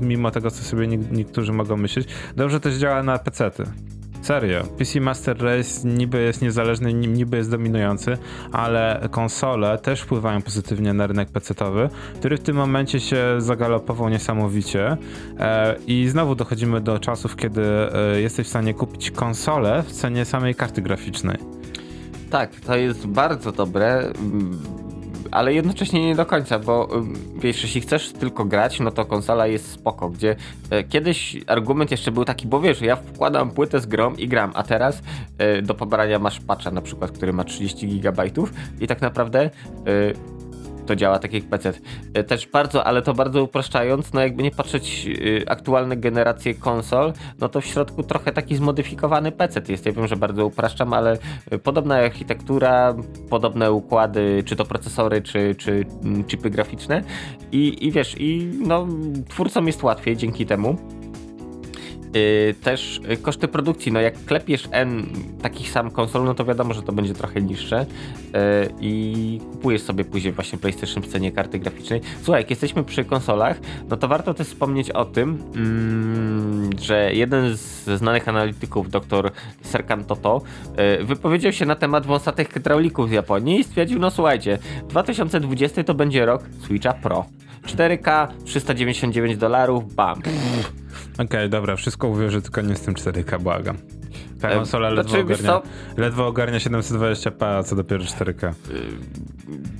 [0.00, 3.64] mimo tego co sobie nie- niektórzy mogą myśleć, dobrze też działa na PC-ty.
[4.24, 4.62] Serio.
[4.78, 8.18] PC Master Race niby jest niezależny, ni- niby jest dominujący,
[8.52, 14.96] ale konsole też wpływają pozytywnie na rynek PC-towy, który w tym momencie się zagalopował niesamowicie.
[15.38, 20.24] E, I znowu dochodzimy do czasów, kiedy e, jesteś w stanie kupić konsolę w cenie
[20.24, 21.36] samej karty graficznej.
[22.30, 24.12] Tak, to jest bardzo dobre,
[25.34, 26.88] ale jednocześnie nie do końca, bo
[27.36, 30.36] wiesz, jeśli chcesz tylko grać, no to konsola jest spoko, gdzie
[30.70, 34.52] e, kiedyś argument jeszcze był taki, bo wiesz, ja wkładam płytę z grom i gram,
[34.54, 35.02] a teraz
[35.38, 38.24] e, do pobrania masz patcha na przykład, który ma 30 GB
[38.80, 39.50] i tak naprawdę e,
[40.86, 41.72] to działa tak jak PC.
[42.14, 47.12] E, Też bardzo, ale to bardzo upraszczając, no jakby nie patrzeć y, aktualne generacje konsol,
[47.40, 49.86] no to w środku trochę taki zmodyfikowany PC jest.
[49.86, 51.18] Ja wiem, że bardzo upraszczam, ale
[51.52, 52.94] y, podobna architektura,
[53.30, 57.02] podobne układy, czy to procesory, czy, czy mm, chipy graficzne
[57.52, 58.86] i, i wiesz, i no
[59.28, 60.76] twórcom jest łatwiej dzięki temu.
[62.14, 65.06] Yy, też y, koszty produkcji, no jak klepiesz N
[65.42, 67.86] takich sam konsol, no to wiadomo, że to będzie trochę niższe
[68.32, 68.40] yy,
[68.80, 72.00] i kupujesz sobie później właśnie PlayStation w cenie karty graficznej.
[72.22, 77.56] Słuchaj, jak jesteśmy przy konsolach, no to warto też wspomnieć o tym, mm, że jeden
[77.56, 79.30] z znanych analityków, dr
[79.62, 80.42] Serkan Toto,
[81.02, 84.58] wypowiedział się na temat wąsatych hydraulików z Japonii i stwierdził, no słuchajcie,
[84.88, 87.24] 2020 to będzie rok Switcha Pro.
[87.66, 90.22] 4K, 399 dolarów, bam.
[91.18, 93.76] Okej, dobra, wszystko uwierzę, tylko nie z tym 4K, błagam.
[94.40, 95.62] Ta konsola ledwo, znaczy, wiesz ogarnia,
[95.96, 98.52] ledwo ogarnia 720p, a co dopiero 4K.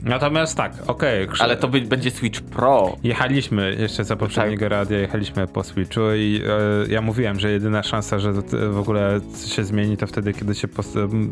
[0.04, 1.28] Natomiast tak, okej.
[1.28, 2.96] krz- Ale to będzie Switch Pro.
[3.02, 6.40] Jechaliśmy jeszcze za poprzedniego radia, jechaliśmy po Switchu i
[6.88, 10.54] e, ja mówiłem, że jedyna szansa, że to, w ogóle się zmieni, to wtedy, kiedy
[10.54, 10.68] się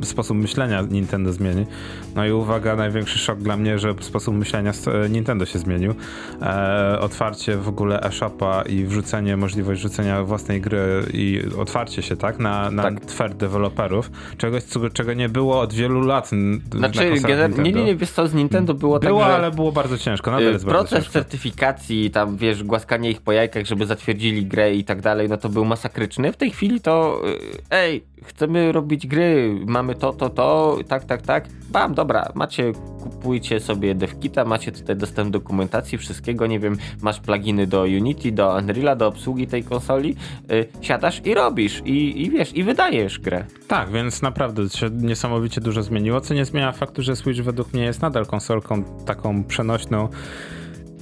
[0.03, 1.67] sposób myślenia Nintendo zmieni.
[2.15, 4.73] No i uwaga, największy szok dla mnie, że sposób myślenia
[5.05, 5.95] e, Nintendo się zmienił.
[6.43, 12.39] E, otwarcie w ogóle e-shopa i wrzucenie, możliwość wrzucenia własnej gry i otwarcie się, tak,
[12.39, 13.01] na, na Tak.
[13.13, 16.31] Software deweloperów, czegoś, co- czego nie było od wielu lat
[16.75, 17.63] Znaczy, gener- nie, Nintendo.
[17.63, 19.35] nie, nie, wiesz co, z Nintendo było, Było, tak, że...
[19.37, 21.13] ale było bardzo ciężko, nadal Y, jest Proces ciężko.
[21.13, 25.49] certyfikacji, tam wiesz, głaskanie ich po jajkach, żeby zatwierdzili grę i tak dalej, no to
[25.49, 26.33] był masakryczny.
[26.33, 27.39] W tej chwili to, y,
[27.71, 31.45] ej, chcemy robić gry, mamy to, to, to, tak, tak, tak.
[31.71, 32.73] Bam, dobra, macie,
[33.03, 38.33] kupujcie sobie devkita, macie tutaj dostęp do dokumentacji, wszystkiego, nie wiem, masz pluginy do Unity,
[38.33, 40.17] do Unreala, do obsługi tej konsoli,
[40.53, 43.45] y, siadasz i robisz, i, i wiesz, i wydajesz grę.
[43.69, 47.85] Tak, więc naprawdę się niesamowicie dużo zmieniło, co nie zmienia faktu, że Switch według mnie
[47.85, 50.09] jest nadal konsolką taką przenośną.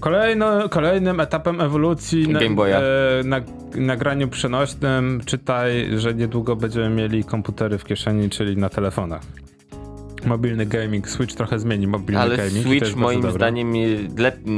[0.00, 2.80] Kolejno, kolejnym etapem ewolucji na, e,
[3.24, 3.40] na,
[3.74, 9.22] nagraniu przenośnym czytaj, że niedługo będziemy mieli komputery w kieszeni, czyli na telefonach.
[10.26, 12.54] Mobilny gaming, Switch trochę zmieni mobilny Ale gaming.
[12.64, 13.72] to Switch moim zdaniem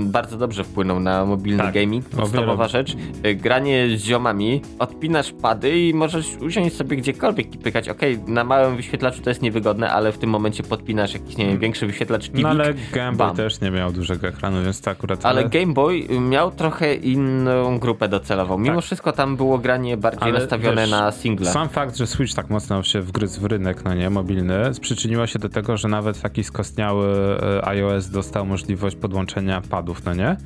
[0.05, 2.05] bardzo dobrze wpłynął na mobilny Tak, gaming.
[2.09, 2.97] Podstawowa rzecz.
[3.27, 7.89] Y, Granie z ziomami, odpinasz pady i możesz usiąść sobie gdziekolwiek i pykać.
[7.89, 11.59] Okej, na małym wyświetlaczu to jest niewygodne, ale w tym momencie podpinasz jakiś, nie wiem,
[11.59, 12.43] większy wyświetlacz TV.
[12.43, 13.37] No ale Game Boy bam.
[13.37, 15.27] też nie miał dużego ekranu, więc to akurat...
[15.27, 18.59] Ale Game Boy miał trochę inną grupę docelową.
[18.59, 18.85] Mimo Tak.
[18.85, 21.51] wszystko tam było granie bardziej Ale nastawione wiesz, na single.
[21.51, 25.39] Sam fakt, że Switch tak mocno się wgryzł w rynek, no nie, mobilny, przyczyniło się
[25.39, 30.37] do tego, że nawet taki skostniały e, iOS dostał możliwość podłączenia padów, no nie?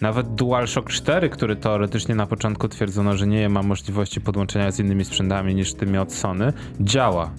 [0.00, 5.04] Nawet DualShock 4, który teoretycznie na początku twierdzono, że nie ma możliwości podłączenia z innymi
[5.04, 7.30] sprzętami niż tymi od Sony, działa.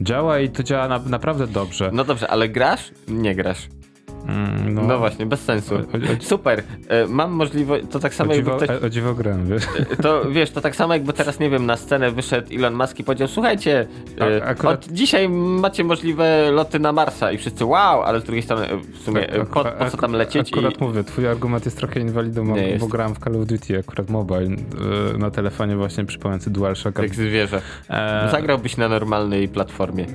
[0.00, 1.90] Działa i to działa na, naprawdę dobrze.
[1.92, 2.90] No dobrze, ale grasz?
[3.08, 3.68] Nie grasz.
[4.28, 5.74] Mm, No, właśnie, bez sensu.
[5.74, 5.82] O- o-
[6.20, 6.58] Super.
[6.58, 6.64] Y,
[7.08, 8.82] Mam możliwość, to tak samo jakby ktoś...
[8.82, 9.62] o dziwo grę, wiesz?
[10.02, 13.04] To wiesz, to tak samo jakby teraz, nie wiem, na scenę wyszedł Elon Musk i
[13.04, 13.86] powiedział, słuchajcie,
[14.20, 18.24] A- e, akurat- od dzisiaj macie możliwe loty na Marsa i wszyscy wow, ale z
[18.24, 20.84] drugiej strony e, w sumie e, po, po co tam lecieć Akurat i...
[20.84, 22.88] mówię, twój argument jest trochę inwalidą, bo, jest.
[22.88, 24.48] grałem w Call of Duty akurat mobile
[25.18, 26.98] na telefonie właśnie przypominający DualShock.
[26.98, 27.62] Jak zwierzę.
[27.90, 30.06] E, Zagrałbyś na normalnej platformie.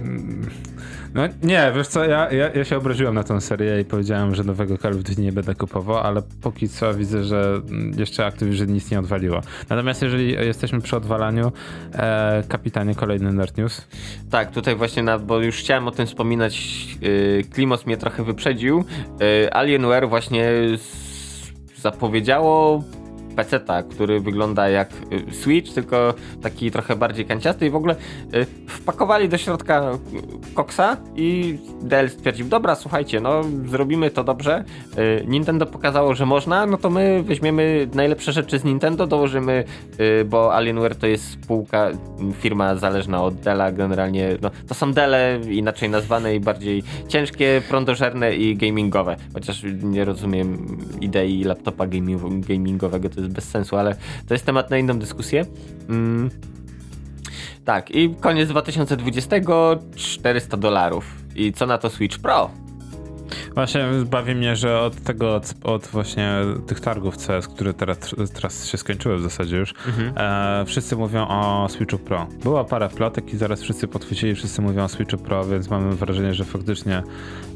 [1.13, 4.43] No nie, wiesz co, ja, ja, ja się obraziłem na tą serię i powiedziałem, że
[4.43, 7.61] nowego Call of Duty nie będę kupował, ale póki co widzę, że
[7.97, 9.41] jeszcze Activision nic nie odwaliło.
[9.69, 11.51] Natomiast jeżeli jesteśmy przy odwalaniu,
[11.93, 13.87] e, kapitanie, kolejny Nerd News.
[14.29, 18.83] Tak, tutaj właśnie, na, bo już chciałem o tym wspominać, yy, Klimos mnie trochę wyprzedził.
[19.19, 20.51] Yy, Alienware właśnie
[21.75, 22.83] zapowiedziało
[23.35, 24.89] peceta, który wygląda jak
[25.29, 27.95] y, Switch, tylko taki trochę bardziej kanciasty i w ogóle
[28.35, 29.91] y, wpakowali do środka
[30.51, 34.63] y, koksa i Dell stwierdził, dobra, słuchajcie, no zrobimy to dobrze.
[35.27, 39.63] Nintendo pokazało, że można, no to my weźmiemy najlepsze rzeczy z Nintendo, dołożymy,
[40.25, 41.89] bo Alienware to jest spółka,
[42.39, 48.35] firma zależna od Della, generalnie, no to są Delle, inaczej nazwane i bardziej ciężkie, prądożerne
[48.35, 53.95] i gamingowe, chociaż nie rozumiem idei laptopa gaming- gamingowego, to jest bez sensu, ale
[54.27, 55.45] to jest temat na inną dyskusję.
[55.89, 56.29] Mm.
[57.65, 59.35] Tak, i koniec 2020,
[59.95, 61.05] 400 dolarów.
[61.35, 62.49] I co na to Switch Pro?
[63.55, 66.31] Właśnie bawi mnie, że od tego, od, od właśnie
[66.67, 67.97] tych targów CS, które teraz,
[68.33, 69.73] teraz się skończyły w zasadzie już,
[70.17, 72.27] e, wszyscy mówią o Switchu Pro.
[72.43, 76.33] Była parę plotek i zaraz wszyscy podchwycili, wszyscy mówią o Switchu Pro, więc mamy wrażenie,
[76.33, 77.03] że faktycznie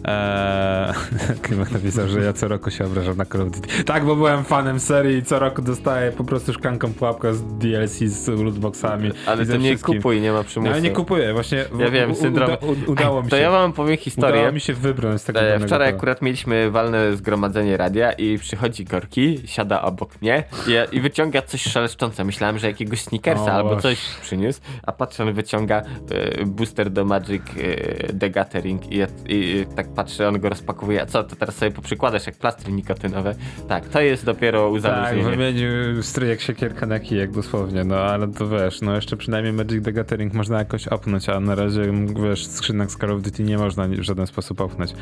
[0.06, 0.94] e,
[1.42, 3.84] Klimek napisał, że ja co roku się obrażam na Call of Duty.
[3.84, 7.98] Tak, bo byłem fanem serii i co roku dostaję po prostu szklanką pułapkę z DLC,
[7.98, 9.96] z lootboxami Ale to nie wszystkim.
[9.96, 10.72] kupuj, nie ma No, przymusu.
[10.72, 12.50] ale nie kupuję, właśnie w- Ja wiem, syndrom.
[12.62, 13.42] Uda, udało mi To się.
[13.42, 14.36] ja wam powiem historię.
[14.36, 18.86] Udało mi się wybrnąć z tego E, Wczoraj akurat mieliśmy walne zgromadzenie radia i przychodzi
[18.86, 22.24] Gorki, siada obok mnie i, i wyciąga coś szeleszczące.
[22.24, 23.82] Myślałem, że jakiegoś sneakersa O, albo Boże.
[23.82, 25.82] coś przyniósł, a patrzę, on wyciąga
[26.42, 28.98] e, booster do Magic e, The Gathering i,
[29.28, 31.02] i, i tak patrzę, on go rozpakowuje.
[31.02, 33.36] A co, to teraz sobie poprzykładasz jak plastry nikotynowe?
[33.68, 35.30] Tak, to jest dopiero Tak, uzależnienie.
[35.30, 39.84] wymienił strój jak siekierka na kijek dosłownie, no ale to wiesz, no jeszcze przynajmniej Magic
[39.86, 41.82] the Gathering można jakoś opnąć, a na razie,
[42.24, 44.94] wiesz, skrzynek z Call of Duty nie można w żaden sposób opnąć.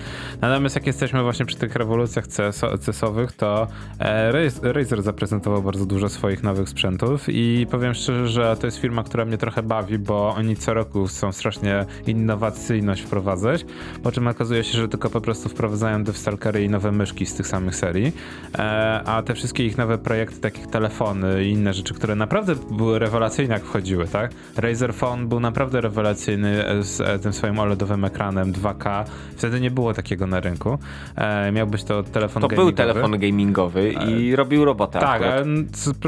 [0.54, 3.68] Natomiast jak jesteśmy właśnie przy tych rewolucjach CS CS-owych, to
[4.00, 8.78] e, Raz- Razer zaprezentował bardzo dużo swoich nowych sprzętów i powiem szczerze, że to jest
[8.78, 13.66] firma, która mnie trochę bawi, bo oni co roku chcą strasznie innowacyjność wprowadzać,
[14.04, 17.48] po czym okazuje się, że tylko po prostu wprowadzają devstalkery i nowe myszki z tych
[17.48, 18.12] samych serii,
[18.56, 23.00] e, a te wszystkie ich nowe projekty, takich telefony i inne rzeczy, które naprawdę były
[23.00, 24.32] rewelacyjne jak wchodziły, tak?
[24.58, 29.06] Razer Phone był naprawdę rewelacyjny e, z tym swoim OLEDowym ekranem 2K,
[29.38, 30.78] wtedy nie było takiego na rynku.
[31.16, 32.72] E, miał być to telefon To gamingowy.
[32.72, 35.22] był telefon gamingowy i robił robotę Tak,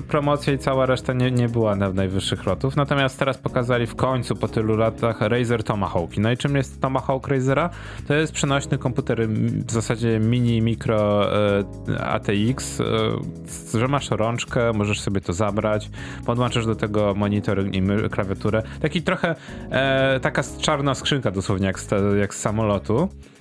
[0.07, 2.76] promocja i cała reszta nie, nie była na najwyższych lotów.
[2.76, 6.18] Natomiast teraz pokazali w końcu po tylu latach Razer Tomahawk.
[6.18, 7.69] No i czym jest Tomahawk Razera?
[8.07, 9.27] To jest przenośny komputer
[9.68, 11.64] w zasadzie mini, mikro e,
[11.99, 12.84] ATX, e,
[13.80, 15.89] że masz rączkę, możesz sobie to zabrać,
[16.26, 17.81] podłączysz do tego monitor i
[18.11, 18.64] klawiaturę.
[18.81, 19.35] Taki trochę
[19.72, 21.89] e, taka czarna skrzynka dosłownie jak z,
[22.19, 23.35] jak z samolotu e,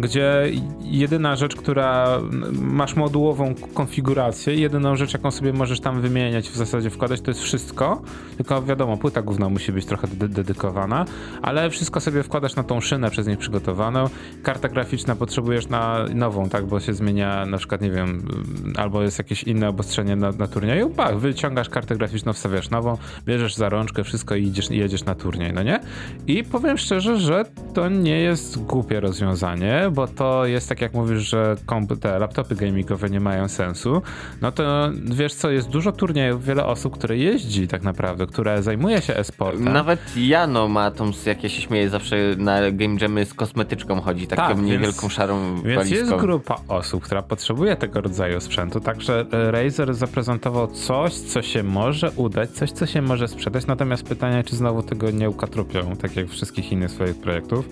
[0.00, 0.50] gdzie
[0.82, 2.20] jedyna rzecz, która
[2.52, 7.42] masz modułową konfigurację, jedyną rzecz, jaką sobie możesz tam wymieniać, w zasadzie wkładać, to jest
[7.42, 8.02] wszystko.
[8.36, 11.04] Tylko wiadomo, płyta główna musi być trochę de- dedykowana,
[11.42, 14.04] ale wszystko sobie wkładasz na tą szynę przez nich przygotowaną.
[14.42, 18.28] Karta graficzna potrzebujesz na nową, tak, bo się zmienia na przykład, nie wiem,
[18.76, 20.90] albo jest jakieś inne obostrzenie na, na turnieju.
[20.90, 25.62] Pach, wyciągasz kartę graficzną, wstawiasz nową, bierzesz za rączkę wszystko i jedziesz na turniej, no
[25.62, 25.80] nie?
[26.26, 29.53] I powiem szczerze, że to nie jest głupie rozwiązanie,
[29.90, 31.56] bo to jest tak jak mówisz, że
[32.00, 34.02] te laptopy gamingowe nie mają sensu,
[34.40, 39.02] no to wiesz co, jest dużo turniejów, wiele osób, które jeździ tak naprawdę, które zajmuje
[39.02, 39.64] się e-sportem.
[39.72, 44.26] Nawet Jano ma tą, jak ja się śmieję, zawsze na game jammy z kosmetyczką chodzi,
[44.26, 45.98] taką Tak, niewielką szarą Więc walizką.
[45.98, 51.62] jest grupa osób, która potrzebuje tego rodzaju sprzętu, także e, Razer zaprezentował coś, co się
[51.62, 56.16] może udać, coś, co się może sprzedać, natomiast pytanie, czy znowu tego nie ukatrupią, tak
[56.16, 57.68] jak wszystkich innych swoich projektów.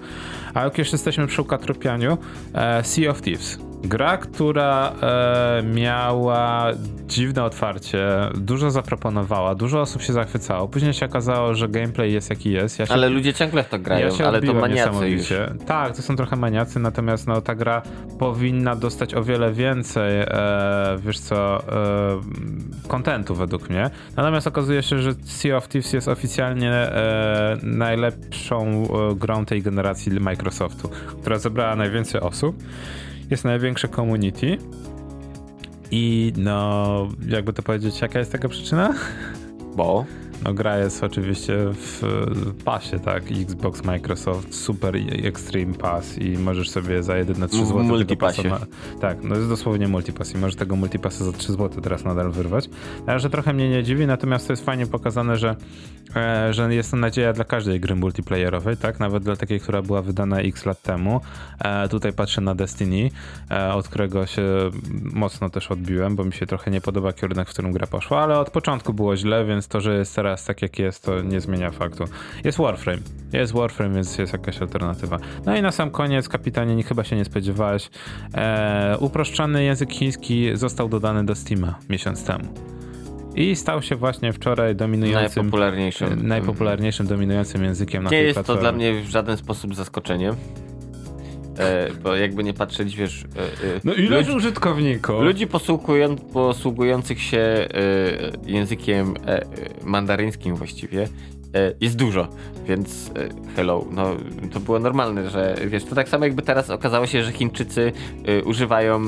[0.54, 1.42] A jak już jesteśmy przy
[1.72, 2.18] ukatrupianiu,
[2.54, 3.71] e, Sea of Thieves.
[3.84, 6.70] Gra, która e, miała
[7.06, 10.68] dziwne otwarcie, dużo zaproponowała, dużo osób się zachwycało.
[10.68, 12.78] Później się okazało, że gameplay jest jaki jest.
[12.78, 15.32] Ja się Ale ludzie ciągle w to grają, ja ale to maniacy już.
[15.66, 17.82] Tak, to są trochę maniacy, natomiast no, ta gra
[18.18, 20.26] powinna dostać o wiele więcej, e,
[20.98, 23.90] wiesz co, e, kontentu według mnie.
[24.16, 30.12] Natomiast okazuje się, że Sea of Thieves jest oficjalnie e, najlepszą e, grą tej generacji
[30.20, 30.90] Microsoftu,
[31.22, 32.56] która zebrała najwięcej osób.
[33.32, 34.58] Jest największe community.
[35.90, 38.94] I no, jakby to powiedzieć, jaka jest taka przyczyna?
[39.76, 40.04] Bo
[40.44, 42.02] No gra jest oczywiście w
[42.64, 43.22] pasie, tak?
[43.32, 48.58] Xbox, Microsoft, Super Extreme Pass i możesz sobie za jedyne 3 W zł pasa na...
[49.00, 52.70] Tak, no jest dosłownie multipass i możesz tego multipassa za 3 zł teraz nadal wyrwać.
[53.06, 55.56] Ale że trochę mnie nie dziwi, natomiast to jest fajnie pokazane, że,
[56.16, 59.00] e, że jest to nadzieja dla każdej gry multiplayerowej, tak?
[59.00, 61.20] Nawet dla takiej, która była wydana x lat temu.
[61.58, 63.10] E, tutaj patrzę na Destiny,
[63.50, 64.42] e, od którego się
[65.02, 68.38] mocno też odbiłem, bo mi się trochę nie podoba kierunek, w którym gra poszła, ale
[68.38, 71.70] od początku było źle, więc to, że jest teraz tak jak jest, to nie zmienia
[71.70, 72.04] faktu.
[72.44, 72.98] Jest Warframe.
[73.32, 75.18] Jest Warframe, więc jest jakaś alternatywa.
[75.46, 77.90] No i na sam koniec, kapitanie, nie- chyba się nie spodziewałeś,
[78.34, 82.44] e, uproszczony język chiński został dodany do Steama miesiąc temu.
[83.34, 86.26] I stał się właśnie wczoraj dominującym, najpopularniejszym.
[86.28, 88.60] najpopularniejszym dominującym językiem na Nie tej jest to platformie.
[88.62, 90.32] dla mnie w żaden sposób zaskoczenie.
[91.58, 93.24] E, bo jakby nie patrzeć, wiesz.
[93.36, 93.40] E,
[93.76, 95.20] e, No ilość ludzi, użytkowników.
[95.20, 97.68] ludzi posługują, posługujących się e,
[98.46, 99.44] językiem e,
[99.84, 101.02] mandaryńskim właściwie
[101.54, 102.28] e, jest dużo,
[102.66, 103.10] więc
[103.56, 104.16] hello, no
[104.52, 107.92] to było normalne, że wiesz, to tak samo jakby teraz okazało się, że Chińczycy
[108.44, 109.00] używają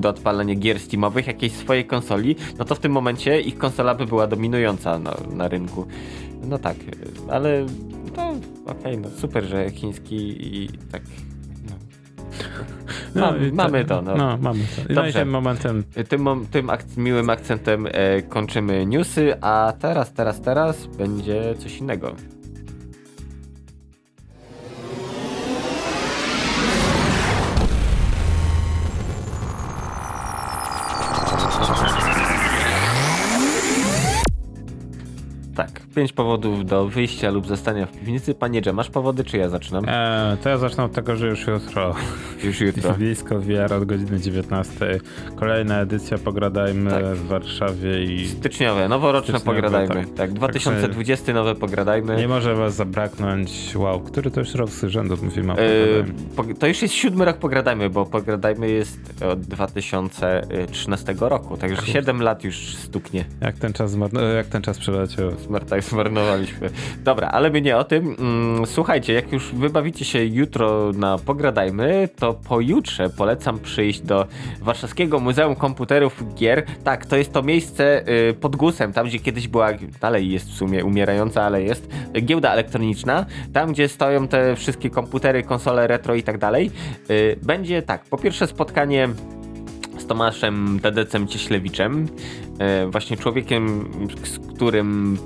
[0.00, 4.06] do odpalania gier Steamowych jakiejś swojej konsoli, no to w tym momencie ich konsola by
[4.06, 5.86] była dominująca na, na rynku.
[6.48, 6.76] No tak,
[7.30, 7.66] ale
[8.16, 8.32] no
[8.66, 10.16] okej, no super, że chiński
[10.56, 11.02] i tak.
[13.14, 13.20] No.
[13.20, 14.16] Mam, i mamy to, no.
[14.16, 14.82] No, mamy to.
[14.88, 15.12] No i Dobrze.
[15.18, 21.54] tym momentem Tym, tym ak- miłym akcentem e, kończymy newsy, a teraz, teraz, teraz będzie
[21.58, 22.14] coś innego.
[35.94, 38.34] Pięć powodów do wyjścia lub zostania w piwnicy.
[38.34, 39.84] Panie Dże, masz powody, czy ja zaczynam?
[39.88, 41.94] E, to ja zacznę od tego, że już jutro
[42.44, 42.92] Już jutro.
[42.98, 45.00] blisko VR od godziny 19.
[45.36, 47.04] Kolejna edycja Pogradajmy Tak.
[47.04, 50.06] w Warszawie i Styczniowe, noworoczne Styczniowe, pogradajmy.
[50.06, 50.14] tak.
[50.14, 52.16] Tak, 2020 nowe pogradajmy.
[52.16, 53.76] nie może was zabraknąć.
[53.76, 55.66] Wow, który to już rok z rzędu mówimy o E,
[56.36, 62.22] po- to już jest siódmy rok Pogradajmy, bo Pogradajmy jest od 2013 roku, także 7
[62.22, 63.24] lat już stuknie.
[63.40, 65.30] Jak ten czas, e, jak ten czas przeleciał.
[65.68, 66.70] Tak zmarnowaliśmy.
[67.04, 68.16] Dobra, ale my nie o tym.
[68.18, 74.26] Mm, Słuchajcie, jak już wybawicie się jutro na Pogradajmy, to pojutrze polecam przyjść do
[74.60, 76.66] Warszawskiego Muzeum Komputerów Gier.
[76.84, 79.68] Tak, to jest to miejsce y, pod Gusem, tam gdzie kiedyś była,
[80.00, 83.26] dalej jest w sumie umierająca, ale jest, y, giełda elektroniczna.
[83.52, 86.70] Tam, gdzie stoją te wszystkie komputery, konsole retro i tak dalej.
[87.10, 89.08] Y, Będzie tak, po pierwsze spotkanie
[89.98, 92.08] z Tomaszem Tadecem Cieślewiczem,
[92.58, 93.90] e, właśnie człowiekiem,
[94.24, 95.18] z którym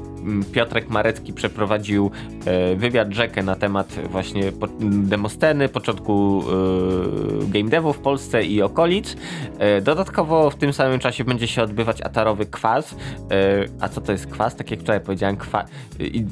[0.52, 2.10] Piotrek Marecki przeprowadził
[2.46, 6.44] e, wywiad rzekę na temat właśnie po, demosceny, początku
[7.42, 9.16] e, game devu w Polsce i okolic.
[9.58, 12.96] E, dodatkowo w tym samym czasie będzie się odbywać atarowy kwas.
[13.80, 14.56] A co to jest kwas?
[14.56, 15.64] Tak jak wczoraj powiedziałem, kwa,
[16.00, 16.24] i,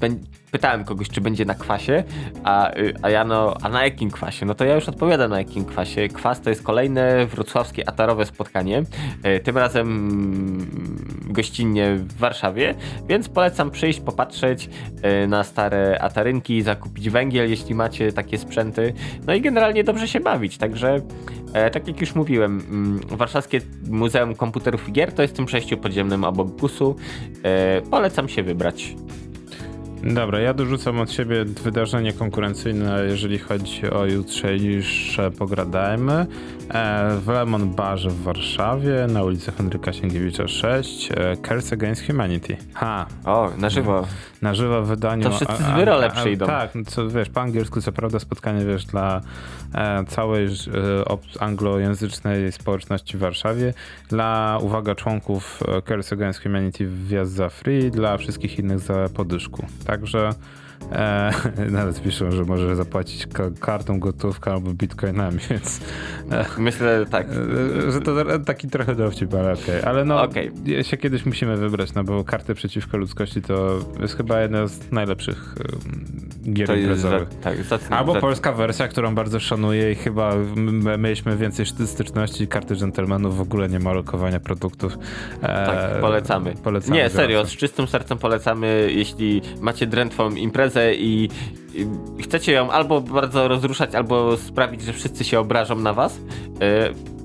[0.57, 2.05] pytałem kogoś, czy będzie na kwasie,
[2.45, 4.47] a, y, a ja no, a na jakim kwasie?
[4.47, 6.09] No to ja już odpowiadam na jakim kwasie.
[6.09, 8.83] Kwas to jest kolejne wrocławskie atarowe spotkanie,
[9.45, 10.67] tym razem mm,
[11.27, 12.75] gościnnie w Warszawie,
[13.09, 14.71] więc polecam przyjść, popatrzeć
[15.03, 18.93] e, na stare atarynki, zakupić węgiel, jeśli macie takie sprzęty,
[19.27, 21.01] no i generalnie dobrze się bawić, także
[21.53, 25.77] e, tak jak już mówiłem, mm, Warszawskie Muzeum Komputerów i Gier to jest tym przejściu
[25.77, 26.97] podziemnym obok GUS-u,
[27.43, 28.95] e, polecam się wybrać.
[30.15, 36.27] Dobra, ja dorzucam od siebie wydarzenie konkurencyjne, jeżeli chodzi o jutrzejsze pogradajmy.
[36.71, 42.57] E, w Lemon Barze w Warszawie, na ulicy Henryka Sienkiewicza 6, e, Curse Against Humanity.
[42.75, 44.07] Ha, O, na żywo.
[44.43, 45.23] na żywo w wydaniu.
[45.23, 46.47] To wszyscy z Wyrole przyjdą.
[46.47, 49.21] Tak, no co wiesz, po angielsku co prawda spotkanie wiesz dla
[49.75, 50.49] e, całej
[51.41, 53.75] anglojęzycznej społeczności w Warszawie,
[54.09, 59.67] dla uwaga członków Curse Against Humanity wjazd za free, dla wszystkich innych za podyszku.
[59.99, 60.31] Także
[60.93, 61.33] e,
[61.71, 65.81] nawet piszą, że możesz zapłacić ka- kartą gotówką albo bitcoinami, więc
[66.59, 67.27] Myślę tak.
[67.89, 69.83] e, że to taki trochę dowcip, ale okej.
[69.85, 70.51] Ale no, Okej.
[70.83, 75.55] się kiedyś musimy wybrać, no bo karty przeciwko ludzkości to jest chyba jedna z najlepszych
[76.53, 77.29] gier To jest imprezowych.
[77.43, 78.21] tak, zacny, Albo zacny.
[78.29, 80.33] polska wersja, którą bardzo szanuję i chyba
[80.99, 82.49] mieliśmy więcej styczności.
[82.49, 84.99] Karty dżentelmenów w ogóle nie ma lokowania produktów.
[85.43, 86.55] E, Tak, polecamy.
[86.65, 91.29] polecamy Nie, serio, z czystym sercem polecamy, jeśli macie drętwą imprezę i,
[92.19, 97.16] i chcecie ją albo bardzo rozruszać, albo sprawić, że wszyscy się obrażą na was, y,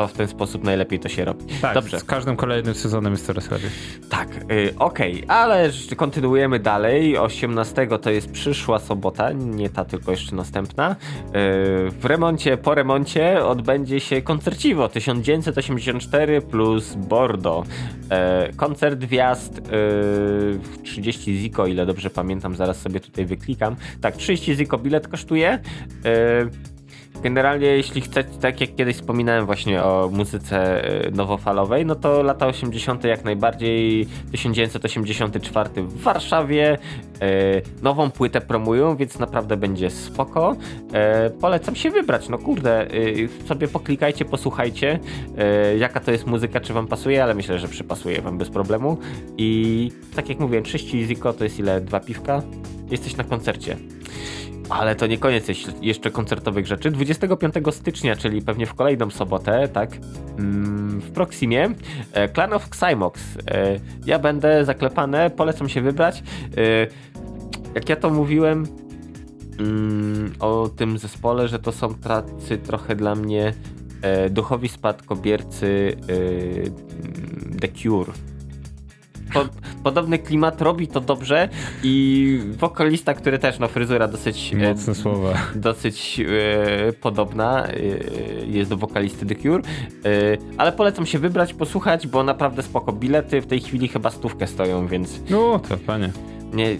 [0.00, 1.44] to w ten sposób najlepiej to się robi.
[1.62, 2.00] Tak, Dobrze.
[2.00, 3.70] z każdym kolejnym sezonem jest coraz lepiej.
[4.10, 7.18] Tak, y, okej, ale ż- kontynuujemy dalej.
[7.18, 10.90] 18 to jest przyszła sobota, nie ta, tylko jeszcze następna.
[10.92, 10.96] Y,
[11.90, 17.64] w remoncie, po remoncie odbędzie się koncerciwo 1984 plus Bordo.
[18.50, 19.62] Y, koncert wjazd y,
[20.84, 23.76] 30 ziko, ile dobrze pamiętam, zaraz sobie tutaj wyklikam.
[24.00, 25.58] Tak, 30 ziko bilet kosztuje.
[26.06, 26.79] Y,
[27.22, 32.46] Generalnie, jeśli chcecie, tak jak kiedyś wspominałem właśnie o muzyce e, nowofalowej, no to lata
[32.46, 33.04] 80.
[33.04, 36.78] jak najbardziej, 1984 w Warszawie,
[37.20, 37.26] e,
[37.82, 40.56] nową płytę promują, więc naprawdę będzie spoko.
[40.92, 42.86] E, polecam się wybrać, no kurde,
[43.48, 44.98] sobie poklikajcie, posłuchajcie,
[45.78, 48.98] jaka to jest muzyka, czy wam pasuje, ale myślę, że przypasuje wam bez problemu.
[49.38, 51.80] I tak jak mówiłem, 30 ziko to jest ile?
[51.80, 52.42] Dwa piwka?
[52.90, 53.76] Jesteś na koncercie.
[54.70, 55.46] Ale to nie koniec
[55.82, 56.90] jeszcze koncertowych rzeczy.
[56.90, 59.90] 25 stycznia, czyli pewnie w kolejną sobotę, tak,
[60.38, 61.68] mm, w Proximie,
[62.12, 63.20] e, Clan of Xymox.
[63.50, 63.76] E,
[64.06, 66.22] Ja będę zaklepane, polecam się wybrać.
[66.56, 66.86] E,
[67.74, 68.66] Jak ja to mówiłem
[69.58, 73.52] mm, o tym zespole, że to są tacy trochę dla mnie
[74.30, 75.96] duchowi spadkobiercy
[77.60, 78.12] The Cure.
[79.34, 79.44] Po,
[79.82, 81.48] podobny klimat, robi to dobrze
[81.82, 84.52] i wokalista, który też, no fryzura dosyć...
[84.54, 85.32] e, Mocne słowa.
[85.54, 86.20] dosyć
[86.88, 87.72] e, podobna e,
[88.46, 90.08] jest do wokalisty The Cure, e,
[90.58, 94.86] ale polecam się wybrać, posłuchać, bo naprawdę spoko bilety w tej chwili chyba stówkę stoją,
[94.86, 96.10] więc No to panie.
[96.52, 96.76] Nie,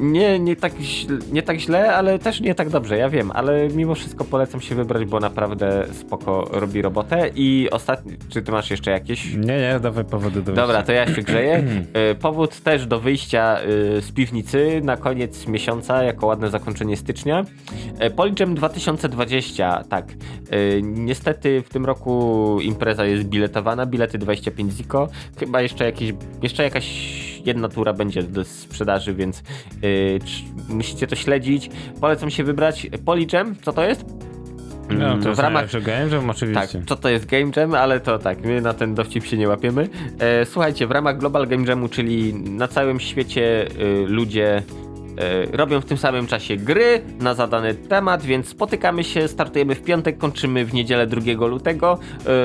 [0.00, 3.68] nie, nie, tak, źle- nie tak źle, ale też nie tak dobrze, ja wiem, ale
[3.68, 8.70] mimo wszystko polecam się wybrać, bo naprawdę spoko robi robotę i ostatni, czy ty masz
[8.70, 9.34] jeszcze jakieś?
[9.34, 10.82] Nie, nie, dawaj powody do Dobra, wyjścia.
[10.82, 11.62] to ja się grzeję.
[11.92, 13.66] E, Powód też do wyjścia e,
[14.02, 17.44] z piwnicy na koniec miesiąca, jako ładne zakończenie stycznia.
[17.98, 20.06] E, Polijam 2020, tak.
[20.82, 25.08] Niestety w tym roku impreza jest biletowana, bilety 25 ziko.
[25.40, 26.12] Chyba jeszcze, jakieś,
[26.42, 26.86] jeszcze jakaś
[27.44, 31.70] jedna tura będzie do sprzedaży, więc e, trz- musicie to śledzić.
[32.00, 32.86] Polecam się wybrać.
[33.04, 34.04] Polijam, co to jest?
[34.90, 36.82] No, Mm, to jest w ramach game jam, tak, oczywiście.
[36.86, 39.88] co to jest Game Jam, ale to tak, my na ten dowcip się nie łapiemy.
[40.18, 44.62] E, słuchajcie, w ramach Global Game Jamu, czyli na całym świecie y, ludzie
[45.52, 50.18] robią w tym samym czasie gry na zadany temat, więc spotykamy się, startujemy w piątek,
[50.18, 51.98] kończymy w niedzielę 2 lutego,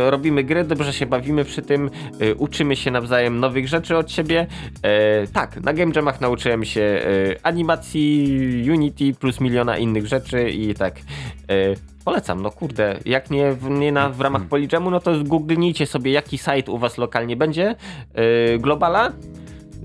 [0.08, 1.90] y, robimy gry, dobrze się bawimy przy tym,
[2.22, 4.48] y, uczymy się nawzajem nowych rzeczy od siebie.
[4.84, 7.02] E, tak, na Game Jamach nauczyłem się
[7.44, 11.00] animacji, Unity plus miliona innych rzeczy i tak.
[11.50, 15.86] E, Polecam, no kurde, jak nie w, nie na, w ramach Polijamu, no to zgooglnijcie
[15.86, 17.76] sobie jaki site u was lokalnie będzie,
[18.16, 19.12] yy, Globala,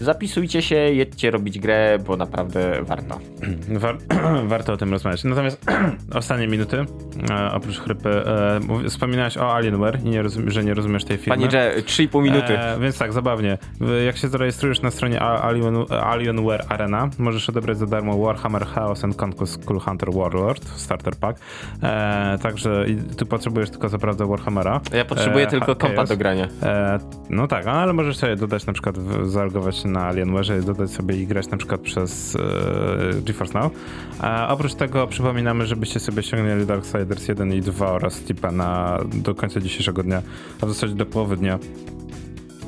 [0.00, 3.18] zapisujcie się, jedźcie robić grę, bo naprawdę warto.
[3.82, 3.96] War,
[4.48, 5.24] warto o tym rozmawiać.
[5.24, 5.64] Natomiast
[6.14, 6.84] ostatnie minuty.
[7.30, 8.08] e, oprócz chrypy.
[8.10, 11.36] E, mów- wspominałeś o Alienware i nie rozum- że nie rozumiesz tej firmy.
[11.36, 12.58] Panie Że, 3,5 minuty.
[12.58, 13.58] E, więc tak, zabawnie.
[14.06, 19.22] Jak się zarejestrujesz na stronie Alien, Alienware Arena, możesz odebrać za darmo Warhammer Chaos and
[19.22, 21.40] Conquest Cool Hunter Warlord Starter Pack.
[21.82, 22.84] E, także
[23.16, 24.80] tu potrzebujesz tylko co prawda Warhammera.
[24.92, 26.48] Ja potrzebuję e, tylko kompa do grania.
[26.62, 26.98] E,
[27.30, 31.48] no tak, ale możesz sobie dodać na przykład, zalogować na Alienware, dodać sobie i grać
[31.48, 33.72] na przykład przez e, GeForce Now.
[34.20, 39.34] A oprócz tego przypominamy, żebyście sobie ściągnęli Darksiders 1 i 2 oraz Steepa na, do
[39.34, 40.22] końca dzisiejszego dnia,
[40.60, 41.58] a w zasadzie do połowy dnia.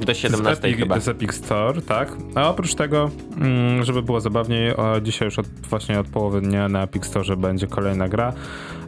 [0.00, 1.00] Do 17 z Epic, chyba.
[1.00, 2.12] Z Epic Store, tak.
[2.34, 6.82] A oprócz tego, mm, żeby było zabawniej, dzisiaj już od, właśnie od połowy dnia na
[6.82, 8.32] Epic Store będzie kolejna gra,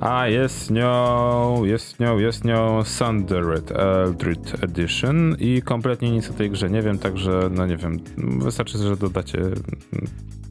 [0.00, 6.50] a jest nią, jest nią, jest nią Sundered Eldritch Edition i kompletnie nic o tej
[6.50, 9.38] grze nie wiem, także no nie wiem, wystarczy, że dodacie,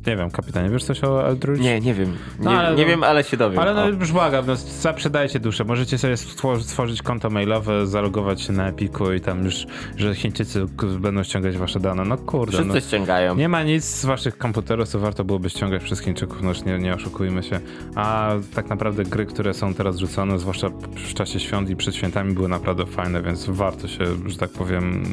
[0.08, 1.62] nie wiem, kapitanie, wiesz coś o Eldritch?
[1.64, 2.10] Nie, nie wiem.
[2.40, 3.60] Nie, No, ale nie no- wiem, ale się dowiem.
[3.60, 3.88] Ale no O.
[3.88, 5.64] już błagam, no, zaprzedajcie duszę.
[5.64, 9.66] Możecie sobie stwor- stworzyć konto mailowe, zalogować się na Epiku i tam już,
[9.98, 10.66] że Chińczycy
[11.00, 12.06] będą ściągać wasze dane.
[12.06, 12.74] No kurde, no.
[12.74, 13.36] Wszyscy ściągają.
[13.36, 16.80] Nie ma nic z waszych komputerów, co warto byłoby ściągać przez Chińczyków, no już nie,
[16.80, 17.60] nie oszukujmy się.
[17.96, 20.70] A tak naprawdę gry, które są teraz rzucone, zwłaszcza
[21.10, 25.04] w czasie świąt i przed świętami, były naprawdę fajne, więc warto się, że tak powiem,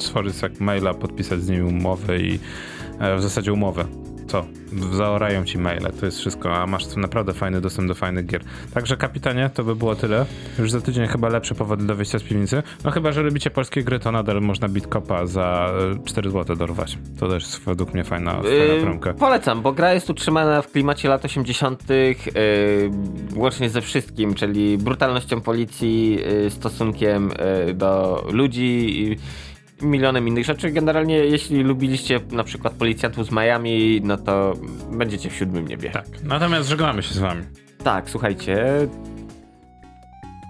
[0.00, 2.38] stworzyć jak maila, podpisać z nimi umowę i
[2.98, 3.84] e, w zasadzie umowę.
[4.26, 4.44] Co?
[4.92, 8.40] Zaorają ci maile, to jest wszystko, a masz naprawdę fajny dostęp do fajnych gier.
[8.74, 10.26] Także kapitanie, to by było tyle.
[10.58, 12.62] Już za tydzień chyba lepsze powody do wyjścia z piwnicy.
[12.84, 16.98] No chyba, że lubicie polskie gry, to nadal można Bitcopa za e, 4 zł dorwać.
[17.20, 19.14] To też jest według mnie fajna, fajna Yy, promka.
[19.14, 22.20] polecam, bo gra jest utrzymana w klimacie lat 80., yy,
[23.36, 27.30] łącznie ze wszystkim, czyli brutalnością policji, yy, stosunkiem
[27.66, 29.16] yy, do ludzi
[29.84, 30.70] milionem innych rzeczy.
[30.70, 34.54] Generalnie, jeśli lubiliście na przykład policjantów z Miami, no to
[34.92, 35.90] będziecie w siódmym niebie.
[35.90, 37.42] Tak, natomiast żegnamy się z wami.
[37.84, 38.66] Tak, słuchajcie.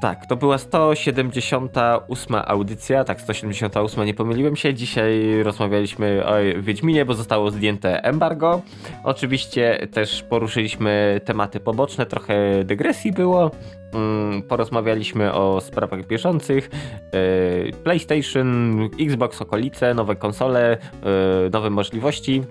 [0.04, 4.74] Tak, to była 178 audycja, tak, 178, nie pomyliłem się.
[4.74, 8.62] Dzisiaj rozmawialiśmy o Wiedźminie, bo zostało zdjęte embargo.
[9.04, 13.50] Oczywiście też poruszyliśmy tematy poboczne, trochę dygresji było.
[13.94, 16.70] Mm, Porozmawialiśmy o sprawach bieżących,
[17.12, 20.76] yy, PlayStation, Xbox, okolice, nowe konsole,
[21.44, 22.42] yy, nowe możliwości.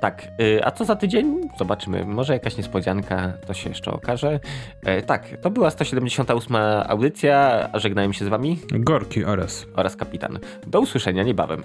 [0.00, 1.48] Tak, y, a co za tydzień?
[1.58, 2.04] Zobaczymy.
[2.04, 4.40] Może jakaś niespodzianka, to się jeszcze okaże.
[4.84, 6.56] E, tak, to była 178
[6.86, 9.66] audycja, a żegnałem się z wami Gorki oraz.
[9.76, 10.38] oraz kapitan.
[10.66, 11.64] Do usłyszenia niebawem.